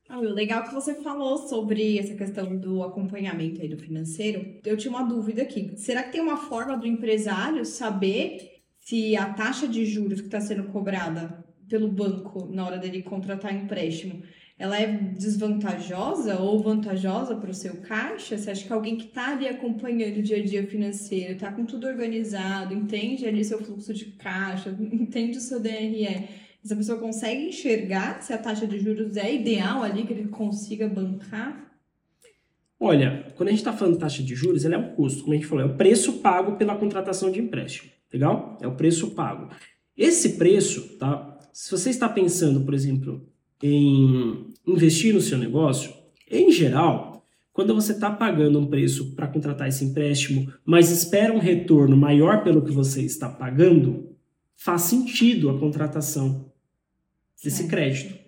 Ah, 0.08 0.20
legal 0.20 0.64
que 0.64 0.74
você 0.74 0.94
falou 0.94 1.38
sobre 1.38 1.98
essa 1.98 2.14
questão 2.14 2.56
do 2.56 2.82
acompanhamento 2.82 3.62
aí 3.62 3.68
do 3.68 3.78
financeiro. 3.78 4.44
Eu 4.64 4.76
tinha 4.76 4.90
uma 4.90 5.02
dúvida 5.02 5.42
aqui. 5.42 5.72
Será 5.76 6.02
que 6.02 6.12
tem 6.12 6.20
uma 6.20 6.36
forma 6.36 6.76
do 6.76 6.86
empresário 6.86 7.64
saber 7.64 8.62
se 8.78 9.16
a 9.16 9.32
taxa 9.32 9.66
de 9.66 9.86
juros 9.86 10.20
que 10.20 10.26
está 10.26 10.40
sendo 10.40 10.64
cobrada 10.64 11.44
pelo 11.68 11.88
banco 11.88 12.46
na 12.52 12.66
hora 12.66 12.78
dele 12.78 13.02
contratar 13.02 13.54
empréstimo 13.54 14.22
ela 14.58 14.80
é 14.80 14.86
desvantajosa 14.86 16.38
ou 16.38 16.62
vantajosa 16.62 17.34
para 17.36 17.50
o 17.50 17.54
seu 17.54 17.76
caixa? 17.82 18.38
Você 18.38 18.50
acha 18.50 18.66
que 18.66 18.72
alguém 18.72 18.96
que 18.96 19.06
está 19.06 19.32
ali 19.32 19.48
acompanhando 19.48 20.18
o 20.18 20.22
dia 20.22 20.36
a 20.36 20.44
dia 20.44 20.66
financeiro, 20.66 21.32
está 21.32 21.50
com 21.50 21.64
tudo 21.64 21.86
organizado, 21.86 22.72
entende 22.72 23.26
ali 23.26 23.44
seu 23.44 23.58
fluxo 23.58 23.92
de 23.92 24.06
caixa, 24.12 24.70
entende 24.80 25.38
o 25.38 25.40
seu 25.40 25.60
DRE, 25.60 26.28
essa 26.64 26.74
pessoa 26.74 26.98
consegue 26.98 27.48
enxergar 27.48 28.22
se 28.22 28.32
a 28.32 28.38
taxa 28.38 28.66
de 28.66 28.78
juros 28.78 29.18
é 29.18 29.34
ideal 29.34 29.82
ali, 29.82 30.06
que 30.06 30.14
ele 30.14 30.28
consiga 30.28 30.88
bancar? 30.88 31.62
Olha, 32.80 33.32
quando 33.36 33.48
a 33.48 33.50
gente 33.50 33.60
está 33.60 33.72
falando 33.72 33.94
de 33.94 34.00
taxa 34.00 34.22
de 34.22 34.34
juros, 34.34 34.64
ela 34.64 34.76
é 34.76 34.78
um 34.78 34.94
custo, 34.94 35.22
como 35.22 35.32
a 35.34 35.36
gente 35.36 35.46
falou, 35.46 35.64
é 35.64 35.68
o 35.68 35.76
preço 35.76 36.14
pago 36.20 36.56
pela 36.56 36.76
contratação 36.76 37.30
de 37.30 37.40
empréstimo, 37.40 37.90
legal? 38.12 38.58
É 38.62 38.66
o 38.66 38.74
preço 38.74 39.10
pago. 39.10 39.54
Esse 39.96 40.36
preço, 40.36 40.96
tá? 40.98 41.38
Se 41.52 41.70
você 41.70 41.90
está 41.90 42.08
pensando, 42.08 42.64
por 42.64 42.72
exemplo, 42.72 43.30
em 43.66 44.52
investir 44.66 45.14
no 45.14 45.22
seu 45.22 45.38
negócio, 45.38 45.90
em 46.30 46.52
geral, 46.52 47.26
quando 47.50 47.74
você 47.74 47.92
está 47.92 48.10
pagando 48.10 48.58
um 48.58 48.66
preço 48.66 49.14
para 49.14 49.26
contratar 49.26 49.68
esse 49.68 49.86
empréstimo, 49.86 50.52
mas 50.66 50.90
espera 50.90 51.32
um 51.32 51.38
retorno 51.38 51.96
maior 51.96 52.44
pelo 52.44 52.60
que 52.60 52.70
você 52.70 53.00
está 53.00 53.26
pagando, 53.26 54.10
faz 54.54 54.82
sentido 54.82 55.48
a 55.48 55.58
contratação 55.58 56.52
desse 57.42 57.66
crédito. 57.66 58.18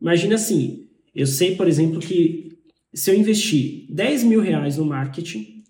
Imagina 0.00 0.36
assim, 0.36 0.86
eu 1.12 1.26
sei, 1.26 1.56
por 1.56 1.66
exemplo, 1.66 1.98
que 1.98 2.56
se 2.94 3.10
eu 3.10 3.16
investir 3.16 3.86
10 3.90 4.22
mil 4.22 4.40
reais 4.40 4.76
no 4.76 4.84
marketing, 4.84 5.64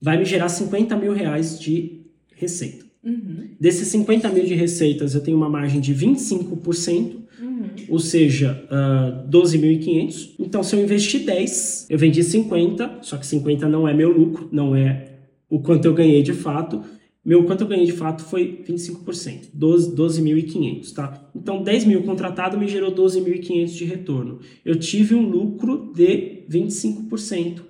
vai 0.00 0.18
me 0.18 0.24
gerar 0.24 0.48
50 0.48 0.96
mil 0.96 1.12
reais 1.12 1.60
de 1.60 2.06
receita. 2.34 2.84
Uhum. 3.04 3.50
Desses 3.60 3.86
50 3.88 4.28
mil 4.30 4.44
de 4.44 4.54
receitas, 4.54 5.14
eu 5.14 5.20
tenho 5.20 5.36
uma 5.36 5.48
margem 5.48 5.80
de 5.80 5.94
25%, 5.94 7.21
uhum. 7.42 7.70
ou 7.88 7.98
seja, 7.98 8.64
uh, 8.70 8.74
ah, 8.74 9.26
12.500. 9.28 10.36
Então, 10.38 10.62
se 10.62 10.76
eu 10.76 10.82
investir 10.82 11.24
10, 11.24 11.88
eu 11.90 11.98
vendi 11.98 12.22
50, 12.22 12.98
só 13.02 13.16
que 13.16 13.26
50 13.26 13.68
não 13.68 13.86
é 13.86 13.92
meu 13.92 14.10
lucro, 14.10 14.48
não 14.52 14.74
é 14.74 15.08
o 15.50 15.60
quanto 15.60 15.84
eu 15.84 15.92
ganhei 15.92 16.22
de 16.22 16.32
fato. 16.32 16.82
Meu 17.24 17.44
quanto 17.44 17.60
eu 17.60 17.68
ganhei 17.68 17.86
de 17.86 17.92
fato 17.92 18.24
foi 18.24 18.64
25%, 18.66 19.50
12.500, 19.56 19.94
12 19.94 20.94
tá? 20.94 21.30
Então, 21.34 21.62
10 21.62 21.84
mil 21.84 22.02
contratado 22.02 22.58
me 22.58 22.66
gerou 22.66 22.92
12.500 22.92 23.66
de 23.66 23.84
retorno. 23.84 24.40
Eu 24.64 24.76
tive 24.76 25.14
um 25.14 25.28
lucro 25.28 25.92
de 25.94 26.44
25% 26.50 27.62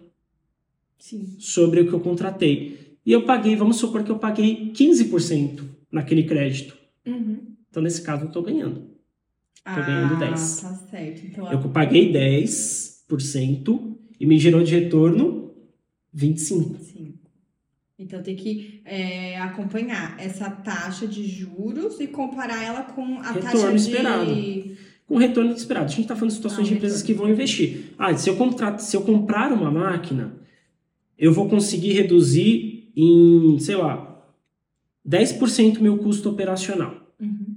Sim. 0.99 1.37
sobre 1.39 1.81
o 1.81 1.89
que 1.89 1.93
eu 1.93 2.01
contratei. 2.01 2.97
E 3.05 3.13
eu 3.13 3.25
paguei, 3.25 3.57
vamos 3.57 3.77
supor 3.77 4.05
que 4.05 4.11
eu 4.11 4.19
paguei 4.19 4.73
15% 4.73 5.63
naquele 5.91 6.23
crédito. 6.23 6.77
Uhum. 7.07 7.39
Então, 7.69 7.83
nesse 7.83 8.01
caso, 8.01 8.25
eu 8.25 8.29
estou 8.29 8.43
ganhando. 8.43 8.92
Estou 9.67 9.83
ah, 9.83 9.87
ganhando 9.87 10.17
10%. 10.17 10.63
Tá 10.63 10.75
certo. 10.91 11.27
Então, 11.27 11.53
eu 11.53 11.69
paguei 11.71 12.13
10% 12.13 13.97
e 14.19 14.27
me 14.27 14.39
gerou 14.39 14.63
de 14.63 14.75
retorno 14.75 15.55
25%. 16.15 16.79
Sim. 16.79 17.15
Então 17.99 18.21
tem 18.23 18.35
que 18.35 18.83
é, 18.85 19.39
acompanhar 19.39 20.19
essa 20.19 20.51
taxa 20.51 21.07
de 21.07 21.25
juros 21.25 22.01
e 22.01 22.09
comparar 22.09 22.63
ela 22.63 22.83
com 22.83 23.19
a 23.21 23.31
retorno 23.31 23.61
taxa 23.61 23.75
esperado. 23.75 24.35
de. 24.35 24.77
Com 25.07 25.15
o 25.15 25.19
retorno 25.19 25.53
esperado. 25.53 25.87
A 25.87 25.89
gente 25.89 26.01
está 26.03 26.17
falando 26.17 26.31
de 26.31 26.37
situações 26.37 26.67
ah, 26.67 26.69
de 26.69 26.75
empresas 26.75 27.03
que 27.03 27.15
vão 27.15 27.29
investir. 27.29 27.95
Ah, 27.99 28.17
se 28.17 28.29
eu, 28.29 28.37
contrato, 28.37 28.81
se 28.81 28.97
eu 28.97 29.03
comprar 29.03 29.53
uma 29.53 29.71
máquina, 29.71 30.35
eu 31.17 31.33
vou 31.33 31.49
conseguir 31.49 31.93
reduzir 31.93 32.91
em, 32.97 33.59
sei 33.61 33.77
lá, 33.77 34.27
10% 35.09 35.81
meu 35.81 35.99
custo 35.99 36.29
operacional. 36.31 37.15
Uhum. 37.21 37.57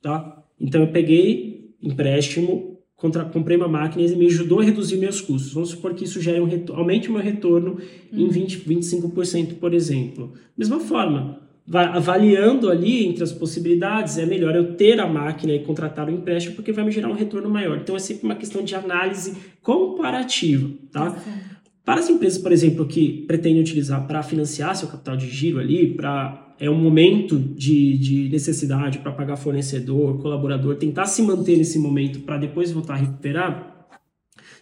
Tá? 0.00 0.41
Então 0.60 0.82
eu 0.82 0.88
peguei 0.88 1.74
empréstimo, 1.82 2.78
contra, 2.96 3.24
comprei 3.24 3.56
uma 3.56 3.68
máquina 3.68 4.06
e 4.06 4.16
me 4.16 4.26
ajudou 4.26 4.60
a 4.60 4.64
reduzir 4.64 4.96
meus 4.96 5.20
custos. 5.20 5.52
Vamos 5.52 5.70
supor 5.70 5.92
que 5.94 6.04
isso 6.04 6.20
gere 6.20 6.40
um 6.40 6.48
aumente 6.74 7.08
o 7.08 7.12
meu 7.12 7.20
retorno 7.20 7.78
uhum. 8.12 8.18
em 8.18 8.28
20, 8.28 8.60
25%, 8.60 9.54
por 9.58 9.74
exemplo. 9.74 10.32
Mesma 10.56 10.78
forma, 10.78 11.40
avaliando 11.68 12.70
ali 12.70 13.04
entre 13.04 13.24
as 13.24 13.32
possibilidades, 13.32 14.18
é 14.18 14.26
melhor 14.26 14.54
eu 14.54 14.74
ter 14.74 15.00
a 15.00 15.06
máquina 15.06 15.52
e 15.52 15.60
contratar 15.60 16.08
o 16.08 16.12
empréstimo 16.12 16.54
porque 16.54 16.72
vai 16.72 16.84
me 16.84 16.92
gerar 16.92 17.08
um 17.08 17.14
retorno 17.14 17.50
maior. 17.50 17.78
Então 17.78 17.96
é 17.96 17.98
sempre 17.98 18.24
uma 18.24 18.36
questão 18.36 18.62
de 18.62 18.74
análise 18.74 19.36
comparativa, 19.60 20.70
tá? 20.92 21.10
Uhum. 21.10 21.51
Para 21.84 22.00
as 22.00 22.08
empresas, 22.08 22.40
por 22.40 22.52
exemplo, 22.52 22.86
que 22.86 23.24
pretendem 23.26 23.60
utilizar 23.60 24.06
para 24.06 24.22
financiar 24.22 24.76
seu 24.76 24.88
capital 24.88 25.16
de 25.16 25.28
giro 25.28 25.58
ali, 25.58 25.94
para 25.94 26.42
é 26.62 26.70
um 26.70 26.78
momento 26.78 27.36
de, 27.40 27.98
de 27.98 28.28
necessidade 28.28 29.00
para 29.00 29.10
pagar 29.10 29.36
fornecedor, 29.36 30.22
colaborador, 30.22 30.76
tentar 30.76 31.06
se 31.06 31.20
manter 31.20 31.56
nesse 31.56 31.76
momento 31.76 32.20
para 32.20 32.38
depois 32.38 32.70
voltar 32.70 32.94
a 32.94 32.98
recuperar, 32.98 33.88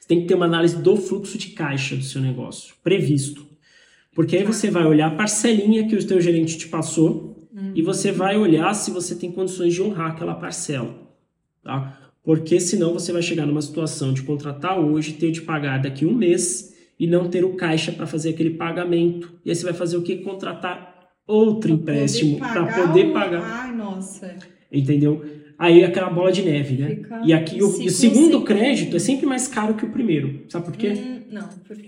você 0.01 0.09
tem 0.09 0.23
que 0.23 0.27
ter 0.27 0.35
uma 0.35 0.47
análise 0.47 0.79
do 0.79 0.97
fluxo 0.97 1.37
de 1.37 1.49
caixa 1.49 1.95
do 1.95 2.03
seu 2.03 2.23
negócio, 2.23 2.75
previsto. 2.83 3.47
Porque 4.15 4.35
aí 4.35 4.45
você 4.45 4.71
vai 4.71 4.87
olhar 4.87 5.09
a 5.09 5.15
parcelinha 5.15 5.87
que 5.87 5.95
o 5.95 6.07
teu 6.07 6.23
gerente 6.23 6.57
te 6.57 6.69
passou 6.69 7.47
uhum. 7.55 7.73
e 7.75 7.83
você 7.83 8.11
vai 8.11 8.39
olhar 8.39 8.73
se 8.73 8.91
você 8.91 9.15
tem 9.15 9.31
condições 9.31 9.75
de 9.75 9.83
honrar 9.83 10.13
aquela 10.13 10.35
parcela, 10.35 10.97
tá? 11.63 11.99
Porque 12.25 12.59
senão 12.61 12.95
você 12.95 13.13
vai 13.13 13.21
chegar 13.21 13.45
numa 13.45 13.61
situação 13.61 14.15
de 14.15 14.23
contratar 14.23 14.81
hoje, 14.81 15.13
ter 15.13 15.33
de 15.33 15.43
pagar 15.43 15.83
daqui 15.83 16.07
um 16.07 16.15
mês 16.15 16.70
e 17.01 17.07
não 17.07 17.31
ter 17.31 17.43
o 17.47 17.55
caixa 17.55 17.91
para 17.91 18.07
fazer 18.07 18.31
aquele 18.31 18.51
pagamento. 18.51 19.33
E 19.43 19.49
aí 19.49 19.57
você 19.57 19.65
vai 19.65 19.73
fazer 19.73 19.97
o 19.97 20.03
que? 20.03 20.17
Contratar 20.17 21.09
outro 21.27 21.79
pra 21.79 21.95
empréstimo 21.95 22.39
para 22.39 22.67
poder 22.67 23.11
pagar. 23.11 23.43
Ai, 23.43 23.75
nossa. 23.75 24.37
Entendeu? 24.71 25.25
Aí 25.59 25.83
aquela 25.83 26.11
bola 26.11 26.31
de 26.31 26.43
neve, 26.43 26.77
né? 26.77 26.89
Fica 26.89 27.23
e 27.25 27.33
aqui 27.33 27.63
o, 27.63 27.67
o 27.67 27.91
segundo 27.91 28.43
crédito 28.43 28.97
é 28.97 28.99
sempre 28.99 29.27
mais 29.27 29.49
caro 29.49 29.75
que 29.75 29.85
o 29.85 29.91
primeiro. 29.91 30.45
Sabe 30.49 30.67
por 30.67 30.77
quê? 30.77 30.91
Hum, 30.91 31.21
não, 31.31 31.49
porque 31.67 31.87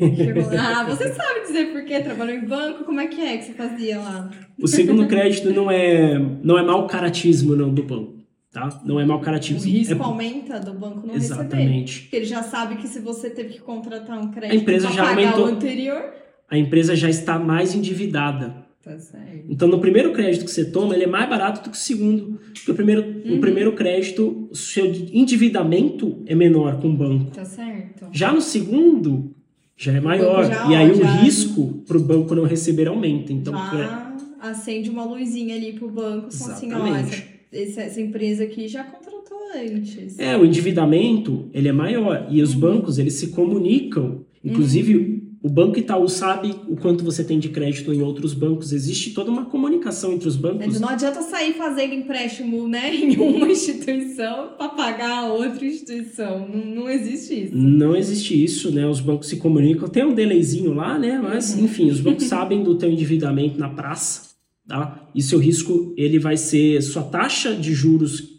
Ah, 0.59 0.85
você 0.85 1.13
sabe 1.13 1.41
dizer 1.43 1.73
por 1.73 1.85
quê? 1.85 2.01
Trabalhou 2.01 2.35
em 2.35 2.47
banco, 2.47 2.85
como 2.85 3.01
é 3.01 3.07
que 3.07 3.21
é 3.21 3.37
que 3.37 3.45
você 3.45 3.53
fazia 3.53 3.99
lá? 3.99 4.31
O 4.59 4.67
segundo 4.67 5.07
crédito 5.07 5.51
não 5.51 5.71
é 5.71 6.19
não 6.43 6.59
é 6.59 6.63
mau 6.63 6.87
caratismo 6.87 7.55
não 7.55 7.73
do 7.73 7.83
banco 7.83 8.22
tá? 8.53 8.83
Não 8.85 9.01
é 9.01 9.05
mau 9.05 9.21
caratismo. 9.21 9.61
O 9.61 9.65
risco 9.65 9.95
é... 9.95 10.05
aumenta 10.05 10.61
do 10.61 10.75
banco 10.75 11.07
não 11.07 11.15
Exatamente. 11.15 11.81
receber. 11.81 12.01
Porque 12.03 12.17
ele 12.17 12.25
já 12.27 12.43
sabe 12.43 12.77
que 12.77 12.87
se 12.87 13.01
você 13.01 13.31
teve 13.31 13.55
que 13.55 13.61
contratar 13.61 14.19
um 14.19 14.31
crédito 14.31 14.53
a 14.53 14.63
empresa 14.63 14.93
já 14.93 15.09
aumentou. 15.09 15.47
o 15.47 15.49
anterior... 15.49 16.15
A 16.51 16.59
empresa 16.59 16.95
já 16.95 17.09
está 17.09 17.39
mais 17.39 17.75
endividada. 17.75 18.55
Tá 18.85 18.99
certo. 18.99 19.47
Então, 19.49 19.69
no 19.69 19.79
primeiro 19.79 20.13
crédito 20.13 20.45
que 20.45 20.51
você 20.51 20.67
toma, 20.67 20.95
ele 20.95 21.05
é 21.05 21.07
mais 21.07 21.31
barato 21.31 21.63
do 21.63 21.71
que 21.71 21.77
o 21.77 21.81
segundo. 21.81 22.39
Porque 22.53 22.71
o 22.71 22.75
primeiro, 22.75 23.03
uhum. 23.03 23.37
o 23.37 23.41
primeiro 23.41 23.73
crédito, 23.73 24.49
o 24.51 24.55
seu 24.55 24.85
endividamento 24.87 26.23
é 26.27 26.35
menor 26.35 26.79
com 26.79 26.89
o 26.89 26.93
banco. 26.93 27.31
Tá 27.31 27.45
certo. 27.45 28.09
Já 28.13 28.33
no 28.33 28.43
segundo, 28.43 29.35
já 29.77 29.93
é 29.93 30.01
maior. 30.01 30.45
Já, 30.45 30.69
e 30.69 30.75
aí 30.75 30.95
já... 30.95 31.05
o 31.05 31.07
risco 31.23 31.83
para 31.87 31.97
o 31.97 32.01
banco 32.01 32.35
não 32.35 32.45
receber 32.45 32.87
aumenta. 32.89 33.33
Então, 33.33 33.55
já 33.55 34.17
é... 34.43 34.49
acende 34.51 34.91
uma 34.91 35.05
luzinha 35.05 35.55
ali 35.55 35.73
para 35.73 35.87
o 35.87 35.91
banco. 35.91 36.27
Assim, 36.27 36.71
ó, 36.75 36.87
essa 36.87 37.32
essa 37.53 38.01
empresa 38.01 38.45
aqui 38.45 38.67
já 38.67 38.83
contratou 38.83 39.39
antes. 39.55 40.19
É, 40.19 40.37
o 40.37 40.45
endividamento, 40.45 41.51
ele 41.53 41.69
é 41.69 41.73
maior. 41.73 42.27
E 42.31 42.41
os 42.41 42.55
uhum. 42.55 42.61
bancos, 42.61 42.99
eles 42.99 43.15
se 43.15 43.29
comunicam. 43.29 44.25
Inclusive, 44.43 44.97
uhum. 44.97 45.21
o 45.43 45.49
Banco 45.51 45.79
Itaú 45.79 46.09
sabe 46.09 46.55
o 46.67 46.77
quanto 46.77 47.05
você 47.05 47.23
tem 47.23 47.39
de 47.39 47.51
crédito 47.51 47.93
em 47.93 48.01
outros 48.01 48.33
bancos. 48.33 48.73
Existe 48.73 49.11
toda 49.11 49.31
uma 49.31 49.45
comunicação 49.45 50.15
entre 50.15 50.27
os 50.27 50.35
bancos. 50.35 50.81
Não 50.81 50.89
adianta 50.89 51.21
sair 51.21 51.53
fazendo 51.53 51.93
empréstimo 51.93 52.67
né, 52.67 52.93
em 52.97 53.17
uma 53.19 53.49
instituição 53.49 54.55
para 54.57 54.71
pagar 54.71 55.25
a 55.25 55.33
outra 55.33 55.65
instituição. 55.65 56.49
Não, 56.49 56.65
não 56.65 56.91
existe 56.91 57.45
isso. 57.45 57.57
Não 57.57 57.95
existe 57.95 58.43
isso, 58.43 58.73
né? 58.73 58.87
Os 58.87 59.01
bancos 59.01 59.29
se 59.29 59.37
comunicam. 59.37 59.89
Tem 59.89 60.05
um 60.05 60.15
delayzinho 60.15 60.73
lá, 60.73 60.99
né? 60.99 61.21
Mas, 61.23 61.55
uhum. 61.55 61.67
enfim, 61.67 61.91
os 61.91 62.01
bancos 62.01 62.25
sabem 62.27 62.63
do 62.63 62.77
teu 62.77 62.91
endividamento 62.91 63.59
na 63.61 63.69
praça 63.69 64.32
Tá? 64.67 65.11
E 65.15 65.23
seu 65.23 65.39
risco 65.39 65.95
ele 65.97 66.19
vai 66.19 66.37
ser 66.37 66.81
sua 66.83 67.03
taxa 67.03 67.55
de 67.55 67.75
juros 67.75 68.33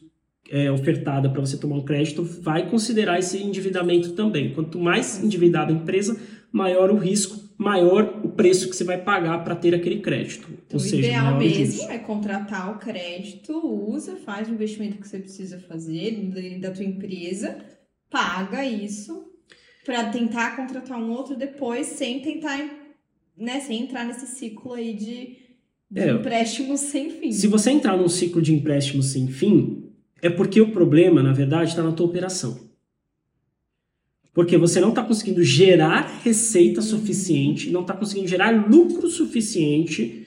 é, 0.49 0.71
ofertada 0.71 1.29
para 1.29 1.41
você 1.41 1.57
tomar 1.57 1.77
um 1.77 1.83
crédito 1.83 2.23
vai 2.23 2.69
considerar 2.69 3.19
esse 3.19 3.41
endividamento 3.41 4.11
também. 4.11 4.53
Quanto 4.53 4.79
mais 4.79 5.21
endividada 5.23 5.73
a 5.73 5.75
empresa, 5.75 6.19
maior 6.51 6.91
o 6.91 6.97
risco, 6.97 7.39
maior 7.57 8.21
o 8.23 8.29
preço 8.29 8.69
que 8.69 8.75
você 8.75 8.83
vai 8.83 9.01
pagar 9.01 9.43
para 9.43 9.55
ter 9.55 9.73
aquele 9.73 9.99
crédito. 9.99 10.47
Então, 10.51 10.63
Ou 10.73 10.77
o 10.77 10.79
seja, 10.79 10.97
ideal 10.97 11.37
mesmo 11.39 11.89
é 11.89 11.97
contratar 11.97 12.71
o 12.71 12.77
crédito, 12.77 13.53
usa, 13.65 14.15
faz 14.17 14.47
o 14.47 14.53
investimento 14.53 14.97
que 14.97 15.07
você 15.07 15.19
precisa 15.19 15.59
fazer 15.59 16.29
da 16.59 16.71
tua 16.71 16.85
empresa, 16.85 17.57
paga 18.09 18.63
isso 18.63 19.31
para 19.83 20.09
tentar 20.11 20.55
contratar 20.55 20.99
um 20.99 21.11
outro 21.11 21.35
depois 21.35 21.87
sem 21.87 22.21
tentar, 22.21 22.59
né, 23.35 23.59
sem 23.59 23.81
entrar 23.81 24.05
nesse 24.05 24.27
ciclo 24.27 24.73
aí 24.73 24.93
de 24.93 25.42
de 25.93 26.01
é, 26.01 26.11
empréstimo 26.11 26.75
sem 26.75 27.11
fim. 27.11 27.31
Se 27.31 27.45
você 27.45 27.69
entrar 27.69 27.95
num 27.95 28.09
ciclo 28.09 28.41
de 28.41 28.53
empréstimo 28.53 29.03
sem 29.03 29.27
fim, 29.27 29.83
é 30.21 30.29
porque 30.29 30.59
o 30.59 30.71
problema, 30.71 31.21
na 31.21 31.31
verdade, 31.31 31.69
está 31.69 31.83
na 31.83 31.91
tua 31.91 32.07
operação. 32.07 32.59
Porque 34.33 34.57
você 34.57 34.79
não 34.79 34.89
está 34.89 35.03
conseguindo 35.03 35.43
gerar 35.43 36.21
receita 36.23 36.81
suficiente, 36.81 37.69
não 37.69 37.81
está 37.81 37.93
conseguindo 37.93 38.27
gerar 38.27 38.49
lucro 38.67 39.07
suficiente 39.07 40.25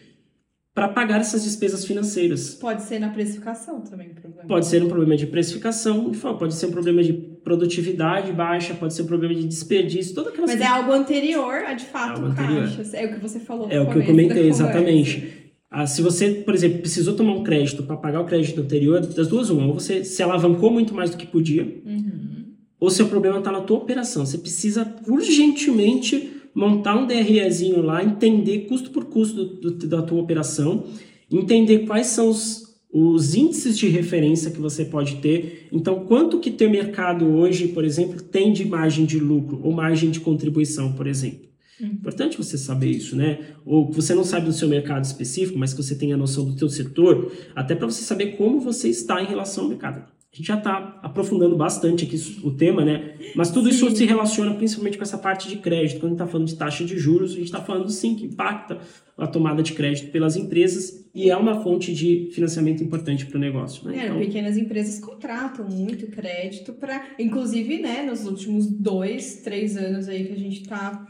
para 0.73 0.87
pagar 0.87 1.21
essas 1.21 1.43
despesas 1.43 1.85
financeiras. 1.85 2.55
Pode 2.55 2.83
ser 2.83 3.01
na 3.01 3.09
precificação 3.09 3.81
também, 3.81 4.11
problema. 4.11 4.47
Pode 4.47 4.67
ser 4.67 4.85
um 4.85 4.89
problema 4.89 5.17
de 5.17 5.27
precificação, 5.27 6.12
pode 6.39 6.55
ser 6.55 6.67
um 6.67 6.71
problema 6.71 7.03
de 7.03 7.12
produtividade 7.12 8.31
baixa, 8.31 8.75
pode 8.75 8.95
ser 8.95 9.03
um 9.03 9.07
problema 9.07 9.35
de 9.35 9.45
desperdício, 9.49 10.14
toda 10.14 10.31
aquela 10.31 10.47
Mas 10.47 10.61
é 10.61 10.67
algo 10.67 10.93
anterior 10.93 11.64
a 11.64 11.73
de 11.73 11.87
fato 11.87 12.25
é 12.25 12.35
caixa. 12.35 12.97
É 12.97 13.07
o 13.07 13.14
que 13.14 13.21
você 13.21 13.41
falou. 13.41 13.69
É 13.69 13.81
o 13.81 13.91
que 13.91 13.99
eu 13.99 14.05
comentei, 14.05 14.47
exatamente. 14.47 15.46
Ah, 15.79 15.87
se 15.87 16.01
você, 16.01 16.31
por 16.31 16.55
exemplo, 16.55 16.79
precisou 16.79 17.12
tomar 17.12 17.35
um 17.35 17.45
crédito 17.45 17.83
para 17.83 17.99
pagar 17.99 18.22
o 18.22 18.24
crédito 18.24 18.62
anterior, 18.62 18.99
das 18.99 19.29
duas 19.29 19.51
uma, 19.51 19.66
ou 19.66 19.74
você 19.74 20.03
se 20.05 20.22
alavancou 20.22 20.70
muito 20.70 20.95
mais 20.95 21.11
do 21.11 21.18
que 21.18 21.27
podia, 21.27 21.64
uhum. 21.85 22.47
ou 22.81 22.89
seu 22.89 23.09
problema 23.09 23.41
está 23.41 23.53
na 23.53 23.61
tua 23.61 23.77
operação. 23.77 24.24
Você 24.24 24.39
precisa 24.39 24.91
urgentemente 25.07 26.31
montar 26.55 26.97
um 26.97 27.07
DREzinho 27.07 27.83
lá, 27.83 28.03
entender 28.03 28.61
custo 28.61 28.89
por 28.89 29.05
custo 29.05 29.45
do, 29.45 29.70
do, 29.72 29.87
da 29.87 30.01
tua 30.01 30.18
operação, 30.18 30.85
entender 31.31 31.81
quais 31.81 32.07
são 32.07 32.31
os, 32.31 32.81
os 32.91 33.35
índices 33.35 33.77
de 33.77 33.87
referência 33.87 34.51
que 34.51 34.59
você 34.59 34.83
pode 34.83 35.16
ter. 35.16 35.68
Então, 35.70 36.07
quanto 36.07 36.41
que 36.41 36.51
teu 36.51 36.70
mercado 36.70 37.27
hoje, 37.27 37.68
por 37.68 37.85
exemplo, 37.85 38.22
tem 38.22 38.51
de 38.51 38.64
margem 38.64 39.05
de 39.05 39.18
lucro 39.18 39.61
ou 39.62 39.72
margem 39.72 40.11
de 40.11 40.20
contribuição, 40.20 40.95
por 40.95 41.07
exemplo. 41.07 41.46
Uhum. 41.81 41.89
Importante 41.89 42.37
você 42.37 42.57
saber 42.57 42.91
isso, 42.91 43.16
né? 43.16 43.55
Ou 43.64 43.91
você 43.91 44.14
não 44.14 44.24
sabe 44.24 44.47
do 44.47 44.53
seu 44.53 44.68
mercado 44.68 45.05
específico, 45.05 45.59
mas 45.59 45.72
que 45.72 45.83
você 45.83 45.95
tenha 45.95 46.16
noção 46.16 46.45
do 46.45 46.59
seu 46.59 46.68
setor, 46.68 47.33
até 47.55 47.74
para 47.74 47.87
você 47.87 48.03
saber 48.03 48.37
como 48.37 48.61
você 48.61 48.89
está 48.89 49.22
em 49.22 49.27
relação 49.27 49.64
ao 49.64 49.70
mercado. 49.70 50.16
A 50.33 50.37
gente 50.37 50.49
já 50.49 50.59
está 50.59 51.01
aprofundando 51.03 51.57
bastante 51.57 52.05
aqui 52.05 52.16
o 52.45 52.51
tema, 52.51 52.85
né? 52.85 53.14
Mas 53.35 53.51
tudo 53.51 53.70
sim. 53.70 53.74
isso 53.74 53.97
se 53.97 54.05
relaciona 54.05 54.53
principalmente 54.55 54.99
com 54.99 55.03
essa 55.03 55.16
parte 55.16 55.49
de 55.49 55.57
crédito. 55.57 55.99
Quando 55.99 56.05
a 56.05 56.09
gente 56.09 56.20
está 56.20 56.27
falando 56.27 56.47
de 56.47 56.57
taxa 56.57 56.85
de 56.85 56.99
juros, 56.99 57.33
a 57.33 57.37
gente 57.37 57.45
está 57.45 57.62
falando 57.62 57.89
sim 57.89 58.14
que 58.14 58.27
impacta 58.27 58.79
a 59.16 59.27
tomada 59.27 59.62
de 59.62 59.72
crédito 59.72 60.11
pelas 60.11 60.37
empresas 60.37 61.07
e 61.14 61.31
é 61.31 61.37
uma 61.39 61.62
fonte 61.62 61.95
de 61.95 62.29
financiamento 62.35 62.85
importante 62.85 63.24
para 63.24 63.39
o 63.39 63.41
negócio. 63.41 63.89
Né? 63.89 63.97
É, 63.97 64.05
então... 64.05 64.18
pequenas 64.18 64.59
empresas 64.59 65.01
contratam 65.01 65.66
muito 65.70 66.07
crédito 66.09 66.74
para, 66.74 67.03
inclusive, 67.18 67.81
né, 67.81 68.03
nos 68.03 68.27
últimos 68.27 68.66
dois, 68.66 69.37
três 69.37 69.74
anos 69.79 70.07
aí 70.07 70.27
que 70.27 70.35
a 70.35 70.39
gente 70.39 70.61
está 70.61 71.07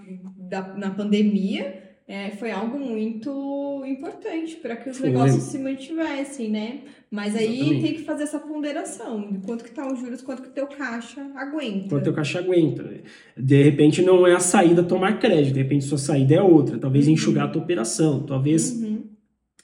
na 0.76 0.90
pandemia, 0.90 1.82
é, 2.08 2.30
foi 2.30 2.52
algo 2.52 2.78
muito 2.78 3.82
importante 3.84 4.56
para 4.56 4.76
que 4.76 4.88
os 4.88 4.98
foi. 4.98 5.08
negócios 5.08 5.42
se 5.42 5.58
mantivessem, 5.58 6.50
né? 6.50 6.80
Mas 7.10 7.34
aí 7.34 7.60
Exatamente. 7.60 7.82
tem 7.82 7.94
que 7.94 8.02
fazer 8.02 8.24
essa 8.24 8.38
ponderação 8.38 9.32
de 9.32 9.38
quanto 9.38 9.64
que 9.64 9.70
tá 9.70 9.90
os 9.92 9.98
juros, 9.98 10.22
quanto 10.22 10.42
que 10.42 10.50
teu 10.50 10.66
caixa 10.66 11.20
aguenta. 11.34 11.88
Quanto 11.88 12.04
teu 12.04 12.12
caixa 12.12 12.38
aguenta. 12.38 12.82
Né? 12.82 12.98
De 13.36 13.62
repente 13.62 14.02
não 14.02 14.26
é 14.26 14.34
a 14.34 14.40
saída 14.40 14.82
tomar 14.82 15.18
crédito, 15.18 15.54
de 15.54 15.62
repente 15.62 15.84
sua 15.84 15.98
saída 15.98 16.34
é 16.34 16.42
outra. 16.42 16.78
Talvez 16.78 17.06
uhum. 17.06 17.14
enxugar 17.14 17.46
a 17.46 17.48
tua 17.48 17.62
operação, 17.62 18.24
talvez 18.24 18.70
uhum. 18.72 19.16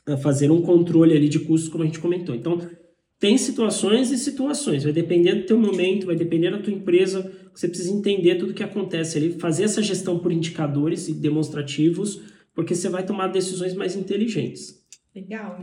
Eh, 0.05 0.17
fazer 0.17 0.51
um 0.51 0.63
controle 0.63 1.17
ali 1.17 1.29
de 1.29 1.39
custos, 1.39 1.69
como 1.69 1.85
a 1.85 1.87
gente 1.87 2.01
comentou. 2.01 2.35
Então, 2.35 2.61
tem 3.23 3.39
situações 3.39 4.11
e 4.11 4.19
situações. 4.19 4.83
Vai 4.83 4.93
depender 4.93 5.37
do 5.37 5.47
teu 5.47 5.57
momento, 5.57 6.07
vai 6.07 6.17
depender 6.17 6.51
da 6.51 6.59
tua 6.59 6.73
empresa. 6.73 7.33
Você 7.55 7.69
precisa 7.69 7.93
entender 7.93 8.35
tudo 8.35 8.51
o 8.51 8.55
que 8.55 8.65
acontece 8.65 9.17
ali, 9.17 9.39
fazer 9.39 9.63
essa 9.63 9.81
gestão 9.81 10.19
por 10.19 10.33
indicadores 10.33 11.07
e 11.07 11.15
demonstrativos 11.15 12.21
porque 12.53 12.75
você 12.75 12.89
vai 12.89 13.07
tomar 13.07 13.29
decisões 13.29 13.75
mais 13.75 13.95
inteligentes. 13.95 14.83
Legal. 15.15 15.59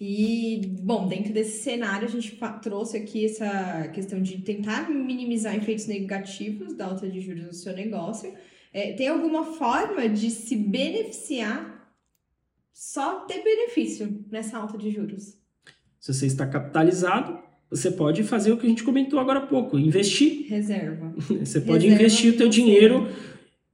E, 0.00 0.78
bom, 0.82 1.06
dentro 1.06 1.32
desse 1.32 1.62
cenário, 1.62 2.08
a 2.08 2.10
gente 2.10 2.36
trouxe 2.60 2.96
aqui 2.96 3.26
essa 3.26 3.88
questão 3.88 4.20
de 4.20 4.38
tentar 4.38 4.90
minimizar 4.90 5.54
efeitos 5.54 5.86
negativos 5.86 6.74
da 6.74 6.86
alta 6.86 7.08
de 7.08 7.20
juros 7.20 7.44
no 7.44 7.52
seu 7.52 7.72
negócio. 7.72 8.34
É, 8.72 8.94
tem 8.94 9.06
alguma 9.06 9.44
forma 9.44 10.08
de 10.08 10.28
se 10.30 10.56
beneficiar, 10.56 11.94
só 12.72 13.20
ter 13.20 13.44
benefício 13.44 14.24
nessa 14.30 14.58
alta 14.58 14.76
de 14.76 14.90
juros? 14.90 15.35
Se 16.06 16.14
você 16.14 16.26
está 16.26 16.46
capitalizado, 16.46 17.36
você 17.68 17.90
pode 17.90 18.22
fazer 18.22 18.52
o 18.52 18.56
que 18.56 18.64
a 18.64 18.68
gente 18.68 18.84
comentou 18.84 19.18
agora 19.18 19.40
há 19.40 19.46
pouco, 19.46 19.76
investir. 19.76 20.46
Reserva. 20.48 21.12
Você 21.44 21.60
pode 21.60 21.82
Reserva 21.84 22.04
investir 22.04 22.32
o 22.32 22.36
teu 22.36 22.48
dinheiro 22.48 23.08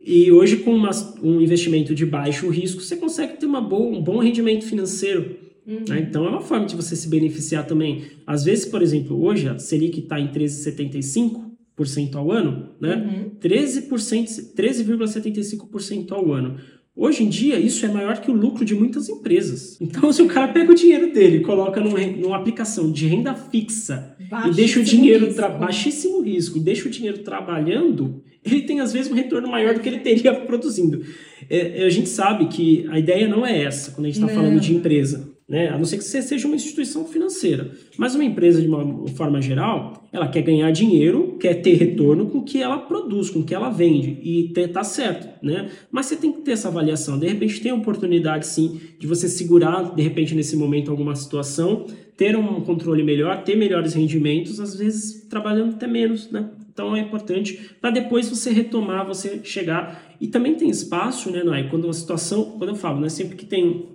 e 0.01 0.33
hoje, 0.33 0.57
com 0.57 0.75
uma, 0.75 0.89
um 1.23 1.43
investimento 1.43 1.95
de 1.95 2.07
baixo 2.07 2.49
risco, 2.49 2.81
você 2.81 2.97
consegue 2.97 3.37
ter 3.37 3.45
uma 3.45 3.61
boa, 3.61 3.99
um 3.99 4.03
bom 4.03 4.19
rendimento 4.19 4.65
financeiro. 4.65 5.37
Uhum. 5.67 5.85
Né? 5.87 6.07
Então, 6.09 6.25
é 6.25 6.31
uma 6.31 6.41
forma 6.41 6.65
de 6.65 6.75
você 6.75 6.97
se 6.97 7.07
beneficiar 7.07 7.67
também. 7.67 8.05
Às 8.27 8.45
vezes, 8.45 8.65
por 8.65 8.81
exemplo, 8.81 9.23
hoje 9.23 9.51
a 9.51 9.59
Selic 9.59 10.01
está 10.01 10.19
em 10.19 10.29
13,75% 10.33 12.15
ao 12.15 12.33
ano, 12.33 12.71
né? 12.81 12.97
Uhum. 12.97 13.31
13%, 13.39 14.55
13,75% 14.57 16.13
ao 16.13 16.33
ano. 16.33 16.57
Hoje 16.95 17.25
em 17.25 17.29
dia, 17.29 17.59
isso 17.59 17.87
é 17.87 17.89
maior 17.89 18.21
que 18.21 18.31
o 18.31 18.35
lucro 18.35 18.67
de 18.67 18.75
muitas 18.75 19.09
empresas. 19.09 19.81
Então, 19.81 20.13
se 20.13 20.21
o 20.21 20.29
cara 20.29 20.49
pega 20.49 20.71
o 20.71 20.75
dinheiro 20.75 21.11
dele 21.11 21.41
coloca 21.41 21.81
num, 21.81 21.97
numa 22.19 22.37
aplicação 22.37 22.93
de 22.93 23.07
renda 23.07 23.35
fixa 23.35 24.15
baixíssimo 24.29 24.53
e 24.53 24.57
deixa 24.57 24.81
o 24.81 24.85
dinheiro 24.85 25.27
risco. 25.27 25.59
baixíssimo 25.59 26.21
risco 26.21 26.59
e 26.59 26.61
deixa 26.61 26.87
o 26.87 26.91
dinheiro 26.91 27.19
trabalhando, 27.19 28.23
ele 28.45 28.63
tem 28.63 28.81
às 28.81 28.93
vezes 28.93 29.11
um 29.11 29.15
retorno 29.15 29.49
maior 29.49 29.75
do 29.75 29.81
que 29.81 29.89
ele 29.89 30.01
teria 30.01 30.35
produzindo. 30.45 31.03
É, 31.49 31.85
a 31.85 31.89
gente 31.89 32.11
sabe 32.11 32.47
que 32.47 32.87
a 32.91 32.99
ideia 32.99 33.27
não 33.27 33.47
é 33.47 33.63
essa 33.63 33.93
quando 33.93 34.07
a 34.07 34.11
gente 34.11 34.21
está 34.21 34.29
falando 34.29 34.61
de 34.61 34.75
empresa. 34.75 35.32
Né? 35.53 35.69
A 35.69 35.77
não 35.77 35.85
ser 35.85 35.99
que 35.99 36.05
você 36.05 36.23
seja 36.23 36.47
uma 36.47 36.57
instituição 36.57 37.05
financeira. 37.05 37.73
Mas 37.99 38.15
uma 38.15 38.25
empresa, 38.25 38.59
de 38.59 38.67
uma 38.67 39.07
forma 39.09 39.39
geral, 39.43 40.03
ela 40.11 40.27
quer 40.27 40.41
ganhar 40.41 40.71
dinheiro, 40.71 41.37
quer 41.39 41.61
ter 41.61 41.75
retorno 41.75 42.25
com 42.31 42.39
o 42.39 42.43
que 42.43 42.63
ela 42.63 42.79
produz, 42.79 43.29
com 43.29 43.41
o 43.41 43.45
que 43.45 43.55
ela 43.55 43.69
vende. 43.69 44.19
E 44.23 44.51
tá 44.73 44.83
certo, 44.83 45.29
né? 45.45 45.69
Mas 45.91 46.07
você 46.07 46.17
tem 46.17 46.33
que 46.33 46.41
ter 46.41 46.53
essa 46.53 46.69
avaliação. 46.69 47.19
De 47.19 47.27
repente 47.27 47.61
tem 47.61 47.71
oportunidade, 47.71 48.47
sim, 48.47 48.81
de 48.99 49.07
você 49.07 49.29
segurar, 49.29 49.95
de 49.95 50.03
repente, 50.03 50.35
nesse 50.35 50.57
momento, 50.57 50.91
alguma 50.91 51.15
situação, 51.15 51.85
ter 52.17 52.35
um 52.35 52.63
controle 52.63 53.03
melhor, 53.03 53.45
ter 53.45 53.55
melhores 53.55 53.93
rendimentos, 53.93 54.59
às 54.59 54.75
vezes 54.75 55.27
trabalhando 55.29 55.75
até 55.75 55.87
menos, 55.87 56.31
né? 56.31 56.49
Então 56.73 56.97
é 56.97 57.01
importante 57.01 57.77
para 57.79 57.91
depois 57.91 58.27
você 58.27 58.51
retomar, 58.51 59.07
você 59.07 59.43
chegar. 59.45 60.17
E 60.19 60.29
também 60.29 60.55
tem 60.55 60.71
espaço, 60.71 61.31
né, 61.31 61.45
Noé? 61.45 61.65
Quando 61.65 61.85
uma 61.85 61.93
situação, 61.93 62.55
quando 62.57 62.71
eu 62.71 62.77
falo, 62.77 63.01
né, 63.01 63.11
sempre 63.11 63.37
que 63.37 63.45
tem 63.45 63.93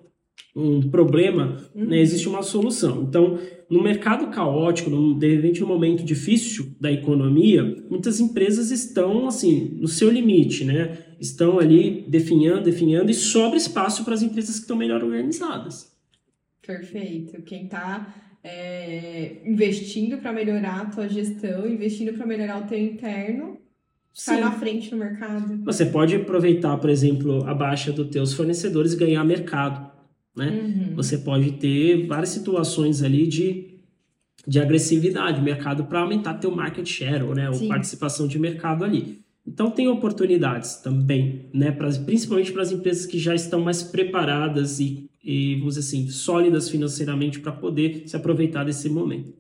um 0.55 0.89
problema, 0.89 1.57
né, 1.75 1.85
uhum. 1.85 1.93
existe 1.93 2.27
uma 2.27 2.41
solução. 2.41 3.03
Então, 3.03 3.39
no 3.69 3.83
mercado 3.83 4.27
caótico, 4.31 4.89
no, 4.89 5.17
de 5.17 5.35
repente 5.35 5.61
no 5.61 5.67
momento 5.67 6.03
difícil 6.03 6.75
da 6.79 6.91
economia, 6.91 7.63
muitas 7.89 8.19
empresas 8.19 8.71
estão 8.71 9.27
assim 9.27 9.77
no 9.79 9.87
seu 9.87 10.09
limite, 10.09 10.65
né? 10.65 10.97
Estão 11.19 11.59
ali 11.59 12.05
definhando, 12.07 12.63
definhando 12.63 13.11
e 13.11 13.13
sobra 13.13 13.57
espaço 13.57 14.03
para 14.03 14.13
as 14.13 14.23
empresas 14.23 14.55
que 14.55 14.61
estão 14.61 14.77
melhor 14.77 15.03
organizadas. 15.03 15.95
Perfeito. 16.65 17.41
Quem 17.43 17.65
está 17.65 18.13
é, 18.43 19.37
investindo 19.45 20.17
para 20.17 20.33
melhorar 20.33 20.81
a 20.81 20.85
tua 20.85 21.07
gestão, 21.07 21.67
investindo 21.67 22.13
para 22.13 22.25
melhorar 22.25 22.63
o 22.63 22.67
teu 22.67 22.79
interno, 22.79 23.57
sai 24.13 24.39
na 24.39 24.51
frente 24.51 24.91
no 24.91 24.97
mercado. 24.97 25.63
Você 25.63 25.85
pode 25.85 26.15
aproveitar, 26.15 26.77
por 26.77 26.89
exemplo, 26.89 27.45
a 27.45 27.53
baixa 27.53 27.91
dos 27.91 28.09
teus 28.09 28.33
fornecedores 28.33 28.93
e 28.93 28.97
ganhar 28.97 29.23
mercado. 29.23 29.86
Né? 30.37 30.49
Uhum. 30.49 30.95
Você 30.95 31.17
pode 31.17 31.53
ter 31.53 32.05
várias 32.05 32.29
situações 32.29 33.03
ali 33.03 33.27
de, 33.27 33.79
de 34.47 34.59
agressividade, 34.59 35.41
mercado 35.41 35.85
para 35.85 36.01
aumentar 36.01 36.35
teu 36.35 36.55
market 36.55 36.87
share, 36.87 37.25
né? 37.33 37.49
ou 37.49 37.67
participação 37.67 38.27
de 38.27 38.37
mercado 38.37 38.85
ali. 38.85 39.19
Então 39.45 39.71
tem 39.71 39.87
oportunidades 39.87 40.75
também, 40.75 41.45
né? 41.53 41.71
Pra, 41.71 41.89
principalmente 41.89 42.51
para 42.51 42.61
as 42.61 42.71
empresas 42.71 43.05
que 43.05 43.17
já 43.17 43.33
estão 43.33 43.61
mais 43.61 43.81
preparadas 43.81 44.81
e 44.81 45.07
e, 45.27 45.55
vamos 45.55 45.75
dizer 45.75 45.85
assim, 45.85 46.09
sólidas 46.09 46.69
financeiramente 46.69 47.41
para 47.41 47.51
poder 47.51 48.03
se 48.07 48.15
aproveitar 48.15 48.63
desse 48.63 48.89
momento. 48.89 49.33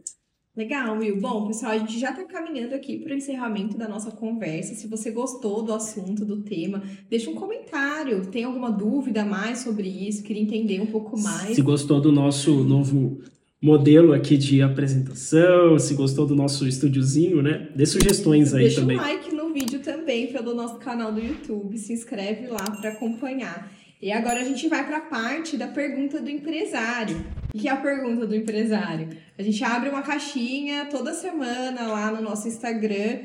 Legal, 0.57 0.97
Will. 0.97 1.21
Bom, 1.21 1.45
pessoal, 1.45 1.73
a 1.73 1.77
gente 1.77 1.99
já 1.99 2.09
está 2.09 2.23
caminhando 2.23 2.73
aqui 2.73 2.97
para 2.97 3.13
o 3.13 3.15
encerramento 3.15 3.77
da 3.77 3.87
nossa 3.87 4.09
conversa. 4.09 4.73
Se 4.73 4.87
você 4.87 5.11
gostou 5.11 5.61
do 5.61 5.71
assunto, 5.71 6.25
do 6.25 6.41
tema, 6.41 6.81
deixa 7.07 7.29
um 7.29 7.35
comentário. 7.35 8.25
Tem 8.25 8.43
alguma 8.43 8.71
dúvida 8.71 9.23
mais 9.23 9.59
sobre 9.59 9.87
isso? 9.87 10.23
Queria 10.23 10.41
entender 10.41 10.81
um 10.81 10.87
pouco 10.87 11.15
mais. 11.15 11.53
Se 11.53 11.61
gostou 11.61 12.01
do 12.01 12.11
nosso 12.11 12.63
novo 12.63 13.19
modelo 13.61 14.13
aqui 14.13 14.35
de 14.35 14.63
apresentação, 14.63 15.77
se 15.77 15.93
gostou 15.93 16.25
do 16.25 16.35
nosso 16.35 16.67
estúdiozinho, 16.67 17.43
né? 17.43 17.69
Dê 17.75 17.85
sugestões 17.85 18.51
aí 18.55 18.63
deixa 18.63 18.81
também. 18.81 18.97
Deixa 18.97 19.11
um 19.11 19.15
like 19.15 19.35
no 19.35 19.53
vídeo 19.53 19.79
também 19.81 20.33
pelo 20.33 20.55
nosso 20.55 20.79
canal 20.79 21.11
do 21.11 21.19
YouTube. 21.19 21.77
Se 21.77 21.93
inscreve 21.93 22.47
lá 22.47 22.63
para 22.63 22.93
acompanhar. 22.93 23.71
E 24.01 24.11
agora 24.11 24.41
a 24.41 24.43
gente 24.43 24.67
vai 24.67 24.83
para 24.87 24.97
a 24.97 25.01
parte 25.01 25.55
da 25.55 25.67
pergunta 25.67 26.19
do 26.19 26.31
empresário. 26.31 27.23
Que 27.57 27.67
é 27.67 27.71
a 27.71 27.77
pergunta 27.77 28.27
do 28.27 28.35
empresário? 28.35 29.09
A 29.37 29.41
gente 29.41 29.63
abre 29.63 29.89
uma 29.89 30.03
caixinha 30.03 30.85
toda 30.85 31.13
semana 31.13 31.87
lá 31.87 32.11
no 32.11 32.21
nosso 32.21 32.47
Instagram. 32.47 33.19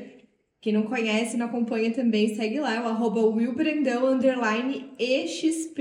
Quem 0.59 0.73
não 0.73 0.83
conhece, 0.83 1.37
não 1.37 1.45
acompanha 1.45 1.91
também, 1.91 2.33
segue 2.33 2.59
lá, 2.59 2.73
é 2.73 2.81
o 2.81 2.87
arroba 2.87 3.21
willbrandão, 3.21 4.17
exp. 4.97 5.79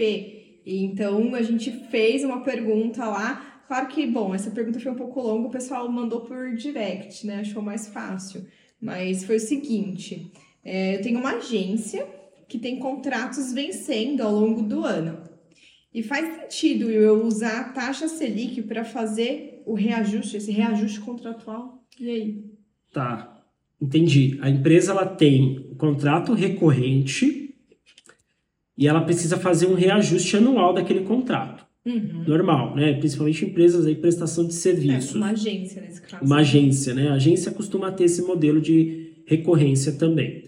Então, 0.66 1.34
a 1.34 1.42
gente 1.42 1.70
fez 1.88 2.24
uma 2.24 2.42
pergunta 2.42 3.06
lá. 3.06 3.62
Claro 3.66 3.86
que, 3.86 4.06
bom, 4.06 4.34
essa 4.34 4.50
pergunta 4.50 4.80
foi 4.80 4.92
um 4.92 4.96
pouco 4.96 5.20
longa, 5.20 5.48
o 5.48 5.50
pessoal 5.50 5.90
mandou 5.90 6.22
por 6.22 6.54
direct, 6.54 7.26
né? 7.26 7.40
Achou 7.40 7.62
mais 7.62 7.88
fácil. 7.88 8.44
Mas 8.80 9.24
foi 9.24 9.36
o 9.36 9.40
seguinte, 9.40 10.30
é, 10.64 10.96
eu 10.96 11.02
tenho 11.02 11.20
uma 11.20 11.36
agência 11.36 12.06
que 12.48 12.58
tem 12.58 12.78
contratos 12.78 13.52
vencendo 13.52 14.20
ao 14.20 14.32
longo 14.32 14.62
do 14.62 14.84
ano. 14.84 15.31
E 15.94 16.02
faz 16.02 16.36
sentido 16.36 16.90
eu 16.90 17.24
usar 17.24 17.60
a 17.60 17.64
taxa 17.64 18.08
Selic 18.08 18.62
para 18.62 18.84
fazer 18.84 19.62
o 19.66 19.74
reajuste, 19.74 20.36
esse 20.36 20.50
reajuste 20.50 21.00
contratual? 21.00 21.84
E 22.00 22.10
aí? 22.10 22.44
Tá, 22.92 23.44
entendi. 23.80 24.38
A 24.40 24.48
empresa 24.48 24.92
ela 24.92 25.06
tem 25.06 25.68
o 25.70 25.76
contrato 25.76 26.32
recorrente 26.32 27.54
e 28.76 28.88
ela 28.88 29.02
precisa 29.02 29.36
fazer 29.36 29.66
um 29.66 29.74
reajuste 29.74 30.36
anual 30.36 30.72
daquele 30.72 31.00
contrato. 31.00 31.66
Uhum. 31.84 32.24
Normal, 32.26 32.76
né? 32.76 32.94
Principalmente 32.94 33.44
empresas 33.44 33.86
aí 33.86 33.94
prestação 33.94 34.46
de 34.46 34.54
serviços. 34.54 35.14
É, 35.14 35.18
uma 35.18 35.30
agência 35.30 35.82
nesse 35.82 36.00
caso. 36.00 36.24
Uma 36.24 36.36
agência, 36.38 36.94
né? 36.94 37.08
A 37.08 37.14
agência 37.14 37.50
costuma 37.52 37.90
ter 37.90 38.04
esse 38.04 38.22
modelo 38.22 38.60
de 38.60 39.24
recorrência 39.26 39.92
também. 39.92 40.44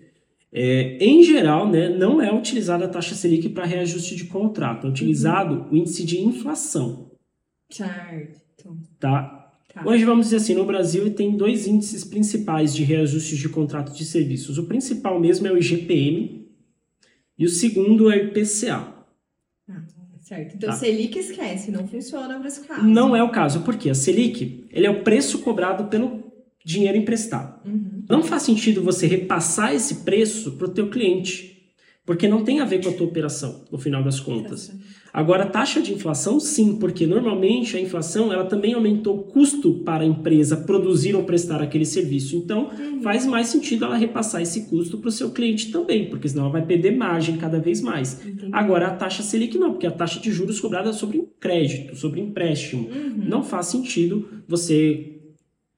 É, 0.56 0.96
em 1.04 1.20
geral, 1.24 1.68
né, 1.68 1.88
não 1.88 2.22
é 2.22 2.32
utilizada 2.32 2.84
a 2.84 2.88
taxa 2.88 3.14
Selic 3.16 3.48
para 3.48 3.64
reajuste 3.66 4.14
de 4.14 4.26
contrato, 4.26 4.86
é 4.86 4.90
utilizado 4.90 5.54
Uhum. 5.62 5.68
o 5.72 5.76
índice 5.76 6.04
de 6.04 6.20
inflação, 6.20 7.10
Certo. 7.68 8.76
tá? 9.00 9.40
Tá. 9.72 9.82
Hoje, 9.84 10.04
vamos 10.04 10.26
dizer 10.26 10.36
assim, 10.36 10.54
no 10.54 10.64
Brasil 10.64 11.12
tem 11.12 11.36
dois 11.36 11.66
índices 11.66 12.04
principais 12.04 12.72
de 12.72 12.84
reajustes 12.84 13.36
de 13.36 13.48
contrato 13.48 13.92
de 13.92 14.04
serviços. 14.04 14.56
O 14.56 14.66
principal 14.66 15.18
mesmo 15.18 15.48
é 15.48 15.52
o 15.52 15.58
IGPM 15.58 16.46
e 17.36 17.44
o 17.44 17.48
segundo 17.48 18.08
é 18.08 18.16
o 18.16 18.24
IPCA. 18.28 18.94
Ah, 19.68 19.82
certo. 20.20 20.54
Então, 20.54 20.70
Tá. 20.70 20.76
Selic 20.76 21.18
esquece, 21.18 21.72
não 21.72 21.88
funciona 21.88 22.38
para 22.38 22.46
esse 22.46 22.60
caso. 22.60 22.86
Não 22.86 23.16
é 23.16 23.22
o 23.24 23.32
caso, 23.32 23.62
porque 23.62 23.90
a 23.90 23.94
Selic 23.94 24.64
ele 24.70 24.86
é 24.86 24.90
o 24.90 25.02
preço 25.02 25.40
cobrado 25.40 25.86
pelo 25.90 26.22
dinheiro 26.64 26.96
emprestado. 26.96 27.60
Uhum. 27.66 28.04
Não 28.08 28.22
faz 28.22 28.42
sentido 28.42 28.82
você 28.82 29.06
repassar 29.06 29.74
esse 29.74 29.96
preço 29.96 30.52
para 30.52 30.66
o 30.66 30.70
teu 30.70 30.88
cliente, 30.88 31.54
porque 32.06 32.26
não 32.26 32.42
tem 32.42 32.60
a 32.60 32.64
ver 32.64 32.82
com 32.82 32.88
a 32.88 32.92
tua 32.92 33.06
operação, 33.06 33.64
no 33.70 33.78
final 33.78 34.02
das 34.02 34.20
contas. 34.20 34.72
Agora, 35.14 35.44
a 35.44 35.46
taxa 35.46 35.80
de 35.80 35.92
inflação, 35.92 36.40
sim, 36.40 36.76
porque 36.76 37.06
normalmente 37.06 37.76
a 37.76 37.80
inflação 37.80 38.32
ela 38.32 38.46
também 38.46 38.74
aumentou 38.74 39.16
o 39.16 39.22
custo 39.22 39.74
para 39.84 40.02
a 40.02 40.06
empresa 40.06 40.56
produzir 40.56 41.14
ou 41.14 41.22
prestar 41.22 41.62
aquele 41.62 41.84
serviço. 41.84 42.34
Então, 42.34 42.70
faz 43.00 43.24
mais 43.24 43.46
sentido 43.46 43.84
ela 43.84 43.96
repassar 43.96 44.42
esse 44.42 44.62
custo 44.62 44.98
para 44.98 45.08
o 45.08 45.12
seu 45.12 45.30
cliente 45.30 45.70
também, 45.70 46.10
porque 46.10 46.28
senão 46.28 46.44
ela 46.44 46.52
vai 46.52 46.66
perder 46.66 46.96
margem 46.96 47.36
cada 47.36 47.60
vez 47.60 47.80
mais. 47.80 48.26
Entendi. 48.26 48.48
Agora, 48.50 48.88
a 48.88 48.90
taxa 48.90 49.22
Selic 49.22 49.56
não, 49.56 49.70
porque 49.70 49.86
a 49.86 49.92
taxa 49.92 50.18
de 50.18 50.32
juros 50.32 50.58
cobrada 50.58 50.90
é 50.90 50.92
sobre 50.92 51.28
crédito, 51.38 51.94
sobre 51.94 52.20
empréstimo. 52.20 52.88
Uhum. 52.88 53.24
Não 53.24 53.44
faz 53.44 53.66
sentido 53.66 54.28
você 54.48 55.13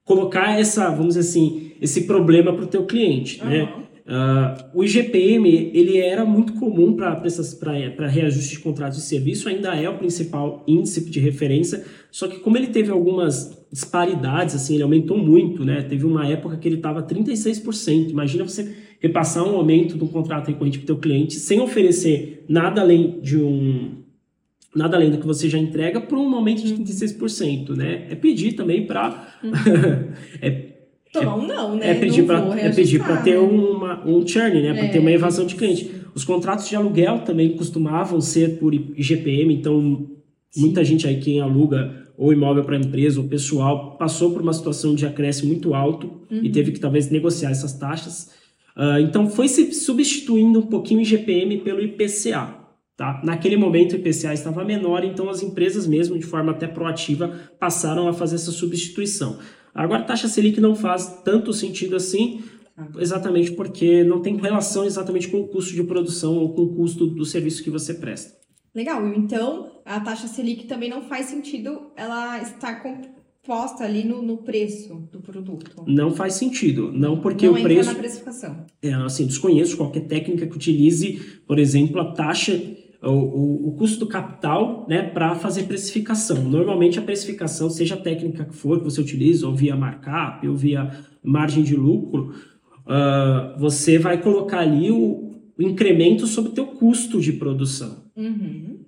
colocar 0.07 0.57
essa, 0.57 0.89
vamos 0.89 1.15
dizer 1.15 1.29
assim, 1.29 1.71
esse 1.79 2.05
problema 2.07 2.51
para 2.53 2.63
o 2.63 2.67
teu 2.67 2.85
cliente, 2.85 3.43
né? 3.43 3.61
Aham. 3.61 3.87
Ah, 4.09 4.69
o 4.73 4.85
IGPM 4.85 5.69
ele 5.73 5.97
era 5.97 6.23
muito 6.23 6.53
comum 6.53 6.95
para 6.95 8.07
reajuste 8.07 8.55
de 8.55 8.59
contratos 8.59 8.99
de 8.99 9.03
serviço, 9.03 9.49
ainda 9.49 9.75
é 9.75 9.89
o 9.89 9.97
principal 9.97 10.63
índice 10.65 11.09
de 11.09 11.19
referência, 11.19 11.83
só 12.09 12.25
que 12.25 12.39
como 12.39 12.55
ele 12.55 12.67
teve 12.67 12.89
algumas 12.89 13.67
disparidades, 13.69 14.55
assim, 14.55 14.75
ele 14.75 14.83
aumentou 14.83 15.17
muito, 15.17 15.65
né? 15.65 15.81
Teve 15.81 16.05
uma 16.05 16.25
época 16.25 16.55
que 16.55 16.69
ele 16.69 16.77
estava 16.77 17.03
36%. 17.03 18.09
Imagina 18.09 18.45
você 18.45 18.73
repassar 19.01 19.43
um 19.43 19.57
aumento 19.57 19.97
do 19.97 20.07
contrato 20.07 20.47
recorrente 20.47 20.79
para 20.79 20.85
o 20.85 20.87
teu 20.87 20.97
cliente 20.97 21.33
sem 21.33 21.59
oferecer 21.59 22.45
nada 22.47 22.79
além 22.79 23.19
de 23.19 23.35
um 23.35 24.06
nada 24.75 24.95
além 24.97 25.09
do 25.11 25.17
que 25.17 25.25
você 25.25 25.49
já 25.49 25.57
entrega 25.57 25.99
por 26.01 26.17
um 26.17 26.33
aumento 26.35 26.63
de 26.63 26.73
36%, 26.75 27.75
né? 27.75 28.07
É 28.09 28.15
pedir 28.15 28.53
também 28.53 28.85
para 28.85 29.27
é 30.41 30.67
Tomar 31.11 31.35
um 31.37 31.47
não, 31.47 31.75
né? 31.77 31.91
é 31.91 31.93
pedir 31.95 32.25
para 32.25 32.39
é 32.59 32.69
pedir 32.71 33.01
para 33.01 33.17
ter 33.21 33.37
uma, 33.37 34.05
um 34.05 34.27
churn, 34.27 34.61
né? 34.61 34.73
Para 34.73 34.85
É, 34.85 34.87
ter 34.89 34.99
uma 34.99 35.11
evasão 35.11 35.45
de 35.45 35.55
cliente. 35.55 35.89
Os 36.13 36.23
contratos 36.25 36.67
de 36.67 36.75
aluguel 36.75 37.19
também 37.19 37.55
costumavam 37.55 38.19
ser 38.19 38.59
por 38.59 38.73
IGPM, 38.73 39.53
então 39.53 40.05
muita 40.55 40.83
gente 40.83 41.07
aí 41.07 41.19
quem 41.19 41.39
aluga 41.39 42.05
ou 42.17 42.33
imóvel 42.33 42.63
para 42.63 42.75
empresa 42.77 43.21
ou 43.21 43.27
pessoal 43.27 43.95
passou 43.97 44.31
por 44.31 44.41
uma 44.41 44.51
situação 44.53 44.93
de 44.95 45.05
acréscimo 45.05 45.47
muito 45.49 45.73
alto 45.73 46.11
Uhum. 46.29 46.41
e 46.43 46.49
teve 46.49 46.71
que 46.73 46.79
talvez 46.79 47.09
negociar 47.09 47.51
essas 47.51 47.71
taxas. 47.73 48.31
Ah, 48.75 48.99
então 48.99 49.29
foi 49.29 49.47
se 49.47 49.71
substituindo 49.73 50.59
um 50.59 50.63
pouquinho 50.63 50.99
o 50.99 51.03
IGPM 51.03 51.59
pelo 51.59 51.81
IPCA. 51.81 52.56
Tá? 52.97 53.21
Naquele 53.23 53.55
momento 53.55 53.93
o 53.93 53.95
IPCA 53.95 54.33
estava 54.33 54.65
menor, 54.65 55.03
então 55.03 55.29
as 55.29 55.43
empresas 55.43 55.85
mesmo, 55.85 56.17
de 56.17 56.25
forma 56.25 56.51
até 56.51 56.65
proativa, 56.65 57.51
passaram 57.59 58.07
a 58.07 58.13
fazer 58.13 58.35
essa 58.35 58.51
substituição. 58.51 59.37
Agora 59.73 60.01
a 60.01 60.05
taxa 60.05 60.27
Selic 60.27 60.59
não 60.59 60.75
faz 60.75 61.21
tanto 61.23 61.53
sentido 61.53 61.95
assim, 61.95 62.43
exatamente 62.97 63.51
porque 63.51 64.03
não 64.03 64.19
tem 64.19 64.35
relação 64.35 64.83
exatamente 64.83 65.27
com 65.27 65.39
o 65.39 65.47
custo 65.47 65.75
de 65.75 65.83
produção 65.83 66.37
ou 66.37 66.55
com 66.55 66.63
o 66.63 66.75
custo 66.75 67.05
do 67.05 67.23
serviço 67.23 67.63
que 67.63 67.69
você 67.69 67.93
presta. 67.93 68.35
Legal, 68.73 69.07
então 69.13 69.71
a 69.85 69.99
taxa 69.99 70.27
Selic 70.27 70.65
também 70.65 70.89
não 70.89 71.03
faz 71.03 71.27
sentido 71.27 71.91
ela 71.95 72.41
estar 72.41 72.81
composta 72.81 73.83
ali 73.83 74.03
no, 74.03 74.23
no 74.23 74.37
preço 74.37 75.07
do 75.11 75.21
produto. 75.21 75.83
Não 75.85 76.11
faz 76.11 76.33
sentido, 76.33 76.91
não 76.91 77.19
porque 77.19 77.45
não 77.45 77.53
o 77.53 77.57
entra 77.59 77.73
preço 77.73 77.91
na 77.91 77.99
precificação. 77.99 78.65
É, 78.81 78.91
assim, 78.93 79.27
desconheço 79.27 79.77
qualquer 79.77 80.07
técnica 80.07 80.47
que 80.47 80.55
utilize, 80.55 81.41
por 81.47 81.59
exemplo, 81.59 82.01
a 82.01 82.11
taxa, 82.11 82.59
o, 83.01 83.09
o, 83.09 83.67
o 83.69 83.71
custo 83.73 83.99
do 83.99 84.07
capital, 84.07 84.85
né, 84.89 85.03
para 85.03 85.35
fazer 85.35 85.63
precificação. 85.63 86.43
Normalmente 86.43 86.97
a 86.99 87.01
precificação, 87.01 87.69
seja 87.69 87.95
a 87.95 87.97
técnica 87.97 88.45
que 88.45 88.55
for 88.55 88.79
que 88.79 88.85
você 88.85 88.99
utiliza, 88.99 89.47
ou 89.47 89.55
via 89.55 89.75
markup, 89.75 90.47
ou 90.47 90.55
via 90.55 90.91
margem 91.23 91.63
de 91.63 91.75
lucro, 91.75 92.33
ah, 92.87 93.55
você 93.59 93.99
vai 93.99 94.21
colocar 94.21 94.59
ali 94.59 94.89
o, 94.89 95.41
o 95.57 95.61
incremento 95.61 96.25
sobre 96.25 96.51
o 96.51 96.53
teu 96.53 96.67
custo 96.67 97.19
de 97.19 97.33
produção. 97.33 98.05
Uhum. 98.15 98.79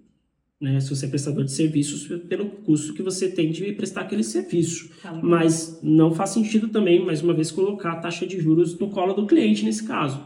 Né, 0.59 0.79
se 0.81 0.89
você 0.93 1.05
é 1.05 1.09
prestador 1.09 1.45
de 1.45 1.53
serviços, 1.53 2.07
pelo 2.27 2.49
custo 2.49 2.93
que 2.93 3.01
você 3.01 3.29
tem 3.29 3.49
de 3.49 3.71
prestar 3.73 4.01
aquele 4.01 4.23
serviço. 4.23 4.89
Tá. 5.01 5.13
Mas 5.13 5.79
não 5.81 6.13
faz 6.13 6.31
sentido 6.31 6.67
também, 6.67 7.05
mais 7.05 7.21
uma 7.21 7.33
vez, 7.33 7.49
colocar 7.49 7.93
a 7.93 7.95
taxa 7.97 8.25
de 8.25 8.39
juros 8.39 8.77
no 8.77 8.89
colo 8.89 9.13
do 9.13 9.25
cliente 9.25 9.63
nesse 9.63 9.85
caso. 9.85 10.21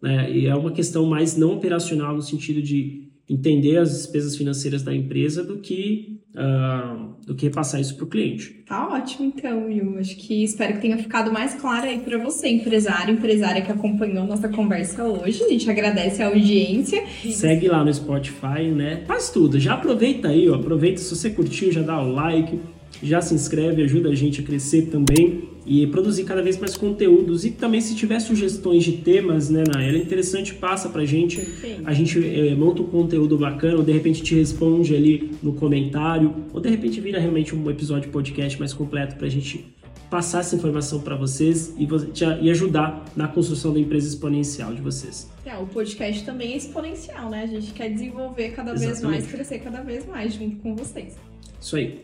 né? 0.00 0.30
E 0.30 0.46
é 0.46 0.54
uma 0.54 0.70
questão 0.70 1.06
mais 1.06 1.36
não 1.36 1.54
operacional 1.54 2.14
no 2.14 2.22
sentido 2.22 2.62
de 2.62 3.03
entender 3.28 3.78
as 3.78 3.90
despesas 3.90 4.36
financeiras 4.36 4.82
da 4.82 4.94
empresa 4.94 5.42
do 5.42 5.58
que, 5.58 6.20
ah, 6.36 7.08
do 7.26 7.34
que 7.34 7.46
repassar 7.46 7.80
isso 7.80 7.96
para 7.96 8.04
o 8.04 8.08
cliente. 8.08 8.62
Tá 8.66 8.88
ótimo, 8.88 9.32
então, 9.34 9.66
Will. 9.66 9.98
Acho 9.98 10.16
que 10.16 10.44
espero 10.44 10.74
que 10.74 10.80
tenha 10.80 10.98
ficado 10.98 11.32
mais 11.32 11.54
claro 11.54 11.86
aí 11.86 12.00
para 12.00 12.18
você, 12.18 12.48
empresário, 12.48 13.14
empresária 13.14 13.62
que 13.62 13.72
acompanhou 13.72 14.26
nossa 14.26 14.48
conversa 14.48 15.04
hoje. 15.04 15.42
A 15.42 15.48
gente 15.48 15.70
agradece 15.70 16.22
a 16.22 16.26
audiência. 16.26 17.02
Segue 17.30 17.68
lá 17.68 17.84
no 17.84 17.92
Spotify, 17.92 18.70
né? 18.74 19.04
Faz 19.06 19.30
tudo. 19.30 19.58
Já 19.58 19.74
aproveita 19.74 20.28
aí, 20.28 20.48
ó. 20.48 20.56
Aproveita 20.56 21.00
se 21.00 21.14
você 21.14 21.30
curtiu, 21.30 21.72
já 21.72 21.82
dá 21.82 22.02
o 22.02 22.12
like, 22.12 22.58
já 23.02 23.20
se 23.20 23.34
inscreve, 23.34 23.82
ajuda 23.82 24.08
a 24.10 24.14
gente 24.14 24.40
a 24.40 24.44
crescer 24.44 24.82
também 24.86 25.48
e 25.66 25.86
produzir 25.86 26.24
cada 26.24 26.42
vez 26.42 26.58
mais 26.58 26.76
conteúdos. 26.76 27.44
E 27.44 27.50
também 27.50 27.80
se 27.80 27.94
tiver 27.94 28.20
sugestões 28.20 28.84
de 28.84 28.92
temas, 28.92 29.48
né, 29.50 29.64
Nayara, 29.72 29.96
é 29.96 30.00
interessante, 30.00 30.54
passa 30.54 30.88
pra 30.88 31.04
gente. 31.04 31.36
Perfeito. 31.36 31.82
A 31.84 31.92
gente 31.94 32.18
eh, 32.18 32.54
monta 32.54 32.82
um 32.82 32.86
conteúdo 32.86 33.38
bacana, 33.38 33.76
ou 33.78 33.82
de 33.82 33.92
repente 33.92 34.22
te 34.22 34.34
responde 34.34 34.94
ali 34.94 35.30
no 35.42 35.52
comentário, 35.54 36.34
ou 36.52 36.60
de 36.60 36.68
repente 36.68 37.00
vira 37.00 37.18
realmente 37.18 37.54
um 37.54 37.70
episódio 37.70 38.10
podcast 38.10 38.58
mais 38.58 38.72
completo 38.72 39.16
pra 39.16 39.28
gente 39.28 39.64
passar 40.10 40.40
essa 40.40 40.54
informação 40.54 41.00
para 41.00 41.16
vocês 41.16 41.74
e, 41.78 41.86
te- 42.12 42.24
e 42.42 42.50
ajudar 42.50 43.04
na 43.16 43.26
construção 43.26 43.72
da 43.72 43.80
empresa 43.80 44.06
exponencial 44.06 44.72
de 44.72 44.80
vocês. 44.80 45.28
É, 45.44 45.56
o 45.56 45.66
podcast 45.66 46.24
também 46.24 46.52
é 46.52 46.56
exponencial, 46.56 47.30
né? 47.30 47.42
A 47.42 47.46
gente 47.46 47.72
quer 47.72 47.88
desenvolver 47.90 48.50
cada 48.50 48.72
vez 48.72 48.82
Exatamente. 48.92 49.22
mais, 49.22 49.32
crescer 49.32 49.58
cada 49.58 49.80
vez 49.82 50.06
mais 50.06 50.34
junto 50.34 50.56
com 50.56 50.76
vocês. 50.76 51.16
Isso 51.60 51.74
aí. 51.76 52.00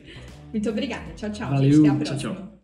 Muito 0.52 0.68
obrigada. 0.70 1.12
Tchau, 1.14 1.30
tchau. 1.30 1.50
Valeu, 1.50 1.72
gente. 1.72 1.88
Até 1.88 1.88
a 1.88 2.04
tchau, 2.04 2.18
próxima. 2.18 2.34
tchau. 2.34 2.50